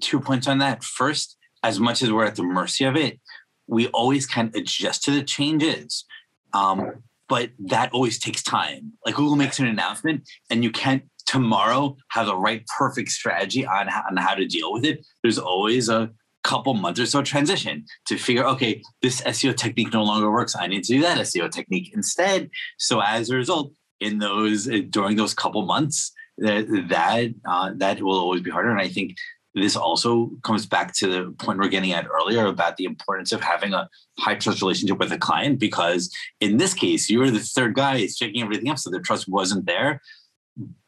two 0.00 0.20
points 0.20 0.48
on 0.48 0.58
that. 0.58 0.82
First, 0.82 1.37
as 1.62 1.80
much 1.80 2.02
as 2.02 2.12
we're 2.12 2.24
at 2.24 2.36
the 2.36 2.42
mercy 2.42 2.84
of 2.84 2.96
it, 2.96 3.20
we 3.66 3.88
always 3.88 4.26
can 4.26 4.50
adjust 4.54 5.04
to 5.04 5.10
the 5.10 5.22
changes. 5.22 6.04
Um, 6.52 7.02
but 7.28 7.50
that 7.66 7.92
always 7.92 8.18
takes 8.18 8.42
time. 8.42 8.92
Like 9.04 9.16
Google 9.16 9.36
makes 9.36 9.58
an 9.58 9.66
announcement, 9.66 10.28
and 10.50 10.64
you 10.64 10.70
can't 10.70 11.02
tomorrow 11.26 11.96
have 12.10 12.26
the 12.26 12.36
right 12.36 12.64
perfect 12.78 13.10
strategy 13.10 13.66
on 13.66 13.86
how, 13.88 14.04
on 14.10 14.16
how 14.16 14.34
to 14.34 14.46
deal 14.46 14.72
with 14.72 14.84
it. 14.84 15.06
There's 15.22 15.38
always 15.38 15.90
a 15.90 16.10
couple 16.42 16.72
months 16.72 16.98
or 16.98 17.04
so 17.04 17.20
transition 17.20 17.84
to 18.06 18.16
figure, 18.16 18.46
okay, 18.46 18.82
this 19.02 19.20
SEO 19.20 19.54
technique 19.54 19.92
no 19.92 20.02
longer 20.02 20.30
works. 20.30 20.56
I 20.58 20.66
need 20.66 20.84
to 20.84 20.94
do 20.94 21.02
that 21.02 21.18
SEO 21.18 21.50
technique 21.50 21.90
instead. 21.92 22.48
So 22.78 23.00
as 23.00 23.28
a 23.28 23.36
result, 23.36 23.72
in 24.00 24.18
those 24.18 24.68
during 24.90 25.16
those 25.16 25.34
couple 25.34 25.66
months, 25.66 26.12
that 26.38 26.66
that 26.88 27.34
uh, 27.48 27.72
that 27.76 28.00
will 28.00 28.18
always 28.18 28.42
be 28.42 28.50
harder. 28.50 28.70
And 28.70 28.80
I 28.80 28.88
think 28.88 29.16
this 29.54 29.76
also 29.76 30.30
comes 30.42 30.66
back 30.66 30.94
to 30.94 31.06
the 31.06 31.34
point 31.38 31.58
we're 31.58 31.68
getting 31.68 31.92
at 31.92 32.06
earlier 32.06 32.46
about 32.46 32.76
the 32.76 32.84
importance 32.84 33.32
of 33.32 33.40
having 33.40 33.72
a 33.72 33.88
high 34.18 34.34
trust 34.34 34.62
relationship 34.62 34.98
with 34.98 35.12
a 35.12 35.18
client 35.18 35.58
because 35.58 36.14
in 36.40 36.58
this 36.58 36.74
case 36.74 37.08
you 37.08 37.18
were 37.18 37.30
the 37.30 37.40
third 37.40 37.74
guy 37.74 37.96
is 37.96 38.16
checking 38.16 38.42
everything 38.42 38.68
up 38.68 38.78
so 38.78 38.90
the 38.90 39.00
trust 39.00 39.28
wasn't 39.28 39.66
there 39.66 40.00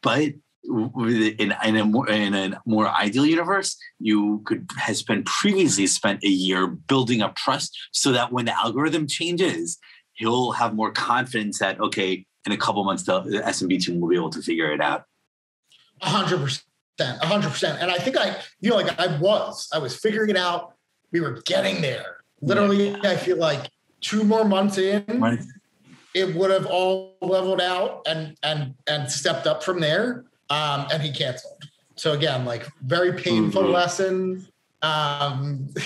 but 0.01 0.33
in, 0.63 1.53
in, 1.65 1.75
a 1.75 1.85
more, 1.85 2.09
in 2.09 2.33
a 2.33 2.61
more 2.65 2.87
ideal 2.87 3.25
universe, 3.25 3.77
you 3.99 4.41
could 4.45 4.69
has 4.77 4.99
spent 4.99 5.25
previously 5.25 5.87
spent 5.87 6.23
a 6.23 6.29
year 6.29 6.67
building 6.67 7.21
up 7.21 7.35
trust 7.35 7.77
so 7.91 8.11
that 8.11 8.31
when 8.31 8.45
the 8.45 8.57
algorithm 8.57 9.07
changes, 9.07 9.79
he'll 10.13 10.51
have 10.51 10.75
more 10.75 10.91
confidence 10.91 11.59
that 11.59 11.79
okay, 11.79 12.25
in 12.45 12.51
a 12.51 12.57
couple 12.57 12.83
months 12.83 13.03
the, 13.03 13.21
SMB 13.21 13.83
team 13.83 13.99
will 13.99 14.09
be 14.09 14.15
able 14.15 14.29
to 14.29 14.41
figure 14.41 14.71
it 14.71 14.81
out. 14.81 15.05
Hundred 16.01 16.39
percent, 16.39 16.65
a 17.01 17.25
hundred 17.25 17.51
percent. 17.51 17.81
And 17.81 17.91
I 17.91 17.97
think 17.97 18.17
I, 18.17 18.37
you 18.59 18.69
know, 18.69 18.75
like 18.77 18.99
I 18.99 19.17
was, 19.17 19.69
I 19.73 19.77
was 19.77 19.97
figuring 19.97 20.29
it 20.29 20.37
out. 20.37 20.73
We 21.11 21.19
were 21.19 21.41
getting 21.45 21.81
there. 21.81 22.17
Literally, 22.41 22.89
yeah. 22.89 23.11
I 23.11 23.15
feel 23.17 23.37
like 23.37 23.69
two 24.01 24.23
more 24.23 24.45
months 24.45 24.77
in, 24.77 25.03
right. 25.19 25.39
it 26.13 26.35
would 26.35 26.51
have 26.51 26.65
all 26.65 27.17
leveled 27.21 27.61
out 27.61 28.01
and 28.07 28.35
and 28.43 28.73
and 28.87 29.09
stepped 29.09 29.45
up 29.45 29.63
from 29.63 29.79
there 29.79 30.25
um, 30.49 30.87
and 30.91 31.01
he 31.01 31.11
canceled. 31.11 31.63
So 31.95 32.13
again, 32.13 32.45
like 32.45 32.67
very 32.81 33.13
painful 33.13 33.63
mm-hmm. 33.63 33.71
lesson. 33.71 34.47
Um, 34.81 35.67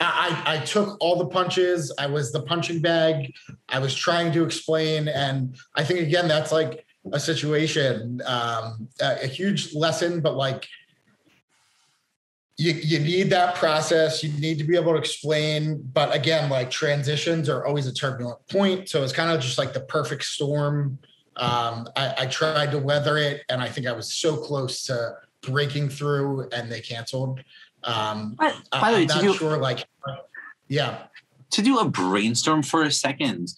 I, 0.00 0.42
I 0.46 0.62
took 0.64 0.96
all 1.00 1.16
the 1.16 1.26
punches. 1.26 1.92
I 1.98 2.06
was 2.06 2.32
the 2.32 2.40
punching 2.40 2.80
bag. 2.80 3.32
I 3.68 3.78
was 3.78 3.94
trying 3.94 4.32
to 4.32 4.44
explain, 4.44 5.08
and 5.08 5.56
I 5.74 5.84
think 5.84 6.00
again 6.00 6.26
that's 6.26 6.50
like 6.50 6.83
a 7.12 7.20
situation, 7.20 8.20
um, 8.26 8.88
a, 9.00 9.24
a 9.24 9.26
huge 9.26 9.74
lesson. 9.74 10.20
But 10.20 10.36
like, 10.36 10.66
you 12.56 12.72
you 12.72 12.98
need 13.00 13.30
that 13.30 13.56
process. 13.56 14.22
You 14.22 14.32
need 14.40 14.58
to 14.58 14.64
be 14.64 14.76
able 14.76 14.92
to 14.92 14.98
explain. 14.98 15.82
But 15.92 16.14
again, 16.14 16.48
like 16.48 16.70
transitions 16.70 17.48
are 17.48 17.66
always 17.66 17.86
a 17.86 17.92
turbulent 17.92 18.38
point. 18.48 18.88
So 18.88 19.02
it's 19.02 19.12
kind 19.12 19.30
of 19.30 19.40
just 19.40 19.58
like 19.58 19.72
the 19.72 19.80
perfect 19.80 20.24
storm 20.24 20.98
um, 21.36 21.88
I, 21.96 22.14
I, 22.18 22.26
tried 22.26 22.70
to 22.70 22.78
weather 22.78 23.18
it, 23.18 23.42
and 23.48 23.60
I 23.60 23.68
think 23.68 23.86
I 23.86 23.92
was 23.92 24.12
so 24.12 24.36
close 24.36 24.84
to 24.84 25.16
breaking 25.42 25.88
through, 25.88 26.48
and 26.50 26.70
they 26.70 26.80
canceled. 26.80 27.40
Um, 27.82 28.34
by, 28.34 28.52
by 28.70 28.92
the 28.92 28.98
way, 28.98 29.06
not 29.06 29.20
do, 29.20 29.34
sure. 29.34 29.56
Like, 29.56 29.84
yeah. 30.68 31.04
To 31.50 31.62
do 31.62 31.78
a 31.78 31.88
brainstorm 31.88 32.62
for 32.62 32.84
a 32.84 32.90
second, 32.90 33.52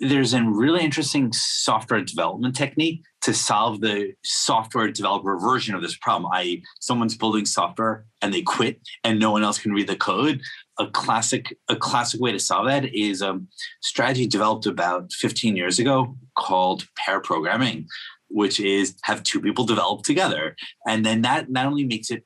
there's 0.00 0.32
a 0.32 0.42
really 0.42 0.82
interesting 0.82 1.30
software 1.32 2.00
development 2.00 2.56
technique 2.56 3.02
to 3.20 3.34
solve 3.34 3.82
the 3.82 4.14
software 4.24 4.90
developer 4.90 5.38
version 5.38 5.74
of 5.74 5.82
this 5.82 5.96
problem. 5.96 6.32
I.e., 6.32 6.64
someone's 6.80 7.16
building 7.16 7.44
software 7.44 8.06
and 8.22 8.32
they 8.32 8.40
quit, 8.40 8.80
and 9.04 9.20
no 9.20 9.30
one 9.30 9.42
else 9.42 9.58
can 9.58 9.72
read 9.72 9.88
the 9.88 9.96
code 9.96 10.40
a 10.80 10.86
classic 10.86 11.56
a 11.68 11.76
classic 11.76 12.20
way 12.20 12.32
to 12.32 12.38
solve 12.38 12.66
that 12.66 12.86
is 12.94 13.20
a 13.20 13.38
strategy 13.82 14.26
developed 14.26 14.66
about 14.66 15.12
15 15.12 15.54
years 15.54 15.78
ago 15.78 16.16
called 16.36 16.88
pair 16.96 17.20
programming 17.20 17.86
which 18.28 18.58
is 18.58 18.94
have 19.02 19.22
two 19.22 19.40
people 19.40 19.64
develop 19.64 20.02
together 20.02 20.56
and 20.86 21.04
then 21.04 21.20
that 21.20 21.50
not 21.50 21.66
only 21.66 21.84
makes 21.84 22.10
it 22.10 22.24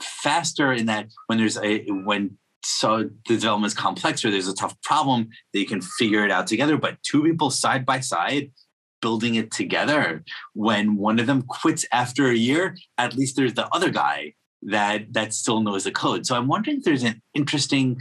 faster 0.00 0.72
in 0.72 0.86
that 0.86 1.08
when 1.26 1.38
there's 1.38 1.58
a 1.58 1.84
when 2.04 2.38
so 2.64 3.08
the 3.28 3.34
development 3.34 3.72
is 3.72 3.78
complex 3.78 4.24
or 4.24 4.30
there's 4.30 4.48
a 4.48 4.54
tough 4.54 4.80
problem 4.82 5.28
they 5.52 5.64
can 5.64 5.80
figure 5.80 6.24
it 6.24 6.30
out 6.30 6.46
together 6.46 6.76
but 6.76 7.02
two 7.02 7.22
people 7.22 7.50
side 7.50 7.86
by 7.86 8.00
side 8.00 8.50
building 9.00 9.36
it 9.36 9.50
together 9.52 10.24
when 10.54 10.96
one 10.96 11.20
of 11.20 11.26
them 11.26 11.42
quits 11.42 11.86
after 11.92 12.28
a 12.28 12.34
year 12.34 12.76
at 12.98 13.14
least 13.14 13.36
there's 13.36 13.54
the 13.54 13.68
other 13.68 13.90
guy 13.90 14.34
that 14.62 15.12
that 15.12 15.32
still 15.32 15.60
knows 15.60 15.84
the 15.84 15.92
code. 15.92 16.26
So 16.26 16.36
I'm 16.36 16.48
wondering 16.48 16.78
if 16.78 16.84
there's 16.84 17.04
an 17.04 17.22
interesting 17.34 18.00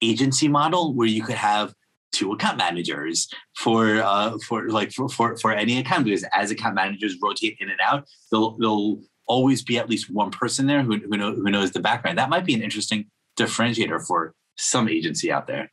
agency 0.00 0.48
model 0.48 0.94
where 0.94 1.06
you 1.06 1.22
could 1.22 1.36
have 1.36 1.74
two 2.12 2.32
account 2.32 2.58
managers 2.58 3.28
for 3.56 4.02
uh, 4.02 4.36
for 4.46 4.68
like 4.68 4.92
for, 4.92 5.08
for 5.08 5.36
for 5.36 5.52
any 5.52 5.78
account 5.78 6.04
because 6.04 6.24
as 6.32 6.50
account 6.50 6.74
managers 6.74 7.16
rotate 7.22 7.56
in 7.60 7.70
and 7.70 7.80
out, 7.80 8.06
they'll 8.30 8.56
they'll 8.58 9.00
always 9.26 9.62
be 9.62 9.78
at 9.78 9.88
least 9.88 10.10
one 10.10 10.30
person 10.30 10.66
there 10.66 10.82
who 10.82 10.98
who, 10.98 11.16
know, 11.16 11.34
who 11.34 11.50
knows 11.50 11.72
the 11.72 11.80
background. 11.80 12.18
That 12.18 12.30
might 12.30 12.44
be 12.44 12.54
an 12.54 12.62
interesting 12.62 13.06
differentiator 13.38 14.04
for 14.06 14.34
some 14.56 14.88
agency 14.88 15.32
out 15.32 15.46
there. 15.46 15.70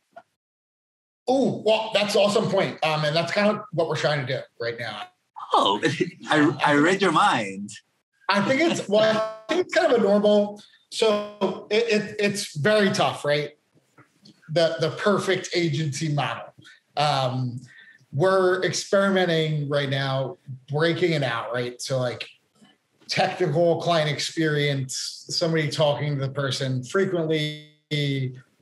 Oh, 1.28 1.62
well, 1.64 1.90
that's 1.94 2.16
awesome 2.16 2.48
point. 2.48 2.82
Um, 2.84 3.04
and 3.04 3.14
that's 3.14 3.32
kind 3.32 3.48
of 3.48 3.62
what 3.72 3.88
we're 3.88 3.96
trying 3.96 4.26
to 4.26 4.32
do 4.32 4.40
right 4.60 4.78
now. 4.78 5.02
Oh, 5.52 5.80
I, 6.28 6.56
I 6.64 6.72
read 6.74 7.02
your 7.02 7.12
mind. 7.12 7.70
I 8.28 8.40
think 8.42 8.60
it's 8.60 8.88
well, 8.88 9.42
I 9.48 9.52
think 9.52 9.66
it's 9.66 9.74
kind 9.74 9.92
of 9.92 10.00
a 10.00 10.02
normal. 10.02 10.62
So 10.92 11.66
it, 11.70 11.84
it, 11.88 12.16
it's 12.18 12.56
very 12.56 12.90
tough, 12.90 13.24
right? 13.24 13.50
The 14.52 14.76
the 14.80 14.90
perfect 14.90 15.50
agency 15.54 16.12
model. 16.12 16.54
Um, 16.96 17.60
we're 18.12 18.62
experimenting 18.64 19.68
right 19.68 19.88
now, 19.88 20.38
breaking 20.68 21.12
it 21.12 21.22
out, 21.22 21.52
right? 21.52 21.80
So 21.80 21.98
like 21.98 22.28
technical 23.10 23.80
client 23.82 24.08
experience, 24.08 25.26
somebody 25.28 25.68
talking 25.68 26.14
to 26.14 26.26
the 26.26 26.32
person 26.32 26.82
frequently, 26.84 27.66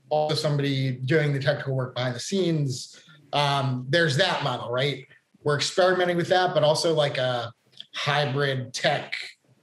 also 0.08 0.34
somebody 0.34 0.92
doing 0.92 1.32
the 1.32 1.38
technical 1.38 1.76
work 1.76 1.94
behind 1.94 2.16
the 2.16 2.20
scenes. 2.20 2.98
Um, 3.34 3.86
there's 3.90 4.16
that 4.16 4.42
model, 4.42 4.70
right? 4.70 5.06
We're 5.44 5.56
experimenting 5.56 6.16
with 6.16 6.28
that, 6.28 6.54
but 6.54 6.64
also 6.64 6.94
like 6.94 7.18
a 7.18 7.52
hybrid 7.94 8.72
tech 8.72 9.14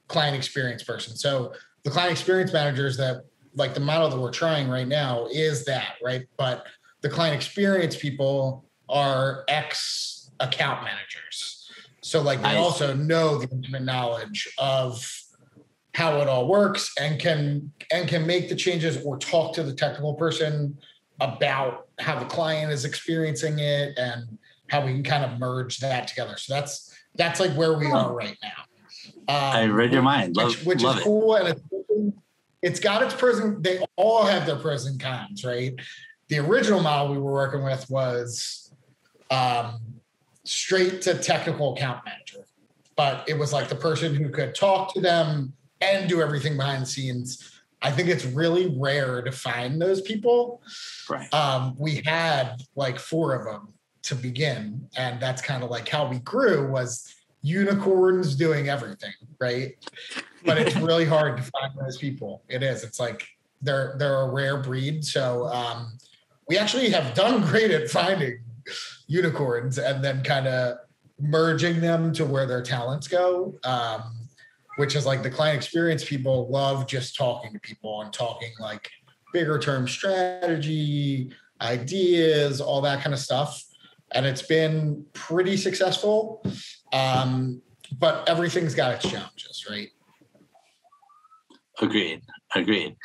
client 0.08 0.36
experience 0.36 0.84
person. 0.84 1.15
So 1.15 1.54
the 1.84 1.89
client 1.89 2.12
experience 2.12 2.54
managers 2.54 2.95
that 2.98 3.24
like 3.56 3.74
the 3.74 3.80
model 3.80 4.10
that 4.10 4.19
we're 4.19 4.32
trying 4.32 4.69
right 4.69 4.88
now 4.88 5.28
is 5.32 5.65
that, 5.65 5.95
right? 6.04 6.28
But 6.38 6.65
the 7.02 7.10
client 7.10 7.36
experience 7.36 7.95
people 7.95 8.65
are 8.88 9.45
ex 9.48 10.30
account 10.39 10.84
managers. 10.84 11.54
So 12.05 12.21
like 12.21 12.39
they 12.43 12.55
also 12.55 12.93
know 12.93 13.39
the 13.39 13.49
intimate 13.49 13.81
knowledge 13.81 14.47
of 14.59 15.11
how 15.95 16.21
it 16.21 16.27
all 16.27 16.47
works 16.47 16.93
and 16.99 17.19
can 17.19 17.71
and 17.91 18.07
can 18.07 18.27
make 18.27 18.47
the 18.47 18.55
changes 18.55 19.03
or 19.03 19.17
talk 19.17 19.55
to 19.55 19.63
the 19.63 19.73
technical 19.73 20.13
person 20.13 20.77
about 21.19 21.87
how 21.97 22.19
the 22.19 22.25
client 22.25 22.71
is 22.71 22.85
experiencing 22.85 23.57
it 23.57 23.97
and 23.97 24.37
how 24.69 24.85
we 24.85 24.91
can 24.91 25.03
kind 25.03 25.25
of 25.25 25.39
merge 25.39 25.79
that 25.79 26.07
together. 26.07 26.37
So 26.37 26.53
that's 26.53 26.95
that's 27.15 27.39
like 27.39 27.53
where 27.53 27.75
we 27.75 27.87
are 27.87 28.13
right 28.13 28.37
now. 28.43 29.15
Um, 29.27 29.55
I 29.55 29.65
read 29.65 29.91
your 29.91 30.03
mind, 30.03 30.35
love, 30.35 30.49
which, 30.49 30.63
which 30.63 30.83
love 30.83 30.97
is 30.99 31.03
cool, 31.03 31.35
and 31.37 31.47
it's, 31.47 31.61
it's 32.61 32.79
got 32.79 33.01
its 33.01 33.15
pros 33.15 33.39
and 33.39 33.63
they 33.63 33.83
all 33.95 34.27
have 34.27 34.45
their 34.45 34.57
pros 34.57 34.85
and 34.85 34.99
cons, 34.99 35.43
right? 35.43 35.73
The 36.27 36.37
original 36.37 36.81
model 36.81 37.13
we 37.13 37.17
were 37.17 37.31
working 37.31 37.63
with 37.63 37.89
was 37.89 38.71
um, 39.31 39.94
straight 40.45 41.01
to 41.01 41.15
technical 41.15 41.73
account 41.73 42.05
manager, 42.05 42.45
but 42.95 43.27
it 43.27 43.38
was 43.38 43.51
like 43.51 43.67
the 43.67 43.75
person 43.75 44.15
who 44.15 44.29
could 44.29 44.55
talk 44.55 44.93
to 44.93 45.01
them 45.01 45.53
and 45.81 46.10
do 46.10 46.21
everything 46.21 46.55
behind 46.55 46.84
the 46.84 46.88
scenes. 46.88 47.62
I 47.81 47.91
think 47.91 48.10
it's 48.10 48.25
really 48.25 48.73
rare 48.79 49.21
to 49.21 49.31
find 49.31 49.81
those 49.81 50.01
people. 50.01 50.62
Right. 51.10 51.31
Um, 51.34 51.75
we 51.77 52.01
had 52.05 52.62
like 52.75 52.97
four 52.99 53.36
of 53.36 53.45
them 53.45 53.73
to 54.03 54.15
begin, 54.15 54.88
and 54.95 55.19
that's 55.19 55.41
kind 55.41 55.63
of 55.63 55.69
like 55.69 55.89
how 55.89 56.08
we 56.08 56.19
grew. 56.19 56.67
Was 56.67 57.13
unicorns 57.41 58.36
doing 58.36 58.69
everything, 58.69 59.13
right? 59.39 59.75
But 60.45 60.58
it's 60.58 60.75
really 60.77 61.05
hard 61.05 61.38
to 61.38 61.43
find 61.43 61.73
those 61.79 61.97
people. 61.97 62.43
It 62.47 62.63
is. 62.63 62.84
It's 62.84 62.99
like 62.99 63.27
they're 63.62 63.95
they're 63.99 64.21
a 64.21 64.29
rare 64.29 64.58
breed. 64.58 65.03
So 65.03 65.47
um, 65.47 65.97
we 66.47 66.58
actually 66.58 66.89
have 66.89 67.13
done 67.13 67.41
great 67.41 67.71
at 67.71 67.89
finding 67.89 68.39
unicorns 69.07 69.77
and 69.77 70.03
then 70.03 70.23
kind 70.23 70.47
of 70.47 70.77
merging 71.19 71.79
them 71.79 72.11
to 72.13 72.25
where 72.25 72.45
their 72.45 72.61
talents 72.61 73.07
go. 73.07 73.55
Um, 73.63 74.25
which 74.77 74.95
is 74.95 75.05
like 75.05 75.23
the 75.23 75.29
client 75.29 75.55
experience 75.55 76.03
people 76.03 76.49
love 76.49 76.85
just 76.87 77.15
talking 77.15 77.53
to 77.53 77.59
people 77.59 78.01
and 78.01 78.11
talking 78.11 78.51
like 78.59 78.91
bigger 79.31 79.57
term 79.57 79.87
strategy, 79.87 81.31
ideas, 81.61 82.61
all 82.61 82.81
that 82.81 83.01
kind 83.01 83.13
of 83.13 83.19
stuff. 83.19 83.63
And 84.11 84.25
it's 84.25 84.41
been 84.41 85.05
pretty 85.13 85.57
successful. 85.57 86.45
Um, 86.93 87.61
but 87.97 88.27
everything's 88.27 88.75
got 88.75 88.93
its 88.95 89.09
challenges, 89.09 89.65
right? 89.69 89.89
Agreed. 91.81 92.21
Agreed. 92.53 92.95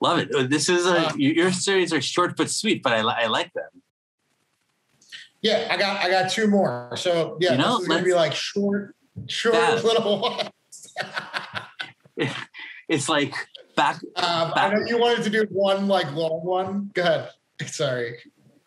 Love 0.00 0.18
it. 0.18 0.34
Uh, 0.34 0.46
this 0.46 0.68
is 0.68 0.86
a 0.86 1.08
uh, 1.08 1.12
your 1.16 1.52
stories 1.52 1.92
are 1.92 2.00
short 2.00 2.36
but 2.36 2.50
sweet, 2.50 2.82
but 2.82 2.92
I, 2.92 3.00
I 3.00 3.26
like 3.26 3.52
them. 3.52 3.68
Yeah, 5.42 5.68
I 5.70 5.76
got 5.76 6.04
I 6.04 6.10
got 6.10 6.30
two 6.30 6.46
more. 6.46 6.92
So 6.96 7.38
yeah, 7.40 7.52
you 7.52 7.58
know, 7.58 7.76
this 7.76 7.82
is 7.82 7.88
gonna 7.88 8.02
be 8.02 8.14
like 8.14 8.34
short, 8.34 8.94
short 9.26 9.54
yeah. 9.54 9.80
little 9.82 10.20
ones. 10.20 10.50
it's 12.88 13.08
like 13.08 13.34
back, 13.76 14.00
um, 14.16 14.50
back. 14.52 14.72
I 14.72 14.74
know 14.74 14.86
you 14.86 14.98
wanted 14.98 15.24
to 15.24 15.30
do 15.30 15.46
one 15.50 15.88
like 15.88 16.12
long 16.12 16.44
one. 16.44 16.90
Go 16.94 17.02
ahead. 17.02 17.30
Sorry. 17.66 18.18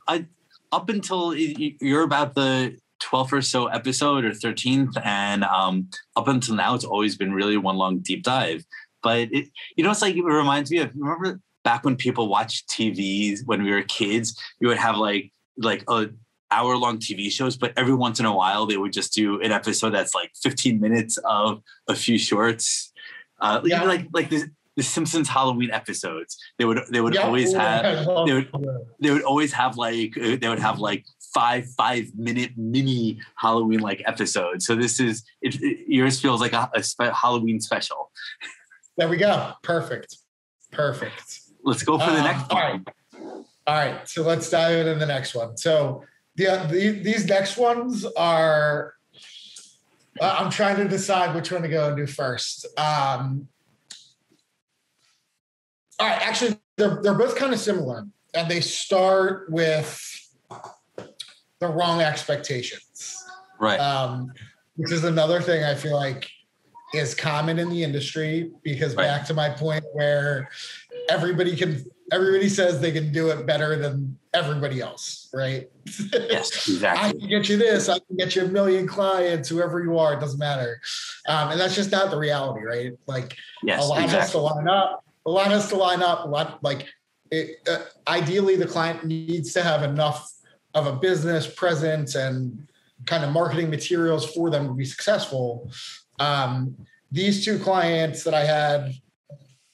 I 0.07 0.25
up 0.71 0.89
until 0.89 1.35
you're 1.35 2.03
about 2.03 2.33
the 2.33 2.77
12th 3.03 3.33
or 3.33 3.41
so 3.41 3.67
episode 3.67 4.25
or 4.25 4.31
13th, 4.31 4.97
and 5.05 5.43
um, 5.43 5.89
up 6.15 6.27
until 6.27 6.55
now, 6.55 6.73
it's 6.73 6.85
always 6.85 7.15
been 7.15 7.33
really 7.33 7.57
one 7.57 7.75
long 7.75 7.99
deep 7.99 8.23
dive. 8.23 8.65
But 9.03 9.29
it, 9.31 9.49
you 9.75 9.83
know, 9.83 9.91
it's 9.91 10.01
like 10.01 10.15
it 10.15 10.23
reminds 10.23 10.71
me 10.71 10.79
of 10.79 10.91
remember 10.95 11.39
back 11.63 11.85
when 11.85 11.95
people 11.95 12.27
watched 12.27 12.67
TVs 12.69 13.39
when 13.45 13.63
we 13.63 13.71
were 13.71 13.83
kids, 13.83 14.39
you 14.59 14.67
would 14.67 14.77
have 14.77 14.97
like 14.97 15.31
like 15.57 15.83
a 15.87 16.09
hour 16.53 16.77
long 16.77 16.99
TV 16.99 17.31
shows, 17.31 17.57
but 17.57 17.73
every 17.75 17.95
once 17.95 18.19
in 18.19 18.25
a 18.25 18.35
while 18.35 18.65
they 18.65 18.77
would 18.77 18.93
just 18.93 19.13
do 19.13 19.41
an 19.41 19.51
episode 19.51 19.91
that's 19.91 20.13
like 20.13 20.31
15 20.41 20.79
minutes 20.79 21.17
of 21.25 21.61
a 21.87 21.95
few 21.95 22.17
shorts. 22.17 22.91
Uh, 23.41 23.61
yeah. 23.65 23.83
like 23.83 24.07
like 24.13 24.29
the, 24.29 24.45
the 24.77 24.83
Simpsons 24.83 25.27
Halloween 25.27 25.71
episodes. 25.71 26.37
They 26.57 26.65
would 26.65 26.79
they 26.91 27.01
would 27.01 27.15
yeah. 27.15 27.21
always 27.21 27.53
have 27.53 28.05
they 28.25 28.33
would 28.33 28.49
they 28.99 29.11
would 29.11 29.23
always 29.23 29.53
have 29.53 29.77
like 29.77 30.17
uh, 30.17 30.37
they 30.39 30.47
would 30.47 30.59
have 30.59 30.79
like 30.79 31.05
five 31.33 31.65
five 31.77 32.05
minute 32.15 32.51
mini 32.55 33.19
Halloween 33.35 33.79
like 33.79 34.01
episodes. 34.05 34.65
So 34.65 34.75
this 34.75 34.99
is 34.99 35.23
it, 35.41 35.61
it, 35.61 35.85
yours 35.87 36.19
feels 36.19 36.41
like 36.41 36.53
a, 36.53 36.69
a 36.73 36.83
spe- 36.83 37.13
Halloween 37.13 37.59
special. 37.59 38.11
There 38.97 39.09
we 39.09 39.17
go. 39.17 39.53
Perfect. 39.63 40.17
Perfect. 40.71 41.41
Let's 41.63 41.83
go 41.83 41.97
for 41.97 42.11
the 42.11 42.17
um, 42.17 42.23
next 42.23 42.51
one. 42.51 42.61
All 42.61 42.71
right. 42.71 42.81
All 43.65 43.75
right. 43.75 44.07
So 44.07 44.23
let's 44.23 44.49
dive 44.49 44.75
into 44.77 44.95
the 44.95 45.05
next 45.05 45.33
one. 45.33 45.57
So 45.57 46.03
the, 46.35 46.67
the 46.69 46.89
these 47.03 47.25
next 47.25 47.57
ones 47.57 48.05
are 48.17 48.93
uh, 50.19 50.37
I'm 50.39 50.49
trying 50.49 50.77
to 50.77 50.87
decide 50.87 51.35
which 51.35 51.51
one 51.51 51.61
to 51.61 51.67
go 51.67 51.87
and 51.87 51.97
do 51.97 52.05
first. 52.05 52.65
Um, 52.77 53.47
all 55.99 56.07
right, 56.07 56.27
actually, 56.27 56.59
they're 56.77 56.99
they're 57.01 57.13
both 57.13 57.35
kind 57.35 57.53
of 57.53 57.59
similar, 57.59 58.05
and 58.33 58.49
they 58.49 58.61
start 58.61 59.51
with 59.51 60.01
the 61.59 61.67
wrong 61.67 62.01
expectations. 62.01 63.23
Right. 63.59 63.79
Um, 63.79 64.33
which 64.75 64.91
is 64.91 65.03
another 65.03 65.39
thing 65.39 65.63
I 65.63 65.75
feel 65.75 65.95
like 65.95 66.29
is 66.93 67.15
common 67.15 67.59
in 67.59 67.69
the 67.69 67.83
industry 67.83 68.51
because 68.63 68.95
right. 68.95 69.05
back 69.05 69.25
to 69.27 69.33
my 69.33 69.49
point 69.49 69.83
where 69.93 70.49
everybody 71.09 71.55
can 71.55 71.83
everybody 72.13 72.47
says 72.47 72.79
they 72.79 72.91
can 72.91 73.11
do 73.11 73.29
it 73.29 73.45
better 73.47 73.75
than 73.75 74.17
everybody 74.33 74.81
else, 74.81 75.29
right? 75.33 75.69
Yes, 76.11 76.67
exactly. 76.69 77.09
I 77.09 77.11
can 77.11 77.29
get 77.29 77.49
you 77.49 77.57
this, 77.57 77.89
I 77.89 77.97
can 77.99 78.17
get 78.17 78.35
you 78.35 78.43
a 78.43 78.47
million 78.47 78.87
clients, 78.87 79.49
whoever 79.49 79.83
you 79.83 79.97
are, 79.97 80.13
it 80.13 80.19
doesn't 80.19 80.39
matter. 80.39 80.79
Um, 81.27 81.51
and 81.51 81.59
that's 81.59 81.75
just 81.75 81.91
not 81.91 82.11
the 82.11 82.17
reality, 82.17 82.63
right? 82.65 82.91
Like 83.07 83.35
yes, 83.63 83.83
a 83.83 83.87
lot 83.87 84.03
exactly. 84.03 84.19
has 84.19 84.31
to 84.31 84.37
line 84.37 84.67
up, 84.67 85.03
a 85.25 85.31
lot 85.31 85.47
has 85.47 85.69
to 85.69 85.75
line 85.75 86.03
up, 86.03 86.25
a 86.25 86.27
lot 86.27 86.63
like 86.63 86.87
it, 87.31 87.67
uh, 87.67 87.79
ideally 88.07 88.55
the 88.55 88.67
client 88.67 89.05
needs 89.05 89.53
to 89.53 89.63
have 89.63 89.81
enough 89.81 90.31
of 90.75 90.85
a 90.85 90.93
business 90.93 91.47
presence 91.47 92.15
and 92.15 92.67
kind 93.05 93.23
of 93.23 93.31
marketing 93.31 93.69
materials 93.69 94.31
for 94.33 94.49
them 94.51 94.67
to 94.67 94.73
be 94.73 94.85
successful. 94.85 95.71
Um, 96.19 96.75
these 97.11 97.43
two 97.43 97.59
clients 97.59 98.23
that 98.23 98.33
I 98.33 98.45
had 98.45 98.93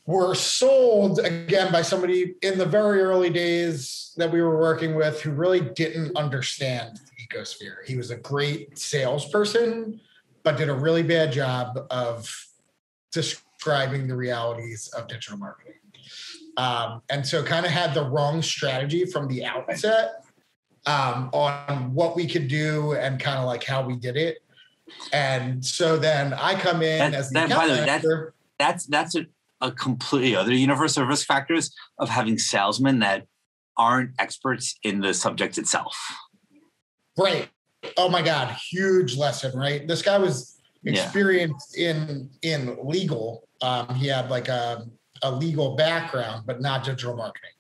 were 0.10 0.34
sold 0.34 1.20
again 1.20 1.72
by 1.72 1.84
somebody 1.84 2.34
in 2.42 2.58
the 2.58 2.66
very 2.66 3.00
early 3.00 3.30
days 3.30 4.12
that 4.18 4.32
we 4.32 4.42
were 4.42 4.60
working 4.60 4.96
with 4.96 5.22
who 5.22 5.30
really 5.30 5.60
didn't 5.60 6.18
understand 6.18 6.98
the 6.98 7.38
ecosphere. 7.38 7.86
He 7.86 7.96
was 7.96 8.10
a 8.10 8.16
great 8.16 8.76
salesperson, 8.76 10.02
but 10.42 10.58
did 10.58 10.68
a 10.68 10.74
really 10.74 11.04
bad 11.04 11.32
job 11.32 11.78
of 11.92 12.28
describing 13.12 14.08
the 14.08 14.16
realities 14.16 14.88
of 14.98 15.08
digital 15.08 15.38
marketing. 15.38 15.76
Um, 16.58 17.04
and 17.12 17.24
so 17.24 17.44
kind 17.44 17.68
of 17.68 17.72
had 17.72 17.94
the 17.94 18.04
wrong 18.04 18.42
strategy 18.42 19.06
from 19.06 19.28
the 19.28 19.46
outset 19.46 20.26
um, 20.88 21.30
on 21.34 21.94
what 21.94 22.16
we 22.16 22.26
could 22.26 22.48
do 22.48 22.94
and 22.94 23.20
kind 23.20 23.38
of 23.38 23.46
like 23.46 23.64
how 23.64 23.84
we 23.84 23.96
did 23.96 24.18
it. 24.18 24.40
And 25.14 25.64
so 25.64 25.98
then 25.98 26.34
I 26.34 26.60
come 26.60 26.82
in 26.82 27.14
as 27.14 27.30
the 27.30 27.42
that, 27.42 27.52
account 27.52 27.68
manager. 27.70 28.34
That's 28.58 28.88
that's 28.88 29.16
a 29.16 29.28
a 29.62 29.72
completely 29.72 30.36
other 30.36 30.54
universe 30.54 30.98
of 30.98 31.08
risk 31.08 31.28
factors 31.28 31.74
of 31.98 32.10
having 32.10 32.38
salesmen 32.38 33.00
that 33.00 33.26
aren't 33.78 34.12
experts 34.20 34.76
in 34.84 35.02
the 35.02 35.14
subject 35.14 35.58
itself. 35.58 35.98
Right. 37.18 37.50
Oh 37.98 38.10
my 38.10 38.22
God, 38.22 38.56
huge 38.72 39.18
lesson, 39.18 39.58
right? 39.58 39.88
This 39.88 40.02
guy 40.02 40.18
was 40.18 40.60
experienced 40.86 41.76
yeah. 41.78 41.92
in 41.92 42.30
in 42.42 42.78
legal. 42.84 43.48
Um, 43.62 43.94
he 43.96 44.08
had 44.08 44.30
like 44.30 44.48
a, 44.48 44.86
a 45.24 45.32
legal 45.32 45.76
background, 45.76 46.44
but 46.46 46.62
not 46.62 46.84
digital 46.84 47.16
marketing. 47.16 47.52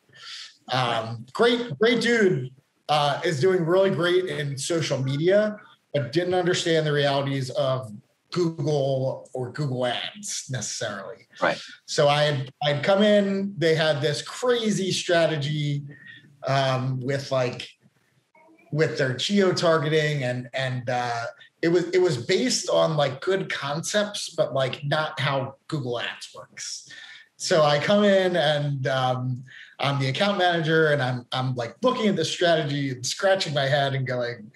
Um, 0.72 1.26
great, 1.34 1.78
great 1.80 2.02
dude. 2.02 2.52
Uh, 2.88 3.22
is 3.24 3.40
doing 3.40 3.64
really 3.66 3.92
great 3.92 4.26
in 4.26 4.58
social 4.58 4.98
media, 4.98 5.60
but 5.94 6.12
didn't 6.12 6.34
understand 6.34 6.88
the 6.88 6.92
realities 6.92 7.52
of 7.52 7.92
Google 8.32 9.30
or 9.34 9.52
Google 9.52 9.86
Ads 9.86 10.50
necessarily. 10.50 11.28
Right. 11.42 11.60
So 11.86 12.08
I 12.08 12.24
had 12.24 12.54
I'd 12.64 12.84
come 12.84 13.04
in. 13.04 13.54
They 13.58 13.76
had 13.76 14.02
this 14.02 14.22
crazy 14.22 14.92
strategy 14.92 15.84
um, 16.48 17.00
with 17.00 17.32
like 17.32 17.68
with 18.72 18.98
their 18.98 19.14
geo 19.16 19.52
targeting 19.52 20.24
and 20.24 20.48
and 20.54 20.90
uh, 20.90 21.26
it 21.62 21.70
was 21.70 21.90
it 21.90 22.02
was 22.02 22.18
based 22.18 22.70
on 22.70 22.96
like 22.96 23.22
good 23.22 23.52
concepts, 23.52 24.30
but 24.30 24.54
like 24.54 24.84
not 24.84 25.20
how 25.20 25.56
Google 25.68 26.00
Ads 26.00 26.30
works. 26.36 26.90
So 27.38 27.64
I 27.64 27.80
come 27.80 28.04
in 28.04 28.36
and 28.36 28.86
um, 28.88 29.44
I'm 29.80 30.00
the 30.00 30.10
account 30.10 30.38
manager, 30.38 30.92
and 30.92 31.02
I'm 31.02 31.26
I'm 31.32 31.56
like 31.56 31.76
looking 31.82 32.08
at 32.08 32.16
the 32.16 32.26
strategy 32.26 32.92
and 32.92 33.06
scratching 33.06 33.54
my 33.54 33.66
head 33.66 33.96
and 33.96 34.06
going 34.06 34.52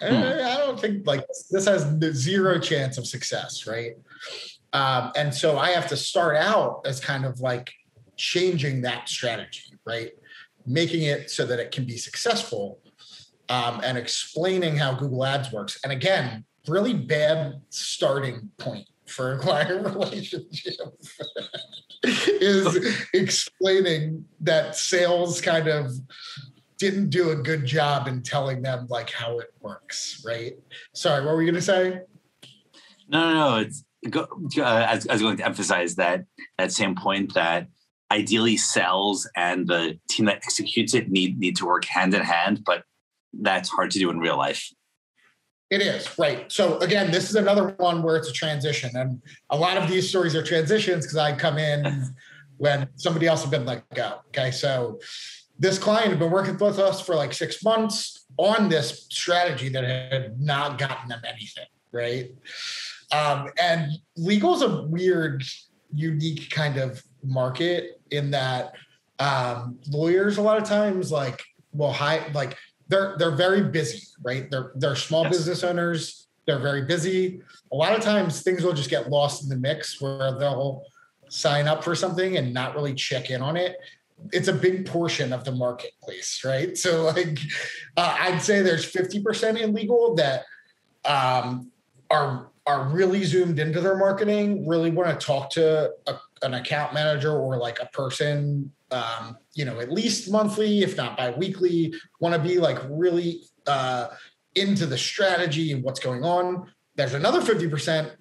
Hmm. 0.00 0.14
I 0.14 0.56
don't 0.58 0.78
think 0.80 1.06
like 1.06 1.26
this 1.50 1.66
has 1.66 1.86
zero 2.14 2.58
chance 2.58 2.98
of 2.98 3.06
success, 3.06 3.66
right? 3.66 3.92
Um, 4.72 5.12
and 5.16 5.34
so 5.34 5.58
I 5.58 5.70
have 5.70 5.86
to 5.88 5.96
start 5.96 6.36
out 6.36 6.82
as 6.84 7.00
kind 7.00 7.24
of 7.24 7.40
like 7.40 7.72
changing 8.16 8.82
that 8.82 9.08
strategy, 9.08 9.74
right? 9.86 10.10
Making 10.66 11.02
it 11.02 11.30
so 11.30 11.46
that 11.46 11.58
it 11.58 11.70
can 11.70 11.84
be 11.84 11.96
successful 11.96 12.80
um, 13.48 13.80
and 13.84 13.96
explaining 13.96 14.76
how 14.76 14.94
Google 14.94 15.24
Ads 15.24 15.52
works. 15.52 15.78
And 15.82 15.92
again, 15.92 16.44
really 16.68 16.94
bad 16.94 17.54
starting 17.70 18.50
point 18.58 18.86
for 19.06 19.34
a 19.36 19.38
client 19.38 19.84
relationship 19.84 20.92
is 22.02 23.06
explaining 23.14 24.24
that 24.40 24.76
sales 24.76 25.40
kind 25.40 25.68
of 25.68 25.92
didn't 26.78 27.10
do 27.10 27.30
a 27.30 27.36
good 27.36 27.64
job 27.64 28.06
in 28.06 28.22
telling 28.22 28.62
them 28.62 28.86
like 28.90 29.10
how 29.10 29.38
it 29.38 29.52
works, 29.60 30.22
right? 30.26 30.54
Sorry, 30.94 31.24
what 31.24 31.34
were 31.34 31.42
you 31.42 31.50
going 31.50 31.60
to 31.60 31.66
say? 31.66 32.00
No, 33.08 33.20
no, 33.20 33.34
no. 33.34 33.56
It's 33.58 33.84
uh, 34.14 34.26
I, 34.60 34.94
was, 34.94 35.06
I 35.08 35.12
was 35.14 35.22
going 35.22 35.36
to 35.38 35.44
emphasize 35.44 35.96
that 35.96 36.24
that 36.58 36.72
same 36.72 36.94
point 36.94 37.34
that 37.34 37.68
ideally 38.10 38.56
sales 38.56 39.28
and 39.36 39.66
the 39.66 39.98
team 40.08 40.26
that 40.26 40.36
executes 40.36 40.94
it 40.94 41.10
need 41.10 41.38
need 41.38 41.56
to 41.56 41.66
work 41.66 41.84
hand 41.84 42.14
in 42.14 42.22
hand, 42.22 42.62
but 42.64 42.84
that's 43.32 43.68
hard 43.68 43.90
to 43.92 43.98
do 43.98 44.10
in 44.10 44.18
real 44.18 44.36
life. 44.36 44.70
It 45.70 45.82
is 45.82 46.16
right. 46.18 46.50
So 46.50 46.78
again, 46.78 47.10
this 47.10 47.28
is 47.28 47.36
another 47.36 47.74
one 47.78 48.02
where 48.02 48.16
it's 48.16 48.28
a 48.28 48.32
transition, 48.32 48.90
and 48.94 49.20
a 49.50 49.56
lot 49.56 49.76
of 49.76 49.88
these 49.88 50.08
stories 50.08 50.34
are 50.34 50.42
transitions 50.42 51.04
because 51.04 51.18
I 51.18 51.34
come 51.34 51.58
in 51.58 52.14
when 52.58 52.88
somebody 52.94 53.26
else 53.26 53.42
has 53.42 53.50
been 53.50 53.66
let 53.66 53.88
go. 53.90 54.20
Okay, 54.28 54.50
so 54.50 55.00
this 55.58 55.78
client 55.78 56.10
had 56.10 56.18
been 56.18 56.30
working 56.30 56.56
with 56.58 56.78
us 56.78 57.00
for 57.00 57.14
like 57.14 57.32
six 57.32 57.62
months 57.64 58.26
on 58.36 58.68
this 58.68 59.06
strategy 59.10 59.68
that 59.70 59.84
had 59.84 60.40
not 60.40 60.78
gotten 60.78 61.08
them 61.08 61.20
anything, 61.26 61.66
right? 61.92 62.30
Um, 63.12 63.48
and 63.60 63.92
legal 64.16 64.54
is 64.54 64.62
a 64.62 64.82
weird, 64.82 65.42
unique 65.94 66.50
kind 66.50 66.76
of 66.76 67.02
market 67.22 68.00
in 68.10 68.30
that 68.32 68.74
um, 69.18 69.78
lawyers 69.88 70.36
a 70.36 70.42
lot 70.42 70.58
of 70.58 70.64
times 70.64 71.10
like 71.10 71.42
will 71.72 71.92
hide 71.92 72.34
like 72.34 72.56
they're 72.88 73.16
they're 73.18 73.34
very 73.34 73.62
busy, 73.62 74.02
right? 74.22 74.50
They're 74.50 74.72
they're 74.76 74.96
small 74.96 75.24
yes. 75.24 75.38
business 75.38 75.64
owners. 75.64 76.28
They're 76.46 76.60
very 76.60 76.82
busy. 76.82 77.40
A 77.72 77.76
lot 77.76 77.96
of 77.96 78.04
times 78.04 78.42
things 78.42 78.62
will 78.62 78.72
just 78.72 78.90
get 78.90 79.10
lost 79.10 79.42
in 79.42 79.48
the 79.48 79.56
mix 79.56 80.00
where 80.00 80.38
they'll 80.38 80.84
sign 81.28 81.66
up 81.66 81.82
for 81.82 81.94
something 81.96 82.36
and 82.36 82.54
not 82.54 82.74
really 82.74 82.94
check 82.94 83.30
in 83.30 83.42
on 83.42 83.56
it. 83.56 83.76
It's 84.32 84.48
a 84.48 84.52
big 84.52 84.86
portion 84.86 85.32
of 85.32 85.44
the 85.44 85.52
marketplace, 85.52 86.42
right? 86.44 86.76
So 86.76 87.04
like 87.04 87.38
uh, 87.96 88.16
I'd 88.18 88.42
say 88.42 88.62
there's 88.62 88.90
50% 88.90 89.60
in 89.60 89.74
legal 89.74 90.14
that 90.16 90.44
um, 91.04 91.70
are 92.10 92.50
are 92.66 92.88
really 92.88 93.22
zoomed 93.22 93.60
into 93.60 93.80
their 93.80 93.96
marketing, 93.96 94.66
really 94.66 94.90
want 94.90 95.08
to 95.08 95.24
talk 95.24 95.50
to 95.50 95.92
a, 96.08 96.14
an 96.42 96.54
account 96.54 96.92
manager 96.92 97.38
or 97.38 97.58
like 97.58 97.78
a 97.80 97.86
person 97.86 98.72
um, 98.90 99.36
you 99.54 99.64
know, 99.64 99.80
at 99.80 99.90
least 99.90 100.30
monthly, 100.30 100.82
if 100.82 100.96
not 100.96 101.16
bi-weekly, 101.16 101.94
want 102.20 102.34
to 102.34 102.40
be 102.40 102.58
like 102.58 102.78
really 102.88 103.42
uh, 103.66 104.08
into 104.54 104.86
the 104.86 104.98
strategy 104.98 105.72
and 105.72 105.82
what's 105.82 106.00
going 106.00 106.24
on. 106.24 106.70
There's 106.94 107.14
another 107.14 107.40
50% 107.40 108.12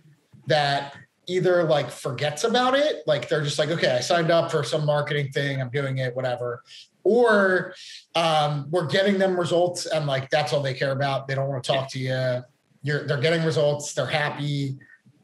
that 0.47 0.95
either 1.28 1.63
like 1.63 1.89
forgets 1.89 2.43
about 2.43 2.76
it, 2.76 3.03
like 3.07 3.28
they're 3.30 3.43
just 3.43 3.59
like, 3.59 3.69
okay, 3.69 3.91
I 3.91 3.99
signed 3.99 4.32
up 4.32 4.51
for 4.51 4.63
some 4.63 4.86
marketing 4.86 5.32
thing, 5.32 5.61
I'm 5.61 5.69
doing 5.69 5.97
it, 5.97 6.15
whatever. 6.15 6.63
Or 7.03 7.76
um, 8.15 8.67
we're 8.71 8.88
getting 8.88 9.17
them 9.17 9.39
results 9.39 9.86
and 9.86 10.07
like 10.07 10.30
that's 10.30 10.53
all 10.53 10.61
they 10.61 10.73
care 10.73 10.91
about. 10.91 11.28
They 11.28 11.36
don't 11.36 11.47
want 11.47 11.63
to 11.63 11.71
talk 11.71 11.89
to 11.91 11.99
you. 11.99 12.43
You're 12.84 13.07
they're 13.07 13.21
getting 13.21 13.43
results, 13.43 13.93
they're 13.93 14.05
happy. 14.05 14.78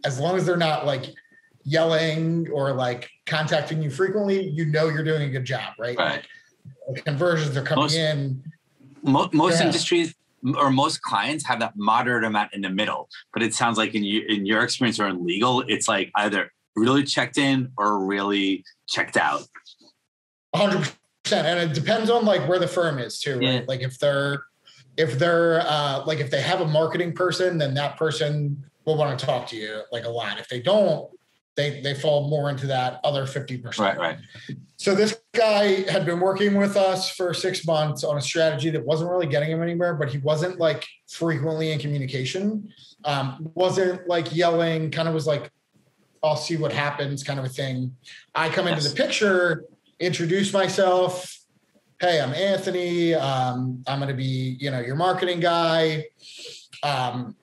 As 0.03 0.19
long 0.19 0.35
as 0.35 0.45
they're 0.45 0.57
not 0.57 0.85
like 0.85 1.05
yelling 1.63 2.47
or 2.49 2.73
like 2.73 3.09
contacting 3.25 3.81
you 3.81 3.89
frequently, 3.89 4.47
you 4.49 4.65
know 4.65 4.89
you're 4.89 5.03
doing 5.03 5.23
a 5.23 5.29
good 5.29 5.45
job, 5.45 5.73
right? 5.77 5.97
Right. 5.97 6.25
Like 6.87 7.05
conversions 7.05 7.55
are 7.57 7.63
coming 7.63 7.83
most, 7.83 7.95
in. 7.95 8.43
Mo- 9.03 9.29
most 9.33 9.59
yeah. 9.59 9.67
industries 9.67 10.15
or 10.55 10.71
most 10.71 11.01
clients 11.01 11.45
have 11.45 11.59
that 11.59 11.73
moderate 11.75 12.23
amount 12.23 12.53
in 12.53 12.61
the 12.61 12.69
middle, 12.69 13.09
but 13.33 13.43
it 13.43 13.53
sounds 13.53 13.77
like 13.77 13.95
in 13.95 14.03
you, 14.03 14.23
in 14.27 14.45
your 14.45 14.63
experience 14.63 14.99
or 14.99 15.07
in 15.07 15.25
legal, 15.25 15.61
it's 15.67 15.87
like 15.87 16.11
either 16.15 16.51
really 16.75 17.03
checked 17.03 17.37
in 17.37 17.71
or 17.77 18.03
really 18.05 18.63
checked 18.87 19.17
out. 19.17 19.43
hundred 20.55 20.91
percent, 21.23 21.47
and 21.47 21.71
it 21.71 21.73
depends 21.73 22.09
on 22.09 22.25
like 22.25 22.47
where 22.47 22.59
the 22.59 22.67
firm 22.67 22.99
is 22.99 23.19
too, 23.19 23.33
right? 23.33 23.41
Yeah. 23.41 23.61
Like 23.67 23.81
if 23.81 23.99
they're 23.99 24.43
if 24.97 25.17
they're 25.17 25.61
uh, 25.61 26.03
like 26.05 26.19
if 26.19 26.29
they 26.29 26.41
have 26.41 26.61
a 26.61 26.67
marketing 26.67 27.13
person, 27.13 27.57
then 27.57 27.73
that 27.75 27.97
person 27.97 28.63
will 28.85 28.97
want 28.97 29.17
to 29.17 29.25
talk 29.25 29.47
to 29.47 29.55
you 29.55 29.81
like 29.91 30.05
a 30.05 30.09
lot. 30.09 30.39
If 30.39 30.47
they 30.49 30.61
don't, 30.61 31.09
they 31.55 31.81
they 31.81 31.93
fall 31.93 32.29
more 32.29 32.49
into 32.49 32.67
that 32.67 32.99
other 33.03 33.25
50%. 33.25 33.77
Right, 33.77 33.97
right. 33.97 34.17
So 34.81 34.95
this 34.95 35.21
guy 35.33 35.87
had 35.91 36.07
been 36.07 36.19
working 36.19 36.55
with 36.57 36.75
us 36.75 37.11
for 37.11 37.35
six 37.35 37.67
months 37.67 38.03
on 38.03 38.17
a 38.17 38.21
strategy 38.21 38.71
that 38.71 38.83
wasn't 38.83 39.11
really 39.11 39.27
getting 39.27 39.51
him 39.51 39.61
anywhere, 39.61 39.93
but 39.93 40.09
he 40.09 40.17
wasn't 40.17 40.59
like 40.59 40.87
frequently 41.07 41.71
in 41.71 41.77
communication. 41.77 42.67
Um, 43.05 43.51
wasn't 43.53 44.07
like 44.07 44.35
yelling, 44.35 44.89
kind 44.89 45.07
of 45.07 45.13
was 45.13 45.27
like, 45.27 45.51
I'll 46.23 46.35
see 46.35 46.57
what 46.57 46.71
happens, 46.71 47.21
kind 47.21 47.37
of 47.37 47.45
a 47.45 47.49
thing. 47.49 47.95
I 48.33 48.49
come 48.49 48.65
yes. 48.65 48.83
into 48.83 48.89
the 48.89 48.95
picture, 48.95 49.65
introduce 49.99 50.51
myself. 50.51 51.31
Hey, 51.99 52.19
I'm 52.19 52.33
Anthony. 52.33 53.13
Um, 53.13 53.83
I'm 53.85 53.99
going 53.99 54.09
to 54.09 54.15
be, 54.15 54.57
you 54.59 54.71
know, 54.71 54.79
your 54.79 54.95
marketing 54.95 55.41
guy. 55.41 56.05
Um, 56.81 57.35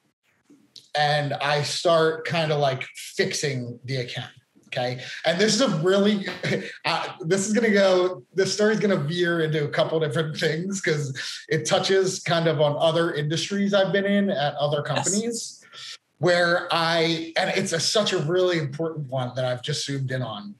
and 0.97 1.35
I 1.35 1.63
start 1.63 2.27
kind 2.27 2.51
of 2.51 2.59
like 2.59 2.83
fixing 2.97 3.79
the 3.85 3.99
account. 3.99 4.33
Okay. 4.69 5.03
And 5.25 5.41
this 5.41 5.55
is 5.55 5.61
a 5.63 5.69
really, 5.79 6.27
uh, 6.85 7.09
this 7.21 7.47
is 7.47 7.55
going 7.55 7.67
to 7.67 7.73
go, 7.73 8.23
this 8.35 8.53
story 8.53 8.75
is 8.75 8.81
going 8.81 8.97
to 8.97 9.03
veer 9.03 9.41
into 9.41 9.65
a 9.65 9.69
couple 9.69 9.99
different 9.99 10.37
things 10.37 10.81
because 10.81 11.19
it 11.49 11.67
touches 11.67 12.21
kind 12.21 12.47
of 12.47 12.61
on 12.61 12.77
other 12.79 13.15
industries 13.15 13.73
I've 13.73 13.93
been 13.93 14.05
in 14.05 14.31
at 14.31 14.55
other 14.57 14.83
companies 14.83 15.63
yes. 15.63 15.99
where 16.19 16.69
I, 16.71 17.33
and 17.39 17.51
it's 17.57 17.73
a, 17.73 17.81
such 17.81 18.13
a 18.13 18.19
really 18.19 18.59
important 18.59 19.09
one 19.09 19.33
that 19.37 19.45
I've 19.47 19.63
just 19.63 19.87
zoomed 19.87 20.11
in 20.11 20.21
on 20.21 20.55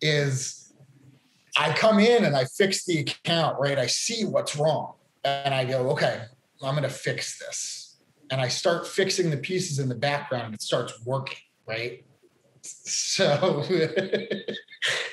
is 0.00 0.72
I 1.58 1.74
come 1.74 1.98
in 1.98 2.24
and 2.24 2.34
I 2.34 2.46
fix 2.46 2.86
the 2.86 3.00
account, 3.00 3.60
right? 3.60 3.78
I 3.78 3.86
see 3.86 4.24
what's 4.24 4.56
wrong 4.56 4.94
and 5.24 5.52
I 5.52 5.66
go, 5.66 5.90
okay, 5.90 6.22
I'm 6.62 6.74
going 6.74 6.84
to 6.84 6.88
fix 6.88 7.38
this 7.38 7.98
and 8.30 8.40
I 8.40 8.48
start 8.48 8.86
fixing 8.86 9.28
the 9.28 9.36
pieces 9.36 9.78
in 9.78 9.90
the 9.90 9.94
background 9.94 10.46
and 10.46 10.54
it 10.54 10.62
starts 10.62 11.04
working, 11.04 11.36
right? 11.66 12.02
So 12.62 13.64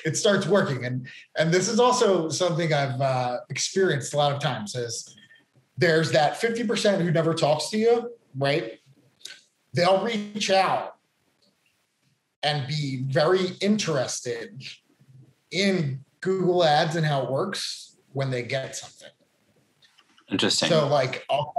it 0.04 0.16
starts 0.16 0.46
working. 0.46 0.84
And 0.84 1.06
and 1.36 1.52
this 1.52 1.68
is 1.68 1.80
also 1.80 2.28
something 2.28 2.72
I've 2.72 3.00
uh, 3.00 3.38
experienced 3.48 4.14
a 4.14 4.16
lot 4.16 4.32
of 4.32 4.40
times 4.40 4.74
is 4.74 5.16
there's 5.76 6.12
that 6.12 6.40
50% 6.40 7.00
who 7.00 7.10
never 7.10 7.34
talks 7.34 7.70
to 7.70 7.78
you, 7.78 8.10
right? 8.36 8.78
They'll 9.72 10.04
reach 10.04 10.50
out 10.50 10.96
and 12.42 12.66
be 12.68 13.04
very 13.08 13.56
interested 13.60 14.62
in 15.50 16.04
Google 16.20 16.64
Ads 16.64 16.96
and 16.96 17.06
how 17.06 17.22
it 17.22 17.30
works 17.30 17.96
when 18.12 18.30
they 18.30 18.42
get 18.42 18.76
something. 18.76 19.08
Interesting. 20.30 20.68
So 20.68 20.86
like 20.86 21.24
I'll 21.30 21.54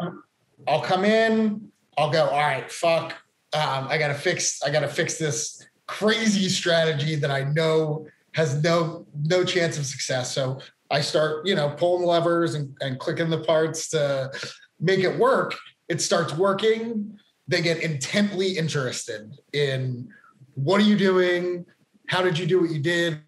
I'll 0.68 0.82
come 0.82 1.04
in, 1.04 1.72
I'll 1.98 2.12
go, 2.12 2.26
all 2.26 2.40
right, 2.40 2.72
fuck. 2.72 3.14
Um, 3.54 3.88
I 3.90 3.98
gotta 3.98 4.14
fix, 4.14 4.62
I 4.64 4.70
gotta 4.70 4.88
fix 4.88 5.18
this 5.18 5.68
crazy 5.92 6.48
strategy 6.48 7.16
that 7.16 7.30
I 7.30 7.44
know 7.44 8.08
has 8.34 8.64
no 8.64 9.06
no 9.24 9.44
chance 9.44 9.78
of 9.78 9.86
success. 9.86 10.34
So 10.34 10.62
I 10.90 11.02
start, 11.02 11.46
you 11.46 11.54
know, 11.54 11.70
pulling 11.70 12.06
levers 12.06 12.56
and, 12.56 12.76
and 12.80 12.98
clicking 12.98 13.30
the 13.30 13.40
parts 13.40 13.90
to 13.90 14.32
make 14.80 15.02
it 15.02 15.20
work. 15.20 15.54
It 15.90 16.02
starts 16.02 16.34
working. 16.34 17.20
They 17.50 17.62
get 17.62 17.84
intently 17.84 18.58
interested 18.58 19.34
in 19.52 20.08
what 20.56 20.80
are 20.80 20.86
you 20.86 20.98
doing? 20.98 21.66
How 22.08 22.22
did 22.22 22.40
you 22.40 22.46
do 22.46 22.62
what 22.62 22.72
you 22.72 22.80
did? 22.80 23.20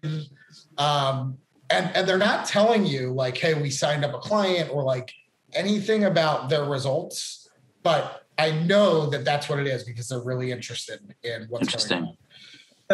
Um, 0.78 1.36
and 1.68 1.94
and 1.94 2.08
they're 2.08 2.16
not 2.16 2.46
telling 2.46 2.86
you 2.86 3.12
like, 3.12 3.36
hey, 3.36 3.52
we 3.52 3.68
signed 3.68 4.06
up 4.06 4.14
a 4.14 4.18
client 4.18 4.70
or 4.72 4.82
like 4.82 5.12
anything 5.52 6.04
about 6.04 6.48
their 6.48 6.64
results, 6.64 7.50
but 7.82 8.22
I 8.38 8.50
know 8.50 9.06
that 9.10 9.24
that's 9.24 9.50
what 9.50 9.58
it 9.58 9.66
is 9.66 9.84
because 9.84 10.08
they're 10.08 10.22
really 10.22 10.50
interested 10.50 11.00
in 11.22 11.44
what's 11.50 11.86
going 11.86 12.04
on. 12.04 12.16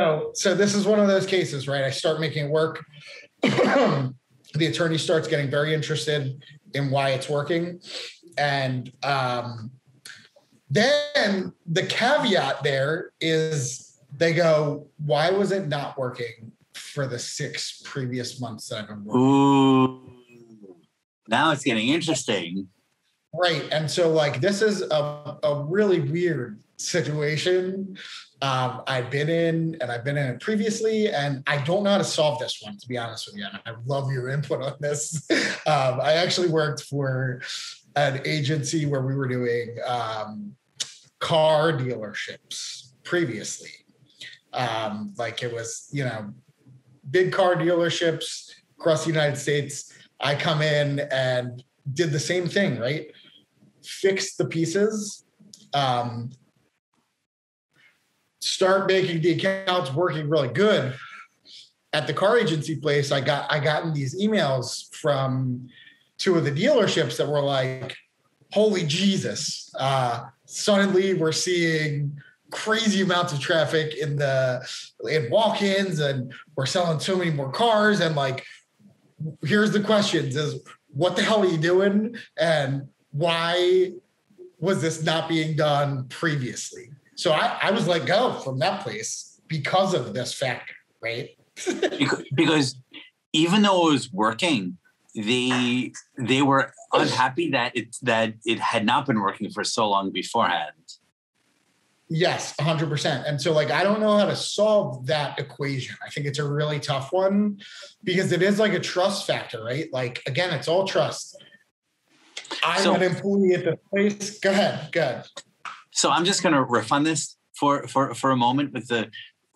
So, 0.00 0.30
so 0.34 0.54
this 0.54 0.74
is 0.74 0.86
one 0.86 0.98
of 0.98 1.08
those 1.08 1.26
cases, 1.26 1.68
right? 1.68 1.84
I 1.84 1.90
start 1.90 2.20
making 2.20 2.46
it 2.46 2.50
work. 2.50 2.84
the 3.42 4.12
attorney 4.54 4.98
starts 4.98 5.28
getting 5.28 5.50
very 5.50 5.74
interested 5.74 6.42
in 6.74 6.90
why 6.90 7.10
it's 7.10 7.28
working, 7.28 7.80
and 8.38 8.92
um, 9.02 9.70
then 10.70 11.52
the 11.66 11.84
caveat 11.84 12.62
there 12.62 13.12
is 13.20 14.00
they 14.16 14.32
go, 14.32 14.86
"Why 15.04 15.30
was 15.30 15.52
it 15.52 15.68
not 15.68 15.98
working 15.98 16.52
for 16.74 17.06
the 17.06 17.18
six 17.18 17.82
previous 17.84 18.40
months 18.40 18.68
that 18.68 18.78
I've 18.78 18.88
been 18.88 19.04
working?" 19.04 19.20
Ooh 19.20 20.10
now 21.30 21.52
it's 21.52 21.62
getting 21.62 21.88
interesting. 21.88 22.68
Right. 23.32 23.66
And 23.70 23.88
so, 23.88 24.10
like, 24.10 24.40
this 24.40 24.60
is 24.60 24.82
a, 24.82 25.38
a 25.42 25.64
really 25.64 26.00
weird 26.00 26.60
situation 26.76 27.96
um, 28.42 28.82
I've 28.86 29.10
been 29.10 29.28
in, 29.28 29.76
and 29.80 29.90
I've 29.90 30.04
been 30.04 30.16
in 30.16 30.26
it 30.26 30.40
previously, 30.40 31.08
and 31.08 31.42
I 31.46 31.58
don't 31.58 31.82
know 31.82 31.90
how 31.90 31.98
to 31.98 32.04
solve 32.04 32.38
this 32.38 32.60
one, 32.62 32.78
to 32.78 32.88
be 32.88 32.96
honest 32.96 33.26
with 33.26 33.36
you. 33.36 33.44
And 33.44 33.60
I 33.66 33.78
love 33.86 34.10
your 34.10 34.30
input 34.30 34.62
on 34.62 34.74
this. 34.80 35.28
Um, 35.66 36.00
I 36.00 36.14
actually 36.14 36.48
worked 36.48 36.84
for 36.84 37.42
an 37.94 38.22
agency 38.24 38.86
where 38.86 39.02
we 39.02 39.14
were 39.14 39.28
doing 39.28 39.76
um, 39.86 40.56
car 41.20 41.74
dealerships 41.74 42.92
previously. 43.04 43.70
Um, 44.54 45.12
like, 45.18 45.42
it 45.42 45.52
was, 45.52 45.88
you 45.92 46.04
know, 46.04 46.32
big 47.10 47.30
car 47.30 47.56
dealerships 47.56 48.50
across 48.78 49.04
the 49.04 49.10
United 49.10 49.36
States 49.36 49.92
I 50.20 50.34
come 50.34 50.60
in 50.60 51.00
and 51.10 51.64
did 51.94 52.12
the 52.12 52.20
same 52.20 52.46
thing, 52.46 52.78
right? 52.78 53.10
Fix 53.82 54.36
the 54.36 54.44
pieces, 54.44 55.24
um, 55.72 56.30
start 58.40 58.86
making 58.86 59.22
the 59.22 59.32
accounts 59.32 59.92
working 59.92 60.28
really 60.28 60.48
good. 60.48 60.94
At 61.92 62.06
the 62.06 62.14
car 62.14 62.38
agency 62.38 62.76
place, 62.76 63.10
I 63.12 63.20
got 63.20 63.50
I 63.50 63.58
gotten 63.58 63.92
these 63.92 64.20
emails 64.20 64.94
from 64.94 65.68
two 66.18 66.36
of 66.36 66.44
the 66.44 66.52
dealerships 66.52 67.16
that 67.16 67.28
were 67.28 67.42
like, 67.42 67.96
"Holy 68.52 68.84
Jesus!" 68.86 69.72
Uh, 69.78 70.26
suddenly, 70.46 71.14
we're 71.14 71.32
seeing 71.32 72.16
crazy 72.50 73.02
amounts 73.02 73.32
of 73.32 73.40
traffic 73.40 73.94
in 73.96 74.16
the 74.16 74.68
in 75.08 75.30
walk-ins, 75.30 75.98
and 75.98 76.32
we're 76.54 76.66
selling 76.66 77.00
so 77.00 77.16
many 77.16 77.30
more 77.30 77.50
cars, 77.50 78.00
and 78.00 78.14
like 78.14 78.44
here's 79.42 79.72
the 79.72 79.80
questions 79.80 80.36
is 80.36 80.60
what 80.92 81.16
the 81.16 81.22
hell 81.22 81.42
are 81.42 81.46
you 81.46 81.58
doing 81.58 82.16
and 82.38 82.88
why 83.12 83.92
was 84.58 84.80
this 84.82 85.02
not 85.02 85.28
being 85.28 85.56
done 85.56 86.06
previously 86.08 86.90
so 87.20 87.32
i, 87.32 87.58
I 87.62 87.70
was 87.70 87.86
let 87.86 88.06
go 88.06 88.34
from 88.40 88.58
that 88.60 88.82
place 88.82 89.40
because 89.48 89.94
of 89.94 90.14
this 90.14 90.32
factor 90.32 90.74
right 91.02 91.30
because 92.34 92.76
even 93.32 93.62
though 93.62 93.88
it 93.88 93.92
was 93.92 94.12
working 94.12 94.78
they 95.14 95.92
they 96.18 96.42
were 96.42 96.72
unhappy 96.92 97.50
that 97.50 97.76
it 97.76 97.96
that 98.02 98.34
it 98.44 98.58
had 98.58 98.86
not 98.86 99.06
been 99.06 99.20
working 99.20 99.50
for 99.50 99.64
so 99.64 99.88
long 99.88 100.10
beforehand. 100.10 100.72
Yes, 102.12 102.56
100%. 102.56 103.28
And 103.28 103.40
so, 103.40 103.52
like, 103.52 103.70
I 103.70 103.84
don't 103.84 104.00
know 104.00 104.18
how 104.18 104.24
to 104.24 104.34
solve 104.34 105.06
that 105.06 105.38
equation. 105.38 105.94
I 106.04 106.10
think 106.10 106.26
it's 106.26 106.40
a 106.40 106.44
really 106.48 106.80
tough 106.80 107.12
one 107.12 107.60
because 108.02 108.32
it 108.32 108.42
is 108.42 108.58
like 108.58 108.72
a 108.72 108.80
trust 108.80 109.28
factor, 109.28 109.62
right? 109.62 109.86
Like, 109.92 110.20
again, 110.26 110.52
it's 110.52 110.66
all 110.66 110.88
trust. 110.88 111.40
I'm 112.64 112.82
so, 112.82 112.94
an 112.94 113.02
employee 113.04 113.54
at 113.54 113.64
the 113.64 113.78
place. 113.90 114.40
Go 114.40 114.50
ahead. 114.50 114.90
Go 114.90 115.00
ahead. 115.02 115.26
So 116.00 116.10
I'm 116.10 116.24
just 116.24 116.42
going 116.42 116.54
to 116.54 116.62
riff 116.64 116.92
on 116.92 117.04
this 117.04 117.36
for, 117.52 117.86
for, 117.86 118.14
for 118.14 118.30
a 118.30 118.36
moment 118.36 118.72
with 118.72 118.88
the, 118.88 119.10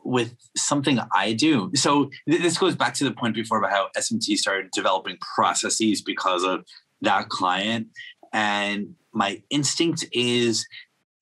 with 0.05 0.37
something 0.55 0.99
I 1.15 1.33
do. 1.33 1.71
So 1.75 2.11
th- 2.29 2.43
this 2.43 2.59
goes 2.59 2.77
back 2.77 2.93
to 2.97 3.05
the 3.05 3.13
point 3.13 3.35
before 3.35 3.57
about 3.57 3.71
how 3.71 3.89
SMB 3.97 4.37
started 4.37 4.71
developing 4.71 5.17
processes 5.35 6.03
because 6.03 6.45
of 6.45 6.67
that 7.01 7.31
client. 7.31 7.87
And 8.35 8.95
my 9.15 9.43
instinct 9.49 10.05
is 10.13 10.67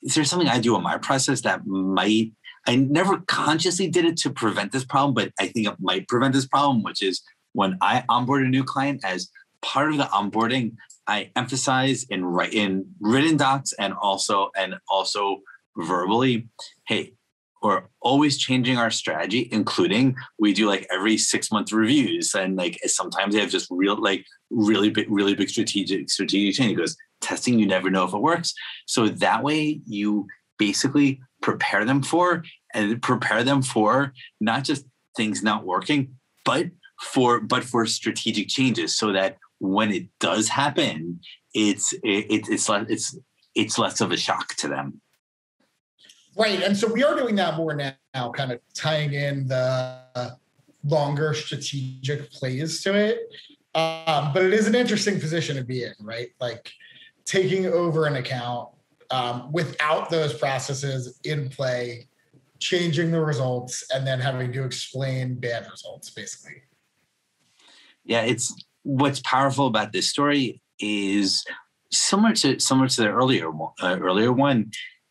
is 0.03 0.17
there 0.17 0.25
something 0.25 0.49
I 0.49 0.59
do 0.59 0.75
in 0.75 0.83
my 0.83 0.99
process 0.99 1.43
that 1.43 1.65
might 1.69 2.33
I 2.67 2.75
never 2.75 3.19
consciously 3.29 3.87
did 3.87 4.05
it 4.05 4.17
to 4.19 4.31
prevent 4.31 4.73
this 4.73 4.85
problem, 4.85 5.15
but 5.15 5.33
I 5.39 5.47
think 5.47 5.69
it 5.69 5.77
might 5.79 6.09
prevent 6.09 6.35
this 6.35 6.49
problem, 6.49 6.83
which 6.83 7.01
is 7.01 7.23
when 7.53 7.79
I 7.81 8.03
onboard 8.09 8.43
a 8.43 8.49
new 8.49 8.65
client 8.65 9.05
as 9.05 9.31
part 9.61 9.93
of 9.93 9.99
the 9.99 10.05
onboarding, 10.05 10.75
I 11.07 11.31
emphasize 11.37 12.05
in 12.05 12.25
in 12.53 12.87
written 13.01 13.37
docs 13.37 13.73
and 13.75 13.95
also 13.95 14.51
and 14.57 14.77
also 14.89 15.43
verbally, 15.77 16.49
hey, 16.87 17.15
we're 17.63 17.85
always 18.01 18.39
changing 18.39 18.77
our 18.77 18.91
strategy, 18.91 19.49
including 19.53 20.17
we 20.39 20.53
do 20.53 20.67
like 20.67 20.87
every 20.93 21.17
six 21.17 21.53
month 21.53 21.73
reviews. 21.73 22.35
And 22.35 22.57
like 22.57 22.79
sometimes 22.87 23.35
they 23.35 23.41
have 23.41 23.51
just 23.51 23.69
real 23.71 24.01
like 24.01 24.25
really 24.51 24.91
big, 24.91 25.07
really 25.09 25.35
big 25.35 25.49
strategic 25.49 26.11
strategic 26.11 26.57
change. 26.57 26.77
Because 26.77 26.97
testing, 27.21 27.59
you 27.59 27.67
never 27.67 27.91
know 27.91 28.05
if 28.05 28.13
it 28.13 28.19
works. 28.19 28.53
So 28.87 29.09
that 29.09 29.43
way 29.43 29.81
you 29.87 30.27
basically 30.59 31.21
prepare 31.41 31.85
them 31.85 32.03
for 32.03 32.45
and 32.75 33.01
prepare 33.01 33.45
them 33.45 33.63
for 33.63 34.13
not 34.41 34.65
just 34.65 34.85
things 35.17 35.43
not 35.43 35.65
working, 35.65 36.17
but 36.45 36.67
for 37.01 37.41
but 37.41 37.65
for 37.65 37.87
strategic 37.87 38.49
changes 38.49 38.97
so 38.97 39.13
that 39.13 39.39
when 39.63 39.93
it 39.93 40.09
does 40.19 40.49
happen, 40.49 41.21
it's 41.55 41.93
it, 42.03 42.27
it's 42.29 42.69
less 42.69 42.87
it's 42.89 43.17
it's 43.55 43.79
less 43.79 44.01
of 44.01 44.11
a 44.11 44.17
shock 44.17 44.55
to 44.57 44.69
them. 44.69 45.01
Right, 46.37 46.63
and 46.63 46.77
so 46.77 46.93
we 46.93 47.05
are 47.05 47.15
doing 47.15 47.37
that 47.37 47.57
more 47.57 47.75
now, 47.75 48.33
kind 48.33 48.51
of 48.51 48.61
tying 48.75 49.13
in 49.13 49.47
the 49.47 50.37
longer 50.85 51.33
strategic 51.35 52.33
plays 52.33 52.83
to 52.83 52.95
it. 52.95 53.19
Um, 53.75 54.33
but 54.33 54.43
it 54.43 54.53
is 54.53 54.67
an 54.67 54.75
interesting 54.75 55.21
position 55.21 55.57
to 55.57 55.65
be 55.65 55.85
in, 55.85 55.95
right? 56.01 56.31
Like 56.41 56.73
taking 57.25 57.67
over 57.67 58.07
an 58.07 58.17
account 58.17 58.71
um, 59.11 59.53
without 59.53 60.11
those 60.11 60.35
processes 60.35 61.21
in 61.25 61.51
play, 61.51 62.09
changing 62.59 63.13
the 63.13 63.21
results, 63.21 63.85
and 63.95 64.07
then 64.07 64.19
having 64.19 64.53
to 64.53 64.65
explain 64.65 65.35
bad 65.37 65.71
results, 65.71 66.11
basically. 66.11 66.63
Yeah, 68.05 68.23
it's 68.23 68.53
what's 68.83 69.21
powerful 69.21 69.67
about 69.67 69.93
this 69.93 70.09
story 70.09 70.61
is 70.79 71.45
similar 71.91 72.35
to 72.35 72.59
similar 72.59 72.89
to 72.89 73.03
the 73.03 73.09
earlier 73.09 73.51
uh, 73.83 73.99
earlier 74.01 74.33
one. 74.33 74.71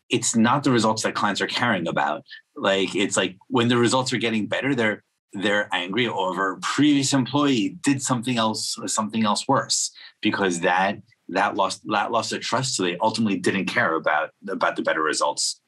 It's 0.09 0.36
not 0.36 0.63
the 0.63 0.72
results 0.72 1.03
that 1.03 1.15
clients 1.15 1.41
are 1.41 1.47
caring 1.47 1.88
about. 1.88 2.26
Like 2.55 2.95
it's 2.95 3.15
like 3.15 3.38
when 3.47 3.69
the 3.69 3.78
results 3.78 4.11
are 4.11 4.17
getting 4.17 4.47
better, 4.47 4.76
they're 4.76 5.03
they're 5.34 5.69
angry 5.72 6.07
over 6.07 6.59
previous 6.61 7.13
employee 7.13 7.78
did 7.84 8.01
something 8.01 8.38
else 8.38 8.78
or 8.78 8.88
something 8.88 9.26
else 9.26 9.47
worse 9.47 9.91
because 10.22 10.59
that 10.61 10.97
that 11.30 11.55
lost 11.55 11.82
that 11.88 12.11
lost 12.11 12.32
their 12.32 12.39
trust 12.39 12.76
so 12.76 12.84
they 12.84 12.97
ultimately 12.97 13.38
didn't 13.38 13.65
care 13.65 13.95
about 13.95 14.32
about 14.49 14.76
the 14.76 14.82
better 14.82 15.01
results 15.01 15.61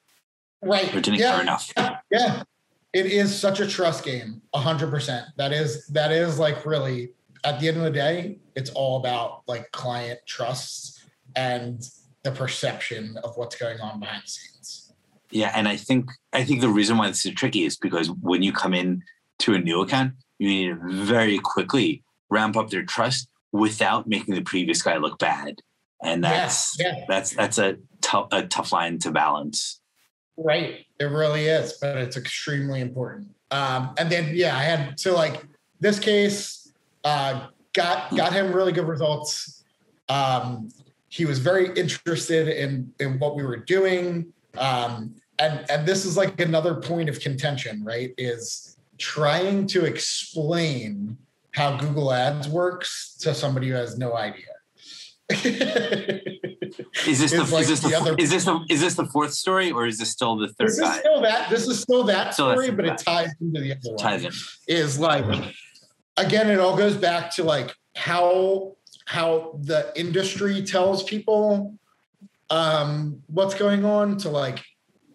right 0.62 0.94
or 0.94 1.00
didn't 1.00 1.20
yeah. 1.20 1.32
care 1.32 1.42
enough 1.42 1.72
yeah 2.12 2.44
it 2.92 3.08
is 3.08 3.38
such 3.38 3.60
a 3.60 3.68
trust 3.68 4.04
game 4.04 4.42
100% 4.54 5.26
that 5.38 5.52
is 5.52 5.88
that 5.88 6.12
is 6.12 6.38
like 6.38 6.66
really 6.66 7.12
at 7.44 7.60
the 7.60 7.68
end 7.68 7.78
of 7.78 7.84
the 7.84 7.92
day 7.92 8.38
it's 8.56 8.70
all 8.72 8.98
about 8.98 9.42
like 9.48 9.72
client 9.72 10.20
trust 10.26 11.06
and 11.36 11.84
the 12.24 12.32
perception 12.32 13.18
of 13.24 13.36
what's 13.38 13.56
going 13.56 13.80
on 13.80 14.00
behind 14.00 14.24
the 14.24 14.28
scenes 14.28 14.94
yeah 15.32 15.52
and 15.56 15.68
i 15.68 15.76
think 15.76 16.10
i 16.32 16.44
think 16.44 16.62
the 16.62 16.70
reason 16.70 16.98
why 16.98 17.08
this 17.08 17.26
is 17.26 17.34
tricky 17.34 17.64
is 17.64 17.78
because 17.78 18.10
when 18.22 18.42
you 18.42 18.52
come 18.52 18.74
in 18.74 19.02
to 19.40 19.54
a 19.54 19.60
new 19.60 19.82
account 19.82 20.14
you 20.40 20.48
need 20.48 20.68
to 20.70 21.06
very 21.06 21.40
quickly 21.40 22.04
ramp 22.30 22.58
up 22.58 22.70
their 22.70 22.84
trust 22.84 23.30
without 23.54 24.08
making 24.08 24.36
the 24.36 24.42
previous 24.42 24.82
guy 24.82 24.98
look 24.98 25.20
bad. 25.20 25.62
And 26.04 26.24
that's 26.24 26.78
yeah, 26.78 26.96
yeah. 26.98 27.06
that's 27.08 27.32
that's 27.32 27.58
a 27.58 27.78
tough 28.02 28.28
a 28.32 28.46
tough 28.46 28.74
line 28.74 29.00
to 29.00 29.12
balance. 29.12 29.80
Right. 30.36 30.86
It 31.00 31.06
really 31.06 31.46
is, 31.46 31.78
but 31.80 31.96
it's 31.98 32.18
extremely 32.18 32.82
important. 32.82 33.30
Um, 33.52 33.94
and 33.98 34.12
then 34.12 34.36
yeah, 34.36 34.58
I 34.58 34.64
had 34.64 35.00
so 35.00 35.16
like 35.16 35.46
this 35.80 36.00
case 36.00 36.63
uh, 37.04 37.48
got 37.74 38.16
got 38.16 38.34
him 38.34 38.54
really 38.54 38.72
good 38.72 38.88
results. 38.88 39.64
Um, 40.10 40.70
he 41.10 41.26
was 41.26 41.40
very 41.40 41.74
interested 41.76 42.48
in 42.48 42.94
in 43.00 43.20
what 43.20 43.36
we 43.36 43.44
were 43.44 43.58
doing. 43.58 44.34
Um, 44.58 45.16
and 45.40 45.66
and 45.70 45.86
this 45.86 46.06
is 46.06 46.18
like 46.18 46.40
another 46.40 46.76
point 46.76 47.10
of 47.10 47.20
contention, 47.20 47.84
right? 47.84 48.14
Is 48.18 48.78
trying 48.98 49.68
to 49.68 49.86
explain 49.86 51.18
how 51.52 51.78
Google 51.78 52.12
Ads 52.12 52.48
works 52.48 53.16
to 53.22 53.34
somebody 53.34 53.70
who 53.70 53.76
has 53.76 53.98
no 53.98 54.16
idea. 54.16 54.46
is 55.30 57.20
this 57.20 57.32
the, 57.32 57.48
like 57.52 57.62
is 57.62 57.70
this 57.70 57.80
the, 57.80 57.90
the 57.90 57.96
other, 57.96 58.16
is 58.18 58.30
this 58.30 58.46
the 58.46 58.60
is 58.70 58.82
this 58.82 58.96
the 58.96 59.06
fourth 59.06 59.34
story 59.34 59.72
or 59.72 59.88
is 59.88 59.98
this 59.98 60.10
still 60.10 60.36
the 60.36 60.48
third 60.50 60.68
this 60.68 60.80
guy? 60.80 60.94
Is 60.94 61.00
still 61.00 61.22
that 61.22 61.50
this 61.50 61.68
is 61.68 61.80
still 61.80 62.04
that 62.04 62.34
still 62.34 62.52
story, 62.52 62.72
but 62.72 62.86
it 62.86 62.98
ties 62.98 63.32
into 63.40 63.62
the 63.62 63.72
other 63.72 63.98
ties 63.98 64.24
one. 64.24 64.34
In. 64.68 64.76
Is 64.76 65.00
like 65.00 65.26
again, 66.18 66.50
it 66.50 66.60
all 66.60 66.78
goes 66.78 66.96
back 66.96 67.32
to 67.36 67.44
like 67.44 67.76
how 67.96 68.76
how 69.06 69.60
the 69.62 69.92
industry 70.00 70.64
tells 70.64 71.04
people 71.04 71.76
um, 72.50 73.22
what's 73.28 73.54
going 73.54 73.84
on 73.84 74.18
to 74.18 74.30
like 74.30 74.64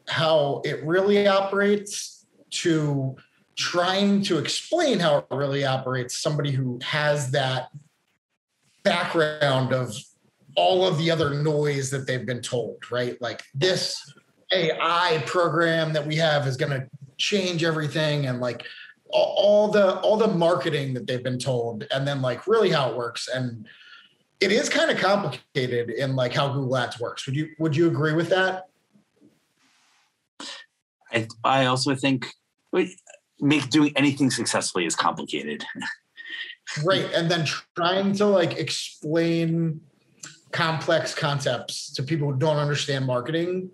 how 0.09 0.61
it 0.65 0.85
really 0.85 1.27
operates 1.27 2.27
to 2.51 3.17
trying 3.57 4.23
to 4.23 4.39
explain 4.39 4.99
how 4.99 5.19
it 5.19 5.27
really 5.31 5.65
operates. 5.65 6.19
Somebody 6.19 6.51
who 6.51 6.79
has 6.83 7.31
that 7.33 7.69
background 8.83 9.73
of 9.73 9.95
all 10.57 10.87
of 10.87 10.99
the 10.99 11.11
other 11.11 11.35
noise 11.43 11.91
that 11.91 12.07
they've 12.07 12.27
been 12.27 12.43
told 12.43 12.91
right? 12.91 13.21
Like 13.21 13.43
this 13.55 14.15
ai 14.51 15.23
program 15.27 15.93
that 15.93 16.07
we 16.07 16.17
have 16.17 16.47
is 16.47 16.57
going 16.57 16.73
to 16.73 16.89
change 17.19 17.63
everything 17.63 18.27
and 18.27 18.41
like 18.41 18.65
all 19.11 19.69
the 19.69 19.99
all 20.01 20.17
the 20.17 20.29
marketing 20.29 20.95
that 20.95 21.07
they've 21.07 21.23
been 21.23 21.39
told 21.39 21.87
and 21.93 22.07
then 22.07 22.21
like 22.21 22.47
really 22.47 22.71
how 22.71 22.91
it 22.91 22.97
works 22.97 23.29
and 23.29 23.67
it 24.41 24.53
is 24.53 24.69
kind 24.69 24.91
of 24.91 24.99
complicated 24.99 25.91
in 25.91 26.15
like 26.15 26.33
how 26.33 26.49
google 26.49 26.77
ads 26.77 27.01
works 27.01 27.27
would 27.27 27.35
you 27.35 27.49
would 27.59 27.75
you 27.75 27.87
agree 27.87 28.13
with 28.13 28.29
that 28.29 28.69
i 31.13 31.27
i 31.43 31.65
also 31.67 31.95
think 31.95 32.27
make 33.41 33.69
doing 33.71 33.93
anything 33.97 34.31
successfully 34.31 34.87
is 34.87 34.97
complicated. 34.97 35.65
right. 36.85 37.07
And 37.15 37.31
then 37.31 37.47
trying 37.77 38.13
to 38.15 38.27
like 38.27 38.59
explain 38.59 39.81
complex 40.53 41.15
concepts 41.15 41.93
to 41.95 42.03
people 42.03 42.33
who 42.33 42.39
don't 42.39 42.57
understand 42.57 43.07
marketing 43.07 43.71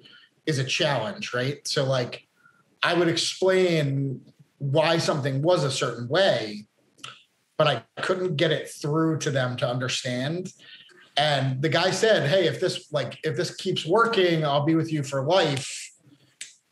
is 0.47 0.59
a 0.59 0.65
challenge, 0.65 1.33
right? 1.33 1.67
So 1.67 1.85
like 1.85 2.27
I 2.83 2.95
would 2.95 3.09
explain 3.09 4.21
why 4.59 4.99
something 4.99 5.43
was 5.43 5.65
a 5.65 5.71
certain 5.71 6.09
way, 6.09 6.67
but 7.59 7.67
I 7.67 8.03
couldn't 8.03 8.37
get 8.37 8.51
it 8.51 8.69
through 8.71 9.19
to 9.19 9.31
them 9.31 9.57
to 9.59 9.69
understand. 9.69 10.53
And 11.17 11.63
the 11.63 11.69
guy 11.69 11.91
said, 11.91 12.29
"Hey, 12.29 12.47
if 12.47 12.61
this 12.61 12.93
like 12.93 13.19
if 13.23 13.37
this 13.37 13.55
keeps 13.55 13.87
working, 13.87 14.45
I'll 14.45 14.65
be 14.65 14.75
with 14.75 14.93
you 14.93 15.03
for 15.03 15.23
life." 15.23 15.93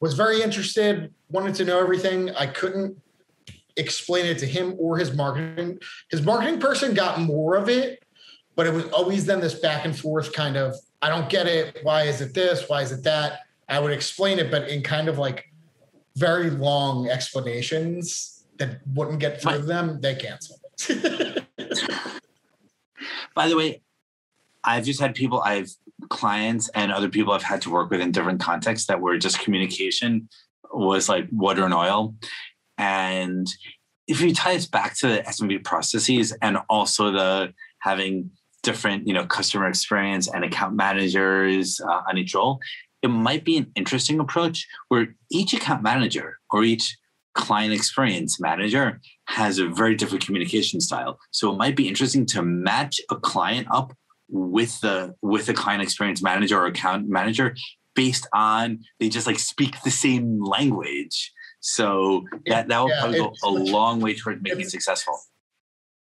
Was 0.01 0.15
very 0.15 0.43
interested, 0.43 1.15
wanted 1.31 1.55
to 1.57 1.65
know 1.65 1.79
everything. 1.79 2.31
I 2.31 2.47
couldn't 2.47 3.01
explain 3.77 4.27
it 4.27 4.39
to 4.39 4.47
him 4.47 4.75
or 4.79 4.99
his 4.99 5.15
marketing. 5.15 5.79
His 6.11 6.23
marketing 6.23 6.61
person 6.61 6.95
got 6.95 7.21
more 7.21 7.55
of 7.57 7.69
it, 7.69 8.03
but 8.57 8.67
it 8.67 8.73
was 8.73 8.87
always 8.87 9.27
then 9.27 9.41
this 9.41 9.55
back 9.55 9.85
and 9.85 9.97
forth 9.97 10.33
kind 10.33 10.57
of, 10.57 10.75
I 11.01 11.09
don't 11.09 11.29
get 11.29 11.47
it. 11.47 11.79
Why 11.83 12.03
is 12.03 12.21
it 12.21 12.35
this? 12.35 12.69
Why 12.69 12.83
is 12.83 12.93
it 12.93 13.05
that? 13.05 13.41
I 13.69 13.79
would 13.79 13.93
explain 13.93 14.39
it, 14.39 14.51
but 14.51 14.69
in 14.69 14.83
kind 14.83 15.09
of 15.09 15.19
like 15.19 15.52
very 16.17 16.51
long 16.51 17.09
explanations 17.09 18.45
that 18.59 18.81
wouldn't 18.95 19.19
get 19.19 19.41
through 19.41 19.53
My, 19.53 19.59
them, 19.59 20.01
they 20.01 20.15
canceled 20.15 20.61
it. 20.89 21.45
By 23.35 23.49
the 23.49 23.57
way, 23.57 23.83
I've 24.63 24.85
just 24.85 25.01
had 25.01 25.15
people, 25.15 25.41
I've 25.41 25.71
clients 26.09 26.69
and 26.75 26.93
other 26.93 27.09
people 27.09 27.33
I've 27.33 27.43
had 27.43 27.63
to 27.63 27.71
work 27.71 27.91
with 27.91 28.01
in 28.01 28.13
different 28.13 28.41
contexts 28.41 28.87
that 28.89 29.01
were 29.01 29.17
just 29.19 29.39
communication 29.41 30.29
was 30.73 31.09
like 31.09 31.27
water 31.31 31.65
and 31.65 31.75
oil. 31.75 32.15
And 32.79 33.47
if 34.09 34.21
you 34.21 34.35
tie 34.35 34.55
this 34.55 34.67
back 34.67 34.97
to 34.99 35.09
the 35.09 35.19
SMB 35.23 35.65
processes 35.65 36.33
and 36.43 36.59
also 36.69 37.11
the 37.11 37.55
having 37.79 38.31
different, 38.63 39.07
you 39.07 39.15
know, 39.15 39.27
customer 39.27 39.69
experience 39.69 40.29
and 40.33 40.45
account 40.45 40.75
managers 40.75 41.81
uh, 41.81 42.03
on 42.09 42.19
each 42.19 42.35
role, 42.35 42.61
it 43.03 43.09
might 43.09 43.45
be 43.45 43.57
an 43.57 43.71
interesting 43.75 44.21
approach 44.21 44.67
where 44.89 45.15
each 45.31 45.53
account 45.53 45.83
manager 45.83 46.39
or 46.51 46.63
each 46.65 46.97
client 47.35 47.73
experience 47.73 48.41
manager 48.41 49.01
has 49.27 49.59
a 49.59 49.67
very 49.67 49.95
different 49.95 50.25
communication 50.25 50.81
style. 50.81 51.19
So 51.31 51.51
it 51.53 51.57
might 51.57 51.77
be 51.77 51.89
interesting 51.89 52.27
to 52.27 52.43
match 52.43 53.01
a 53.11 53.17
client 53.17 53.67
up 53.71 53.93
with 54.29 54.81
the 54.81 55.15
with 55.21 55.47
the 55.47 55.55
client 55.55 55.83
experience 55.83 56.23
manager 56.23 56.59
or 56.59 56.67
account 56.67 57.09
manager 57.09 57.55
based 57.95 58.27
on 58.33 58.81
they 58.99 59.09
just 59.09 59.27
like 59.27 59.39
speak 59.39 59.81
the 59.83 59.91
same 59.91 60.43
language. 60.43 61.33
So 61.61 62.25
that 62.47 62.69
that 62.69 62.81
will 62.81 62.89
yeah, 62.89 63.01
probably 63.01 63.19
go 63.19 63.35
a 63.45 63.51
long 63.51 64.01
way 64.01 64.15
toward 64.15 64.43
making 64.43 64.63
it 64.63 64.71
successful. 64.71 65.19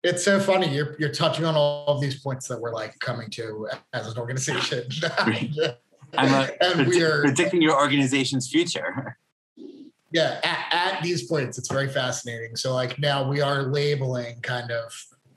It's 0.03 0.23
so 0.23 0.39
funny. 0.39 0.73
You're 0.75 0.97
you're 0.99 1.13
touching 1.13 1.45
on 1.45 1.57
all 1.57 1.87
of 1.89 2.01
these 2.01 2.21
points 2.21 2.49
that 2.49 2.61
we're 2.61 2.73
like 2.73 2.99
coming 3.01 3.31
to 3.31 3.69
as 3.93 4.13
an 4.13 4.19
organization. 4.19 4.89
I'm 6.19 6.33
a, 6.33 6.51
and 6.61 6.89
we 6.89 7.03
are 7.03 7.23
predicting 7.23 7.63
your 7.63 7.77
organization's 7.77 8.49
future. 8.49 9.19
Yeah, 10.13 10.39
at, 10.45 10.67
at 10.71 11.03
these 11.03 11.25
points, 11.25 11.59
it's 11.59 11.71
very 11.71 11.89
fascinating. 11.89 12.55
So 12.55 12.73
like 12.73 12.99
now 12.99 13.29
we 13.29 13.41
are 13.41 13.65
labeling 13.65 14.41
kind 14.41 14.71
of 14.71 14.95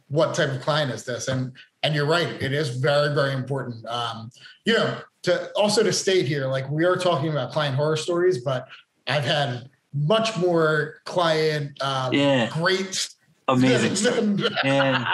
what 0.09 0.35
type 0.35 0.51
of 0.51 0.61
client 0.61 0.91
is 0.91 1.03
this, 1.03 1.27
and 1.27 1.51
and 1.81 1.95
you're 1.95 2.05
right, 2.05 2.27
it 2.41 2.53
is 2.53 2.69
very 2.77 3.13
very 3.15 3.33
important. 3.33 3.85
Um, 3.87 4.29
you 4.65 4.73
know, 4.73 5.01
to 5.23 5.51
also 5.53 5.81
to 5.81 5.91
state 5.91 6.27
here, 6.27 6.45
like 6.45 6.69
we 6.69 6.85
are 6.85 6.95
talking 6.95 7.29
about 7.29 7.51
client 7.51 7.75
horror 7.75 7.97
stories, 7.97 8.37
but 8.43 8.67
I've 9.07 9.25
had 9.25 9.69
much 9.93 10.37
more 10.37 11.01
client 11.05 11.81
um, 11.81 12.13
yeah. 12.13 12.49
great 12.51 13.09
amazing 13.49 13.93
than, 14.15 14.35
than, 14.37 15.05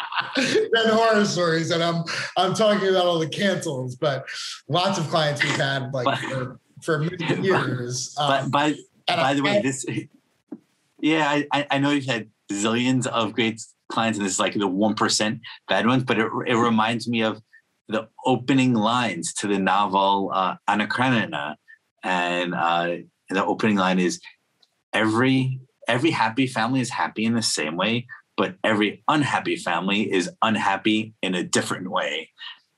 than, 0.74 0.88
horror 0.90 1.26
stories 1.26 1.72
and 1.72 1.84
i'm 1.84 2.04
i'm 2.38 2.54
talking 2.54 2.88
about 2.90 3.06
all 3.06 3.20
the 3.20 3.30
cancels 3.30 3.96
but 3.96 4.26
lots 4.68 4.98
of 5.00 5.08
clients 5.08 5.44
we've 5.44 5.56
had 5.56 5.94
like 5.94 6.06
but, 6.06 6.18
for, 6.20 6.60
for 6.82 7.00
many 7.00 7.42
years 7.48 8.16
um, 8.20 8.50
by 8.50 8.76
by 9.08 9.34
the 9.34 9.42
way 9.42 9.62
this 9.62 9.86
yeah 11.00 11.42
I, 11.52 11.68
I 11.72 11.78
know 11.80 11.92
you've 11.92 12.06
had 12.06 12.30
zillions 12.52 13.08
of 13.08 13.34
great 13.34 13.62
clients 13.90 14.18
and 14.18 14.26
this 14.26 14.34
is 14.34 14.40
like 14.40 14.54
the 14.54 14.68
1% 14.68 15.40
bad 15.68 15.86
ones 15.86 16.04
but 16.04 16.20
it, 16.20 16.28
it 16.48 16.56
reminds 16.56 17.08
me 17.08 17.22
of 17.22 17.42
the 17.88 18.08
opening 18.26 18.74
lines 18.74 19.34
to 19.34 19.48
the 19.48 19.60
novel 19.60 20.32
uh, 20.34 20.56
Anna 20.68 20.88
Karenina. 20.88 21.56
And 22.04 22.54
uh, 22.54 22.98
the 23.30 23.46
opening 23.46 23.78
line 23.78 24.00
is 24.00 24.20
every 24.94 25.60
every 25.88 26.12
happy 26.12 26.48
family 26.48 26.80
is 26.80 26.90
happy 26.90 27.26
in 27.26 27.36
the 27.36 27.42
same 27.44 27.76
way, 27.76 28.08
but 28.38 28.56
every 28.64 29.04
unhappy 29.08 29.56
family 29.56 30.12
is 30.12 30.30
unhappy 30.42 31.14
in 31.22 31.36
a 31.36 31.44
different 31.44 31.90
way. 31.90 32.30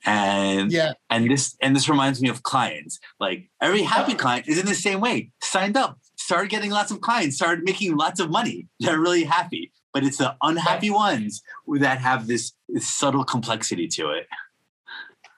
And 0.05 0.71
yeah, 0.71 0.93
and 1.09 1.29
this 1.29 1.57
and 1.61 1.75
this 1.75 1.89
reminds 1.89 2.21
me 2.21 2.29
of 2.29 2.43
clients. 2.43 2.99
Like 3.19 3.49
every 3.61 3.81
happy 3.81 4.13
client 4.13 4.47
is 4.47 4.57
in 4.57 4.65
the 4.65 4.75
same 4.75 5.01
way. 5.01 5.31
Signed 5.41 5.75
up, 5.75 5.99
started 6.15 6.49
getting 6.49 6.71
lots 6.71 6.91
of 6.91 7.01
clients, 7.01 7.35
started 7.35 7.65
making 7.65 7.97
lots 7.97 8.19
of 8.19 8.29
money. 8.29 8.67
They're 8.79 8.99
really 8.99 9.23
happy. 9.25 9.71
But 9.93 10.03
it's 10.03 10.17
the 10.17 10.35
unhappy 10.41 10.91
ones 10.91 11.41
that 11.79 11.99
have 11.99 12.27
this, 12.27 12.53
this 12.69 12.87
subtle 12.87 13.23
complexity 13.23 13.87
to 13.87 14.11
it. 14.11 14.27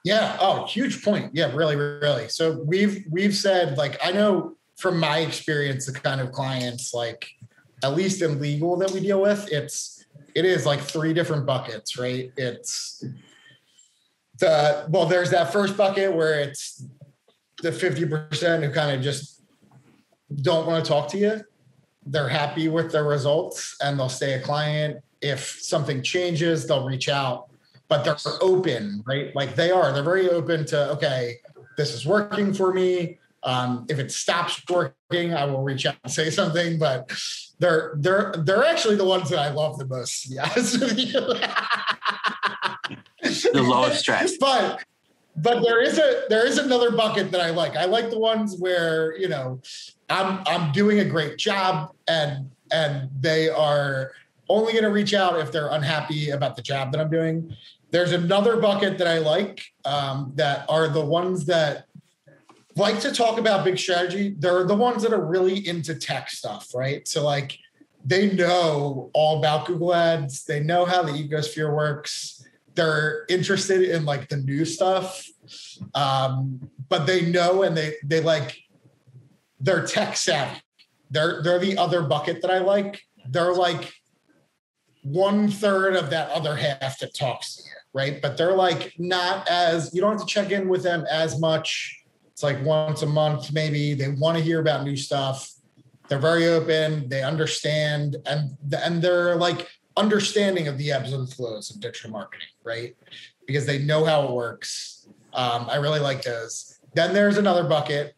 Yeah. 0.04 0.36
Oh, 0.38 0.66
huge 0.66 1.02
point. 1.02 1.30
Yeah, 1.34 1.54
really, 1.54 1.76
really. 1.76 2.28
So 2.28 2.62
we've 2.66 3.04
we've 3.10 3.34
said 3.34 3.76
like 3.78 3.98
I 4.04 4.12
know 4.12 4.56
from 4.76 4.98
my 4.98 5.18
experience, 5.18 5.86
the 5.86 5.92
kind 5.92 6.20
of 6.20 6.32
clients 6.32 6.94
like 6.94 7.28
at 7.82 7.94
least 7.94 8.22
in 8.22 8.40
legal 8.40 8.76
that 8.78 8.90
we 8.90 9.00
deal 9.00 9.20
with, 9.20 9.50
it's 9.50 9.99
it 10.34 10.44
is 10.44 10.66
like 10.66 10.80
three 10.80 11.12
different 11.12 11.46
buckets, 11.46 11.98
right? 11.98 12.32
It's 12.36 13.04
the 14.38 14.86
well, 14.88 15.06
there's 15.06 15.30
that 15.30 15.52
first 15.52 15.76
bucket 15.76 16.14
where 16.14 16.40
it's 16.40 16.84
the 17.62 17.70
50% 17.70 18.64
who 18.64 18.72
kind 18.72 18.96
of 18.96 19.02
just 19.02 19.42
don't 20.42 20.66
want 20.66 20.84
to 20.84 20.88
talk 20.88 21.08
to 21.08 21.18
you. 21.18 21.40
They're 22.06 22.28
happy 22.28 22.68
with 22.68 22.90
their 22.90 23.04
results 23.04 23.76
and 23.82 23.98
they'll 23.98 24.08
stay 24.08 24.34
a 24.34 24.40
client. 24.40 25.02
If 25.20 25.58
something 25.60 26.02
changes, 26.02 26.66
they'll 26.66 26.86
reach 26.86 27.08
out 27.08 27.50
but 27.90 28.04
they're 28.04 28.16
open, 28.40 29.02
right? 29.04 29.34
Like 29.34 29.56
they 29.56 29.72
are, 29.72 29.92
they're 29.92 30.04
very 30.04 30.30
open 30.30 30.64
to, 30.66 30.90
okay, 30.92 31.38
this 31.76 31.92
is 31.92 32.06
working 32.06 32.54
for 32.54 32.72
me. 32.72 33.18
Um, 33.42 33.86
if 33.88 33.98
it 33.98 34.12
stops 34.12 34.62
working, 34.68 35.32
I 35.34 35.46
will 35.46 35.62
reach 35.62 35.86
out 35.86 35.96
and 36.04 36.12
say 36.12 36.30
something, 36.30 36.78
but 36.78 37.10
they're 37.58 37.94
they're 37.96 38.34
they're 38.38 38.64
actually 38.64 38.96
the 38.96 39.04
ones 39.04 39.28
that 39.30 39.38
I 39.38 39.50
love 39.50 39.78
the 39.78 39.86
most, 39.86 40.24
to 40.24 40.30
be 40.30 40.38
honest 40.38 40.80
with 40.80 40.98
you. 40.98 41.20
the 43.52 43.62
lowest 43.62 44.00
stress. 44.00 44.36
But 44.38 44.84
but 45.36 45.62
there 45.62 45.82
is 45.82 45.98
a 45.98 46.24
there 46.28 46.46
is 46.46 46.58
another 46.58 46.90
bucket 46.90 47.30
that 47.30 47.40
I 47.40 47.50
like. 47.50 47.76
I 47.76 47.86
like 47.86 48.10
the 48.10 48.18
ones 48.18 48.56
where, 48.58 49.16
you 49.16 49.28
know, 49.28 49.60
I'm 50.08 50.42
I'm 50.46 50.72
doing 50.72 51.00
a 51.00 51.04
great 51.04 51.38
job 51.38 51.94
and 52.08 52.50
and 52.72 53.08
they 53.20 53.48
are 53.48 54.12
only 54.48 54.72
going 54.72 54.84
to 54.84 54.90
reach 54.90 55.14
out 55.14 55.38
if 55.38 55.52
they're 55.52 55.70
unhappy 55.70 56.30
about 56.30 56.56
the 56.56 56.62
job 56.62 56.90
that 56.92 57.00
I'm 57.00 57.10
doing. 57.10 57.54
There's 57.92 58.12
another 58.12 58.56
bucket 58.56 58.98
that 58.98 59.06
I 59.06 59.18
like 59.18 59.62
um, 59.84 60.32
that 60.34 60.64
are 60.68 60.88
the 60.88 61.04
ones 61.04 61.46
that 61.46 61.86
like 62.80 63.00
to 63.00 63.12
talk 63.12 63.38
about 63.38 63.64
big 63.64 63.78
strategy. 63.78 64.34
They're 64.38 64.64
the 64.64 64.74
ones 64.74 65.02
that 65.02 65.12
are 65.12 65.24
really 65.24 65.66
into 65.66 65.94
tech 65.94 66.30
stuff, 66.30 66.74
right? 66.74 67.06
So 67.06 67.24
like 67.24 67.56
they 68.04 68.32
know 68.32 69.10
all 69.12 69.38
about 69.38 69.66
Google 69.66 69.94
Ads. 69.94 70.44
They 70.44 70.60
know 70.60 70.84
how 70.84 71.02
the 71.02 71.12
ecosphere 71.12 71.74
works. 71.74 72.44
They're 72.74 73.26
interested 73.28 73.82
in 73.82 74.04
like 74.04 74.28
the 74.28 74.38
new 74.38 74.64
stuff, 74.64 75.26
um, 75.94 76.70
but 76.88 77.06
they 77.06 77.30
know 77.30 77.62
and 77.62 77.76
they 77.76 77.94
they 78.04 78.20
like 78.20 78.56
they're 79.60 79.86
tech 79.86 80.16
savvy. 80.16 80.60
They're 81.10 81.42
they're 81.42 81.58
the 81.58 81.76
other 81.76 82.02
bucket 82.02 82.42
that 82.42 82.50
I 82.50 82.58
like. 82.58 83.00
They're 83.28 83.54
like 83.54 83.92
one 85.02 85.50
third 85.50 85.96
of 85.96 86.10
that 86.10 86.30
other 86.30 86.56
half 86.56 86.98
that 87.00 87.14
talks 87.14 87.56
to 87.56 87.62
you 87.62 87.70
right? 87.92 88.20
But 88.20 88.36
they're 88.36 88.56
like 88.56 88.94
not 88.98 89.48
as 89.48 89.94
you 89.94 90.00
don't 90.00 90.12
have 90.12 90.26
to 90.26 90.26
check 90.26 90.50
in 90.50 90.68
with 90.68 90.82
them 90.82 91.04
as 91.10 91.38
much. 91.40 91.99
It's 92.40 92.42
like 92.42 92.64
once 92.64 93.02
a 93.02 93.06
month, 93.06 93.52
maybe. 93.52 93.92
They 93.92 94.08
want 94.08 94.38
to 94.38 94.42
hear 94.42 94.60
about 94.60 94.82
new 94.82 94.96
stuff. 94.96 95.52
They're 96.08 96.18
very 96.18 96.46
open. 96.46 97.06
They 97.06 97.22
understand, 97.22 98.16
and 98.24 98.56
and 98.82 99.02
they're 99.02 99.36
like 99.36 99.68
understanding 99.94 100.66
of 100.66 100.78
the 100.78 100.90
ebbs 100.90 101.12
and 101.12 101.30
flows 101.30 101.68
of 101.70 101.80
digital 101.80 102.12
marketing, 102.12 102.48
right? 102.64 102.96
Because 103.46 103.66
they 103.66 103.80
know 103.80 104.06
how 104.06 104.22
it 104.22 104.30
works. 104.30 105.06
Um, 105.34 105.66
I 105.68 105.76
really 105.76 106.00
like 106.00 106.22
those. 106.22 106.78
Then 106.94 107.12
there's 107.12 107.36
another 107.36 107.64
bucket. 107.64 108.14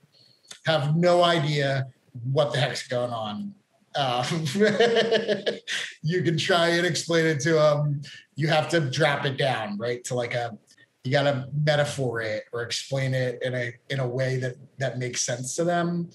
Have 0.67 0.95
no 0.95 1.25
idea 1.25 1.89
what 2.31 2.53
the 2.53 2.61
heck's 2.61 2.87
going 2.87 3.11
on. 3.11 3.53
Um, 3.97 4.45
you 6.03 6.23
can 6.23 6.39
try 6.39 6.69
and 6.69 6.87
explain 6.87 7.27
it 7.27 7.41
to 7.41 7.55
them 7.55 8.03
you 8.35 8.49
have 8.49 8.69
to 8.71 8.81
drop 8.81 9.25
it 9.27 9.37
down, 9.37 9.77
right? 9.79 10.03
To 10.05 10.15
like 10.15 10.35
a 10.35 10.57
you 11.05 11.11
got 11.11 11.25
to 11.25 11.49
metaphor 11.65 12.21
it 12.21 12.45
or 12.53 12.63
explain 12.63 13.15
it 13.15 13.43
in 13.43 13.55
a 13.55 13.73
in 13.91 14.01
a 14.01 14.07
way 14.07 14.37
that 14.37 14.55
that 14.79 14.99
makes 14.99 15.23
sense 15.23 15.57
to 15.57 15.65
them. 15.65 16.11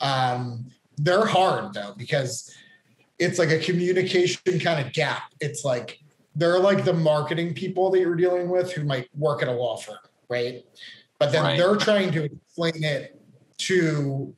Um, 0.00 0.66
they're 0.98 1.26
hard 1.26 1.72
though 1.74 1.94
because 1.96 2.54
it's 3.18 3.38
like 3.38 3.50
a 3.50 3.58
communication 3.58 4.58
kind 4.60 4.84
of 4.84 4.92
gap. 4.92 5.32
It's 5.40 5.64
like 5.64 5.98
they're 6.34 6.58
like 6.58 6.84
the 6.84 6.92
marketing 6.92 7.54
people 7.54 7.90
that 7.90 8.00
you're 8.00 8.14
dealing 8.14 8.50
with 8.50 8.72
who 8.72 8.84
might 8.84 9.08
work 9.16 9.42
at 9.42 9.48
a 9.48 9.52
law 9.52 9.76
firm, 9.76 9.96
right? 10.28 10.62
But 11.18 11.32
then 11.32 11.42
right. 11.42 11.58
they're 11.58 11.76
trying 11.76 12.12
to 12.12 12.24
explain 12.24 12.84
it 12.84 13.18
to 13.58 14.34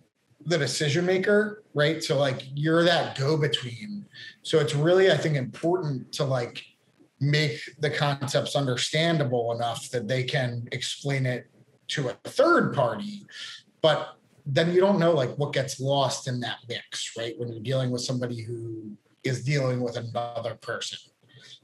the 0.47 0.57
decision 0.57 1.05
maker, 1.05 1.65
right? 1.75 2.03
So 2.03 2.17
like 2.17 2.43
you're 2.55 2.85
that 2.85 3.19
go 3.19 3.37
between. 3.37 4.07
So 4.43 4.61
it's 4.61 4.75
really, 4.75 5.11
I 5.11 5.17
think, 5.17 5.37
important 5.37 6.13
to 6.13 6.25
like 6.25 6.65
make 7.21 7.61
the 7.81 7.91
concepts 7.91 8.55
understandable 8.55 9.53
enough 9.53 9.91
that 9.91 10.07
they 10.07 10.23
can 10.23 10.69
explain 10.73 11.27
it 11.27 11.51
to 11.89 12.09
a 12.09 12.13
third 12.25 12.75
party. 12.75 13.27
But 13.83 14.17
then 14.47 14.73
you 14.73 14.81
don't 14.81 14.99
know 14.99 15.13
like 15.13 15.37
what 15.37 15.53
gets 15.53 15.81
lost 15.81 16.29
in 16.29 16.41
that 16.41 16.59
mix 16.69 17.13
right? 17.19 17.35
When 17.39 17.53
you're 17.53 17.63
dealing 17.63 17.91
with 17.91 18.03
somebody 18.03 18.43
who 18.43 18.93
is 19.25 19.45
dealing 19.45 19.81
with 19.81 19.97
another 19.97 20.55
person. 20.57 20.99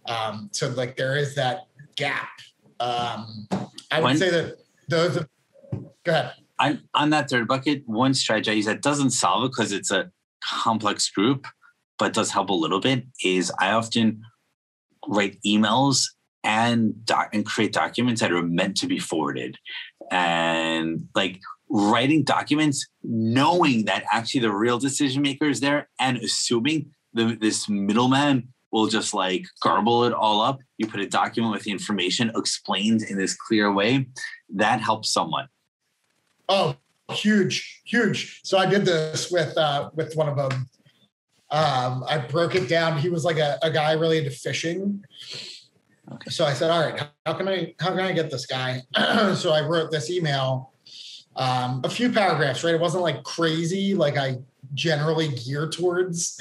Um, 0.07 0.51
so 0.53 0.69
like 0.71 0.97
there 0.97 1.17
is 1.17 1.35
that 1.37 1.67
gap. 1.97 2.29
Um, 2.81 3.47
i 3.91 4.01
would 4.01 4.05
when, 4.05 4.17
say 4.17 4.31
that 4.31 4.57
those 4.89 5.17
are, 5.17 5.29
go 6.05 6.13
ahead. 6.13 6.33
I'm 6.59 6.83
on 6.95 7.11
that 7.11 7.31
third 7.31 7.49
bucket 7.49 7.83
one 7.87 8.15
strategy 8.15 8.63
that 8.63 8.83
doesn't 8.83 9.11
solve 9.11 9.45
it 9.45 9.53
because 9.53 9.73
it's 9.73 9.91
a 9.91 10.11
complex 10.43 11.09
group 11.11 11.47
but 11.99 12.13
does 12.13 12.31
help 12.31 12.51
a 12.51 12.55
little 12.55 12.81
bit 12.81 13.07
is 13.25 13.51
i 13.61 13.71
often 13.71 14.23
write 15.09 15.39
emails 15.47 16.05
and 16.43 17.05
doc- 17.05 17.31
and 17.33 17.47
create 17.47 17.73
documents 17.73 18.21
that 18.21 18.33
are 18.33 18.43
meant 18.43 18.77
to 18.79 18.87
be 18.87 18.99
forwarded 18.99 19.57
and 20.11 21.09
like 21.15 21.41
writing 21.71 22.23
documents 22.23 22.87
knowing 23.03 23.87
that 23.87 24.05
actually 24.13 24.41
the 24.41 24.53
real 24.53 24.79
decision 24.79 25.23
maker 25.23 25.47
is 25.49 25.61
there 25.61 25.89
and 25.99 26.19
assuming 26.19 26.91
the, 27.15 27.37
this 27.41 27.69
middleman 27.69 28.49
will 28.71 28.87
just 28.87 29.15
like 29.15 29.47
garble 29.63 30.05
it 30.05 30.13
all 30.13 30.41
up. 30.41 30.59
You 30.79 30.87
put 30.87 31.01
a 31.01 31.07
document 31.07 31.55
with 31.55 31.63
the 31.63 31.71
information 31.71 32.31
explained 32.37 33.03
in 33.03 33.17
this 33.17 33.35
clear 33.35 33.73
way. 33.73 34.07
That 34.53 34.81
helps 34.81 35.13
someone 35.13 35.49
Oh, 36.49 36.77
huge, 37.13 37.83
huge. 37.85 38.41
So 38.45 38.59
I 38.59 38.67
did 38.67 38.85
this 38.85 39.31
with 39.31 39.57
uh, 39.57 39.91
with 39.95 40.15
one 40.15 40.29
of 40.29 40.37
them. 40.37 40.69
Um, 41.55 42.05
I 42.09 42.19
broke 42.19 42.57
it 42.57 42.69
down. 42.69 42.99
He 42.99 43.09
was 43.09 43.25
like 43.25 43.39
a, 43.39 43.59
a 43.63 43.71
guy 43.71 43.93
really 43.93 44.19
into 44.19 44.33
fishing. 44.33 45.05
Okay. 46.11 46.31
So 46.31 46.45
I 46.45 46.53
said, 46.53 46.73
all 46.73 46.81
right, 46.81 47.01
how 47.25 47.35
can 47.35 47.49
I 47.49 47.75
how 47.79 47.91
can 47.91 48.01
I 48.01 48.13
get 48.13 48.29
this 48.29 48.45
guy? 48.45 48.83
so 49.37 49.53
I 49.53 49.61
wrote 49.61 49.93
this 49.93 50.11
email, 50.11 50.73
um, 51.37 51.81
a 51.85 51.89
few 51.89 52.11
paragraphs, 52.11 52.65
right? 52.65 52.75
It 52.75 52.81
wasn't 52.81 53.05
like 53.05 53.23
crazy, 53.23 53.95
like 53.95 54.17
I 54.17 54.39
generally 54.75 55.29
gear 55.29 55.69
towards 55.69 56.41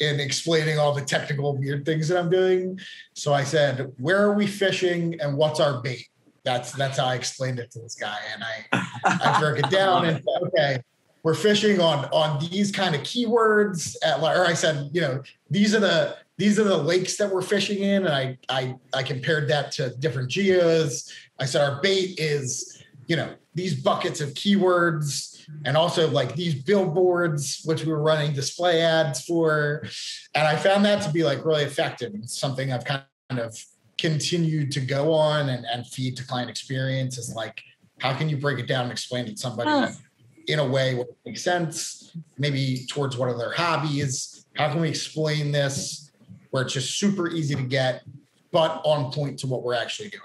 in 0.00 0.18
explaining 0.18 0.78
all 0.78 0.94
the 0.94 1.02
technical 1.02 1.54
weird 1.58 1.84
things 1.84 2.08
that 2.08 2.18
I'm 2.18 2.30
doing. 2.30 2.80
So 3.12 3.34
I 3.34 3.44
said, 3.44 3.92
where 3.98 4.22
are 4.22 4.32
we 4.32 4.46
fishing 4.46 5.20
and 5.20 5.36
what's 5.36 5.60
our 5.60 5.82
bait? 5.82 6.08
That's 6.42 6.72
that's 6.72 6.96
how 6.96 7.04
I 7.04 7.16
explained 7.16 7.58
it 7.58 7.70
to 7.72 7.80
this 7.80 7.96
guy. 7.96 8.18
And 8.32 8.42
I 8.42 8.88
I 9.04 9.40
broke 9.40 9.58
it 9.58 9.68
down 9.70 10.06
and 10.06 10.16
said, 10.16 10.48
okay, 10.48 10.82
we're 11.24 11.34
fishing 11.34 11.80
on 11.80 12.04
on 12.12 12.38
these 12.48 12.70
kind 12.70 12.94
of 12.94 13.00
keywords 13.00 13.96
at, 14.04 14.20
or 14.20 14.46
I 14.46 14.52
said, 14.54 14.90
you 14.92 15.00
know, 15.00 15.22
these 15.50 15.74
are 15.74 15.80
the 15.80 16.16
these 16.36 16.58
are 16.58 16.64
the 16.64 16.76
lakes 16.76 17.16
that 17.16 17.32
we're 17.32 17.42
fishing 17.42 17.78
in. 17.82 18.06
And 18.06 18.14
I, 18.14 18.38
I, 18.48 18.76
I 18.92 19.02
compared 19.02 19.48
that 19.48 19.72
to 19.72 19.90
different 19.96 20.28
geos. 20.28 21.12
I 21.38 21.44
said, 21.44 21.62
our 21.62 21.80
bait 21.80 22.18
is, 22.18 22.82
you 23.06 23.16
know, 23.16 23.34
these 23.54 23.80
buckets 23.80 24.20
of 24.20 24.30
keywords 24.30 25.46
and 25.64 25.76
also 25.76 26.08
like 26.10 26.34
these 26.34 26.54
billboards, 26.54 27.62
which 27.64 27.84
we 27.84 27.92
were 27.92 28.02
running 28.02 28.32
display 28.32 28.82
ads 28.82 29.24
for. 29.24 29.86
And 30.34 30.46
I 30.46 30.56
found 30.56 30.84
that 30.86 31.02
to 31.02 31.12
be 31.12 31.22
like 31.22 31.44
really 31.44 31.62
effective 31.62 32.14
and 32.14 32.28
something 32.28 32.72
I've 32.72 32.84
kind 32.84 33.04
of 33.30 33.56
continued 33.96 34.72
to 34.72 34.80
go 34.80 35.12
on 35.12 35.50
and, 35.50 35.64
and 35.66 35.86
feed 35.86 36.16
to 36.16 36.26
client 36.26 36.50
experience 36.50 37.16
is 37.16 37.32
like, 37.32 37.62
how 38.00 38.12
can 38.12 38.28
you 38.28 38.36
break 38.36 38.58
it 38.58 38.66
down 38.66 38.82
and 38.84 38.92
explain 38.92 39.26
it 39.26 39.36
to 39.36 39.36
somebody 39.36 39.70
in 40.46 40.58
a 40.58 40.66
way 40.66 40.94
that 40.94 41.06
makes 41.24 41.42
sense, 41.42 42.16
maybe 42.38 42.86
towards 42.88 43.16
one 43.16 43.28
of 43.28 43.38
their 43.38 43.52
hobbies? 43.52 44.46
How 44.56 44.70
can 44.70 44.80
we 44.80 44.88
explain 44.88 45.52
this 45.52 46.04
where 46.54 46.62
it's 46.62 46.72
just 46.72 47.00
super 47.00 47.28
easy 47.28 47.56
to 47.56 47.62
get, 47.64 48.04
but 48.52 48.80
on 48.84 49.10
point 49.10 49.40
to 49.40 49.48
what 49.48 49.64
we're 49.64 49.74
actually 49.74 50.08
doing. 50.08 50.22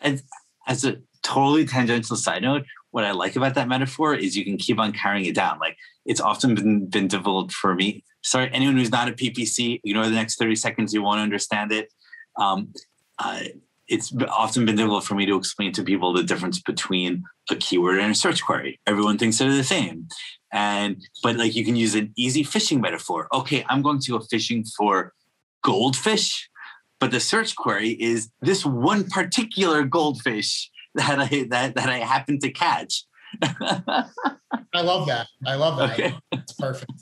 And 0.00 0.22
as 0.66 0.86
a 0.86 0.96
totally 1.22 1.66
tangential 1.66 2.16
side 2.16 2.40
note, 2.40 2.64
what 2.92 3.04
I 3.04 3.10
like 3.10 3.36
about 3.36 3.54
that 3.56 3.68
metaphor 3.68 4.14
is 4.14 4.34
you 4.34 4.44
can 4.46 4.56
keep 4.56 4.78
on 4.78 4.92
carrying 4.92 5.26
it 5.26 5.34
down. 5.34 5.58
Like 5.58 5.76
it's 6.06 6.18
often 6.18 6.54
been, 6.54 6.86
been 6.86 7.08
difficult 7.08 7.52
for 7.52 7.74
me. 7.74 8.04
Sorry, 8.22 8.48
anyone 8.54 8.78
who's 8.78 8.90
not 8.90 9.08
a 9.08 9.12
PPC, 9.12 9.82
ignore 9.84 10.06
the 10.06 10.12
next 10.12 10.38
30 10.38 10.56
seconds, 10.56 10.94
you 10.94 11.02
won't 11.02 11.20
understand 11.20 11.72
it. 11.72 11.92
Um, 12.40 12.72
uh, 13.18 13.40
it's 13.88 14.12
often 14.28 14.66
been 14.66 14.76
difficult 14.76 15.04
for 15.04 15.14
me 15.14 15.26
to 15.26 15.36
explain 15.36 15.72
to 15.72 15.82
people 15.82 16.12
the 16.12 16.22
difference 16.22 16.60
between 16.60 17.24
a 17.50 17.56
keyword 17.56 17.98
and 17.98 18.12
a 18.12 18.14
search 18.14 18.42
query. 18.44 18.80
Everyone 18.86 19.18
thinks 19.18 19.38
they're 19.38 19.50
the 19.50 19.64
same. 19.64 20.08
And 20.52 21.02
but 21.22 21.36
like 21.36 21.54
you 21.54 21.64
can 21.64 21.76
use 21.76 21.94
an 21.94 22.12
easy 22.16 22.42
fishing 22.42 22.80
metaphor. 22.80 23.28
Okay, 23.32 23.64
I'm 23.68 23.82
going 23.82 24.00
to 24.00 24.12
go 24.12 24.20
fishing 24.20 24.64
for 24.64 25.12
goldfish, 25.62 26.48
but 26.98 27.10
the 27.10 27.20
search 27.20 27.56
query 27.56 27.90
is 27.90 28.30
this 28.40 28.64
one 28.64 29.04
particular 29.04 29.84
goldfish 29.84 30.70
that 30.94 31.18
I 31.20 31.46
that 31.50 31.74
that 31.74 31.88
I 31.88 31.98
happen 31.98 32.38
to 32.40 32.50
catch. 32.50 33.04
I 33.42 34.82
love 34.82 35.06
that. 35.08 35.26
I 35.44 35.56
love 35.56 35.78
that. 35.78 35.92
Okay. 35.92 36.14
It's 36.32 36.52
perfect. 36.52 36.92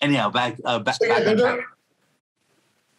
Anyhow, 0.00 0.30
back 0.30 0.56
uh, 0.64 0.78
back. 0.78 0.94
So 0.94 1.06
yeah, 1.06 1.34
back 1.34 1.40
are, 1.40 1.64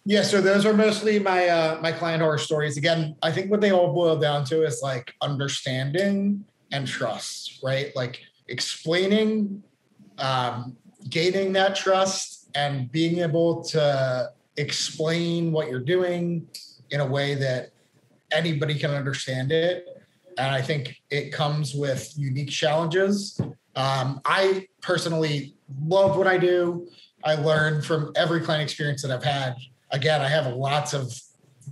yeah, 0.09 0.23
so 0.23 0.41
those 0.41 0.65
are 0.65 0.73
mostly 0.73 1.19
my 1.19 1.47
uh, 1.47 1.79
my 1.83 1.91
client 1.91 2.23
horror 2.23 2.39
stories. 2.39 2.77
Again, 2.77 3.15
I 3.21 3.31
think 3.31 3.51
what 3.51 3.61
they 3.61 3.71
all 3.71 3.93
boil 3.93 4.17
down 4.17 4.43
to 4.45 4.65
is 4.65 4.81
like 4.81 5.13
understanding 5.21 6.43
and 6.71 6.87
trust, 6.87 7.59
right? 7.63 7.95
Like 7.95 8.19
explaining, 8.47 9.61
um, 10.17 10.75
gaining 11.11 11.53
that 11.53 11.75
trust, 11.75 12.49
and 12.55 12.91
being 12.91 13.19
able 13.19 13.63
to 13.65 14.31
explain 14.57 15.51
what 15.51 15.69
you're 15.69 15.79
doing 15.79 16.47
in 16.89 17.01
a 17.01 17.05
way 17.05 17.35
that 17.35 17.69
anybody 18.31 18.79
can 18.79 18.89
understand 18.89 19.51
it. 19.51 19.85
And 20.39 20.47
I 20.47 20.63
think 20.63 20.95
it 21.11 21.31
comes 21.31 21.75
with 21.75 22.11
unique 22.17 22.49
challenges. 22.49 23.39
Um, 23.75 24.21
I 24.25 24.69
personally 24.81 25.53
love 25.85 26.17
what 26.17 26.25
I 26.25 26.39
do. 26.39 26.87
I 27.23 27.35
learn 27.35 27.83
from 27.83 28.11
every 28.15 28.41
client 28.41 28.63
experience 28.63 29.03
that 29.03 29.11
I've 29.11 29.23
had. 29.23 29.55
Again, 29.91 30.21
I 30.21 30.27
have 30.27 30.47
lots 30.53 30.93
of 30.93 31.13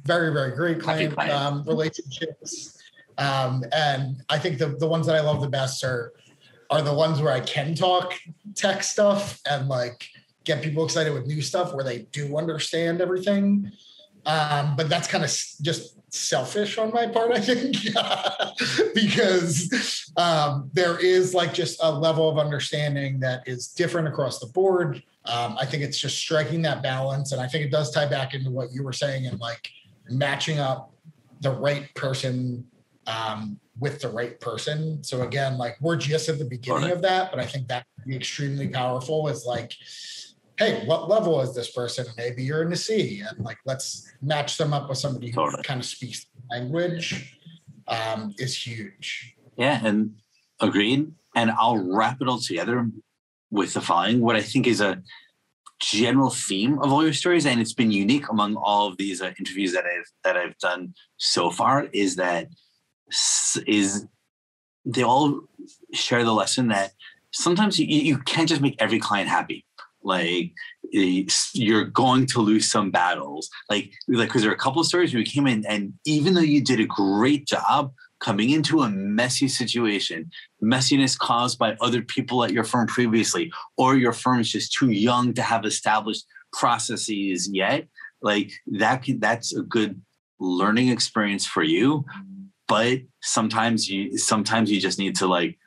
very, 0.04 0.32
very 0.32 0.56
great 0.56 0.80
client 0.82 1.18
um, 1.30 1.64
relationships. 1.66 2.78
Um, 3.18 3.64
and 3.72 4.22
I 4.30 4.38
think 4.38 4.58
the, 4.58 4.68
the 4.80 4.88
ones 4.88 5.08
that 5.08 5.16
I 5.16 5.22
love 5.22 5.42
the 5.42 5.50
best 5.50 5.84
are 5.84 6.14
are 6.70 6.82
the 6.82 6.94
ones 6.94 7.22
where 7.22 7.32
I 7.32 7.40
can 7.40 7.76
talk 7.76 8.14
tech 8.56 8.84
stuff 8.84 9.40
and 9.50 9.70
like 9.70 10.06
get 10.44 10.62
people 10.62 10.84
excited 10.84 11.14
with 11.14 11.26
new 11.26 11.42
stuff 11.42 11.74
where 11.74 11.84
they 11.84 12.00
do 12.12 12.38
understand 12.38 13.00
everything. 13.00 13.72
Um, 14.26 14.76
but 14.76 14.90
that's 14.90 15.08
kind 15.08 15.24
of 15.24 15.30
just 15.62 15.98
selfish 16.10 16.78
on 16.78 16.92
my 16.92 17.08
part, 17.08 17.32
I 17.32 17.40
think, 17.40 17.78
because 18.94 20.12
um, 20.18 20.70
there 20.74 21.00
is 21.00 21.34
like 21.34 21.54
just 21.54 21.80
a 21.82 21.92
level 21.92 22.30
of 22.30 22.38
understanding 22.38 23.20
that 23.22 23.48
is 23.48 23.68
different 23.68 24.08
across 24.08 24.40
the 24.40 24.48
board. 24.48 25.02
Um, 25.28 25.58
I 25.60 25.66
think 25.66 25.84
it's 25.84 26.00
just 26.00 26.18
striking 26.18 26.62
that 26.64 26.82
balance. 26.82 27.32
And 27.32 27.42
I 27.42 27.48
think 27.48 27.66
it 27.66 27.72
does 27.72 27.92
tie 27.92 28.08
back 28.08 28.34
into 28.34 28.50
what 28.50 28.72
you 28.72 28.84
were 28.84 28.94
saying 28.94 29.28
and 29.28 29.40
like 29.40 29.70
matching 30.10 30.60
up 30.60 30.94
the 31.42 31.52
right 31.52 31.94
person 31.96 32.66
um, 33.08 33.60
with 33.80 34.02
the 34.02 34.10
right 34.10 34.40
person. 34.40 35.04
So 35.04 35.24
again, 35.24 35.58
like 35.58 35.78
we're 35.82 35.98
just 35.98 36.30
at 36.30 36.40
the 36.40 36.46
beginning 36.46 36.92
of 36.92 37.02
that, 37.02 37.32
but 37.32 37.40
I 37.40 37.46
think 37.46 37.68
that 37.68 37.86
would 37.98 38.06
be 38.08 38.16
extremely 38.16 38.68
powerful 38.68 39.28
is 39.28 39.46
like, 39.46 39.74
hey, 40.58 40.86
what 40.86 41.10
level 41.10 41.40
is 41.42 41.54
this 41.54 41.72
person? 41.72 42.06
Maybe 42.18 42.44
you're 42.44 42.64
in 42.64 42.70
the 42.70 42.76
C, 42.76 43.22
and 43.22 43.40
like 43.46 43.58
let's 43.66 44.12
match 44.22 44.58
them 44.58 44.74
up 44.74 44.90
with 44.90 44.98
somebody 44.98 45.28
who 45.28 45.34
totally. 45.34 45.64
kind 45.64 45.80
of 45.80 45.86
speaks 45.86 46.26
language. 46.50 47.34
Um, 47.90 48.36
is 48.38 48.54
huge. 48.68 49.38
Yeah, 49.56 49.80
and 49.82 50.16
agreed. 50.60 51.14
And 51.36 51.52
I'll 51.52 51.78
wrap 51.78 52.22
it 52.22 52.28
all 52.28 52.40
together 52.40 52.90
with 53.52 53.74
the 53.74 53.82
following: 53.82 54.22
what 54.22 54.36
I 54.36 54.42
think 54.42 54.68
is 54.68 54.82
a 54.82 55.02
general 55.80 56.32
theme 56.32 56.80
of 56.80 56.92
all 56.92 57.04
your 57.04 57.14
stories, 57.14 57.46
and 57.46 57.62
it's 57.62 57.74
been 57.74 57.92
unique 57.92 58.30
among 58.30 58.56
all 58.56 58.88
of 58.88 58.98
these 58.98 59.22
uh, 59.22 59.32
interviews 59.40 59.74
that 59.74 59.86
I've 59.86 60.10
that 60.24 60.38
I've 60.38 60.58
done 60.58 60.94
so 61.18 61.50
far, 61.50 61.88
is 61.94 62.16
that 62.16 62.48
is 63.66 64.06
they 64.86 65.04
all 65.04 65.42
share 65.94 66.24
the 66.24 66.34
lesson 66.34 66.70
that 66.70 66.92
sometimes 67.32 67.78
you, 67.80 67.86
you 67.86 68.18
can't 68.20 68.50
just 68.50 68.62
make 68.62 68.76
every 68.80 69.00
client 69.00 69.30
happy. 69.30 69.66
Like 70.04 70.54
you're 70.92 71.86
going 71.86 72.26
to 72.28 72.40
lose 72.40 72.70
some 72.70 72.92
battles. 72.92 73.50
Like 73.70 73.92
like 74.08 74.30
because 74.30 74.42
there 74.42 74.52
are 74.52 74.56
a 74.56 74.58
couple 74.58 74.82
of 74.82 74.88
stories 74.88 75.14
where 75.14 75.20
you 75.20 75.26
came 75.26 75.48
in 75.48 75.66
and 75.66 75.94
even 76.06 76.34
though 76.34 76.42
you 76.42 76.64
did 76.64 76.80
a 76.80 76.86
great 76.86 77.46
job 77.46 77.92
coming 78.20 78.50
into 78.50 78.82
a 78.82 78.90
messy 78.90 79.48
situation 79.48 80.30
messiness 80.64 81.18
caused 81.18 81.58
by 81.60 81.76
other 81.82 82.02
people 82.02 82.44
at 82.44 82.52
your 82.52 82.64
firm 82.64 82.88
previously 82.88 83.52
or 83.78 83.96
your 83.96 84.14
firm 84.14 84.40
is 84.40 84.52
just 84.52 84.74
too 84.74 84.92
young 84.92 85.34
to 85.34 85.42
have 85.42 85.66
established 85.66 86.26
processes 86.54 87.50
yet 87.52 87.88
like 88.22 88.52
that 88.66 89.04
can, 89.04 89.20
that's 89.20 89.56
a 89.56 89.62
good 89.62 90.02
learning 90.40 90.90
experience 90.90 91.46
for 91.46 91.64
you 91.64 92.04
but 92.68 93.00
sometimes 93.22 93.90
you 93.90 94.18
sometimes 94.18 94.72
you 94.72 94.80
just 94.80 95.00
need 95.00 95.16
to 95.16 95.28
like 95.28 95.58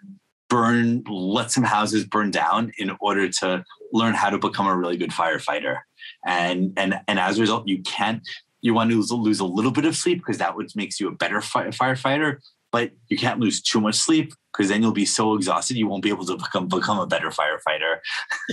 burn 0.50 1.02
let 1.08 1.50
some 1.50 1.64
houses 1.64 2.04
burn 2.04 2.30
down 2.30 2.72
in 2.76 2.90
order 3.00 3.28
to 3.28 3.64
learn 3.92 4.14
how 4.14 4.28
to 4.28 4.38
become 4.38 4.66
a 4.66 4.76
really 4.76 4.98
good 4.98 5.10
firefighter. 5.10 5.78
And 6.26 6.74
and 6.76 7.00
and 7.08 7.18
as 7.18 7.38
a 7.38 7.40
result, 7.40 7.66
you 7.66 7.82
can't 7.82 8.20
you 8.62 8.74
want 8.74 8.90
to 8.90 9.02
lose, 9.14 9.40
a 9.40 9.44
little 9.44 9.70
bit 9.70 9.84
of 9.84 9.96
sleep 9.96 10.18
because 10.18 10.38
that 10.38 10.54
makes 10.74 11.00
you 11.00 11.08
a 11.08 11.12
better 11.12 11.38
firefighter. 11.38 12.38
But 12.72 12.92
you 13.08 13.16
can't 13.16 13.40
lose 13.40 13.60
too 13.60 13.80
much 13.80 13.96
sleep 13.96 14.32
because 14.52 14.68
then 14.68 14.82
you'll 14.82 14.92
be 14.92 15.04
so 15.04 15.34
exhausted 15.34 15.76
you 15.76 15.88
won't 15.88 16.02
be 16.02 16.08
able 16.08 16.24
to 16.26 16.36
become 16.36 16.68
become 16.68 16.98
a 16.98 17.06
better 17.06 17.30
firefighter. 17.30 17.98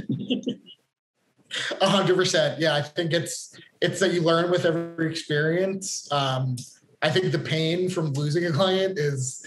A 1.81 1.87
hundred 1.87 2.15
percent. 2.15 2.59
Yeah, 2.59 2.75
I 2.75 2.81
think 2.81 3.13
it's 3.13 3.57
it's 3.81 3.99
that 3.99 4.13
you 4.13 4.21
learn 4.21 4.51
with 4.51 4.65
every 4.65 5.09
experience. 5.09 6.11
Um, 6.11 6.57
I 7.01 7.09
think 7.09 7.31
the 7.31 7.39
pain 7.39 7.89
from 7.89 8.11
losing 8.13 8.45
a 8.45 8.51
client 8.51 8.97
is, 8.97 9.45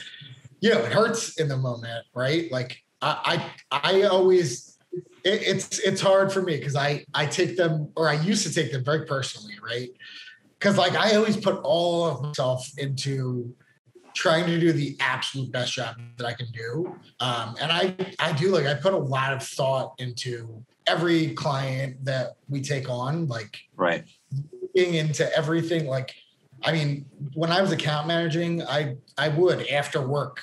you 0.61 0.71
know, 0.71 0.79
it 0.79 0.93
hurts 0.93 1.39
in 1.39 1.49
the 1.49 1.57
moment, 1.57 2.07
right? 2.15 2.51
Like 2.51 2.79
I 3.03 3.51
I, 3.71 3.93
I 3.93 4.03
always 4.05 4.79
it, 5.25 5.43
it's 5.43 5.79
it's 5.81 6.01
hard 6.01 6.33
for 6.33 6.43
me 6.43 6.57
because 6.57 6.77
I 6.77 7.05
I 7.15 7.27
take 7.27 7.57
them 7.57 7.93
or 7.97 8.09
I 8.09 8.15
used 8.15 8.47
to 8.47 8.53
take 8.53 8.73
them 8.73 8.85
very 8.85 9.07
personally, 9.07 9.57
right? 9.63 9.91
Because 10.61 10.77
like 10.77 10.95
I 10.95 11.17
always 11.17 11.37
put 11.37 11.59
all 11.65 12.05
of 12.07 12.23
myself 12.23 12.71
into 12.79 13.55
trying 14.15 14.45
to 14.47 14.61
do 14.61 14.73
the 14.73 14.97
absolute 15.01 15.51
best 15.51 15.73
job 15.73 15.97
that 16.19 16.27
I 16.27 16.35
can 16.35 16.49
do, 16.53 16.95
um, 17.19 17.57
and 17.61 17.73
I 17.73 17.97
I 18.19 18.33
do 18.33 18.51
like 18.51 18.67
I 18.67 18.75
put 18.75 18.93
a 18.93 18.99
lot 18.99 19.33
of 19.33 19.43
thought 19.43 19.95
into 19.99 20.63
every 20.87 21.35
client 21.35 22.05
that 22.05 22.35
we 22.49 22.61
take 22.61 22.91
on, 22.91 23.27
like 23.27 23.59
right 23.77 24.05
looking 24.75 24.95
into 24.95 25.37
everything. 25.37 25.87
Like, 25.87 26.15
I 26.63 26.73
mean, 26.73 27.07
when 27.35 27.51
I 27.51 27.61
was 27.61 27.73
account 27.73 28.07
managing, 28.07 28.63
I 28.63 28.97
I 29.17 29.29
would 29.29 29.67
after 29.69 30.07
work, 30.07 30.43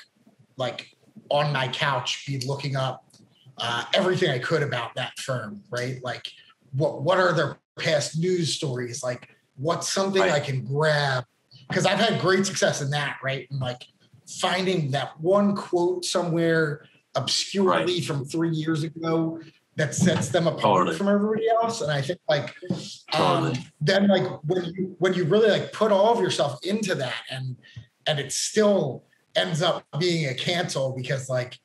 like 0.57 0.89
on 1.30 1.53
my 1.53 1.68
couch, 1.68 2.26
be 2.26 2.39
looking 2.39 2.76
up 2.76 3.03
uh, 3.57 3.86
everything 3.93 4.30
I 4.30 4.39
could 4.39 4.63
about 4.63 4.95
that 4.95 5.18
firm, 5.20 5.63
right? 5.70 6.01
Like, 6.03 6.28
what 6.74 7.01
what 7.01 7.20
are 7.20 7.34
their 7.34 7.57
past 7.80 8.18
news 8.18 8.53
stories? 8.53 9.03
Like, 9.03 9.30
what's 9.58 9.89
something 9.89 10.22
right. 10.22 10.32
I 10.32 10.39
can 10.39 10.66
grab? 10.66 11.26
Because 11.68 11.86
I've 11.86 11.99
had 11.99 12.22
great 12.22 12.45
success 12.45 12.82
in 12.82 12.89
that, 12.91 13.18
right? 13.24 13.47
And 13.51 13.60
like 13.60 13.86
finding 14.28 14.91
that 14.91 15.20
one 15.20 15.55
quote 15.55 16.05
somewhere 16.05 16.86
obscurely 17.16 17.95
right. 17.95 18.05
from 18.05 18.26
three 18.26 18.51
years 18.51 18.84
ago 18.84 19.39
that 19.76 19.93
sets 19.93 20.30
them 20.30 20.47
apart 20.47 20.80
totally. 20.80 20.97
from 20.97 21.08
everybody 21.08 21.47
else. 21.49 21.82
And 21.82 21.91
I 21.91 22.01
think 22.01 22.20
like 22.28 22.53
um, 23.14 23.53
then 23.80 24.08
like 24.08 24.28
when 24.43 24.66
you 24.66 24.95
when 24.99 25.14
you 25.14 25.26
really 25.26 25.49
like 25.49 25.72
put 25.72 25.91
all 25.91 26.14
of 26.14 26.20
yourself 26.20 26.60
into 26.64 26.95
that 26.95 27.16
and 27.30 27.55
and 28.08 28.20
it 28.20 28.32
still 28.32 29.03
ends 29.36 29.62
up 29.62 29.84
being 29.99 30.26
a 30.30 30.34
cancel 30.34 30.93
because 30.95 31.30
like 31.30 31.60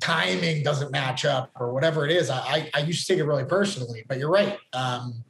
timing 0.00 0.64
doesn't 0.64 0.90
match 0.90 1.24
up 1.24 1.50
or 1.58 1.72
whatever 1.72 2.04
it 2.04 2.10
is. 2.10 2.28
I 2.28 2.68
I, 2.74 2.80
used 2.80 3.06
to 3.06 3.12
take 3.12 3.20
it 3.20 3.24
really 3.24 3.44
personally, 3.44 4.04
but 4.08 4.18
you're 4.18 4.30
right. 4.30 4.58
Um, 4.72 5.24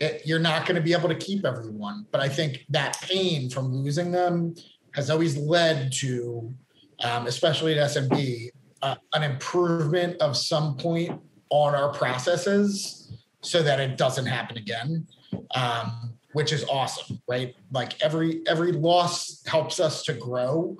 it, 0.00 0.22
you're 0.24 0.38
not 0.38 0.66
going 0.66 0.76
to 0.76 0.82
be 0.82 0.92
able 0.92 1.08
to 1.08 1.14
keep 1.14 1.44
everyone. 1.44 2.06
But 2.10 2.20
I 2.20 2.28
think 2.28 2.64
that 2.70 3.00
pain 3.02 3.50
from 3.50 3.72
losing 3.72 4.10
them 4.10 4.54
has 4.92 5.10
always 5.10 5.36
led 5.36 5.92
to, 5.94 6.52
um, 7.00 7.26
especially 7.26 7.78
at 7.78 7.90
SMB, 7.90 8.50
uh, 8.82 8.96
an 9.14 9.22
improvement 9.22 10.20
of 10.20 10.36
some 10.36 10.76
point 10.76 11.20
on 11.50 11.74
our 11.74 11.92
processes 11.92 13.12
so 13.40 13.62
that 13.62 13.80
it 13.80 13.96
doesn't 13.96 14.26
happen 14.26 14.56
again. 14.56 15.06
Um, 15.54 16.16
which 16.36 16.52
is 16.52 16.66
awesome, 16.68 17.18
right? 17.26 17.54
Like 17.72 17.98
every 18.02 18.42
every 18.46 18.70
loss 18.70 19.42
helps 19.46 19.80
us 19.80 20.02
to 20.02 20.12
grow, 20.12 20.76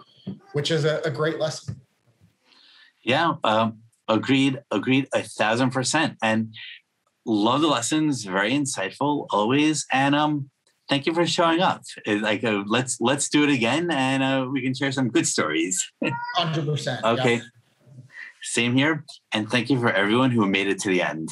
which 0.52 0.70
is 0.70 0.84
a, 0.84 1.00
a 1.02 1.10
great 1.10 1.38
lesson. 1.38 1.80
Yeah, 3.02 3.36
um, 3.42 3.78
agreed, 4.06 4.60
agreed, 4.70 5.08
a 5.14 5.22
thousand 5.22 5.70
percent, 5.70 6.18
and 6.22 6.54
love 7.27 7.61
the 7.61 7.68
lessons. 7.68 8.24
Very 8.24 8.53
insightful, 8.53 9.27
always, 9.31 9.87
and 9.93 10.14
um, 10.14 10.51
thank 10.89 11.07
you 11.07 11.12
for 11.12 11.27
showing 11.27 11.61
up. 11.61 11.83
Like, 12.07 12.45
uh, 12.45 12.64
let's 12.66 13.01
let's 13.01 13.29
do 13.29 13.45
it 13.45 13.51
again, 13.51 13.91
and 13.91 14.22
uh, 14.22 14.49
we 14.51 14.62
can 14.62 14.74
share 14.74 14.93
some 14.93 15.11
good 15.11 15.27
stories. 15.27 15.93
Hundred 16.35 16.66
percent. 16.66 17.05
Okay. 17.05 17.37
Yeah. 17.37 17.43
Same 18.43 18.77
here, 18.77 19.05
and 19.33 19.51
thank 19.51 19.70
you 19.70 19.81
for 19.81 19.91
everyone 19.93 20.31
who 20.31 20.47
made 20.47 20.68
it 20.68 20.79
to 20.81 20.89
the 20.89 21.03
end. 21.03 21.31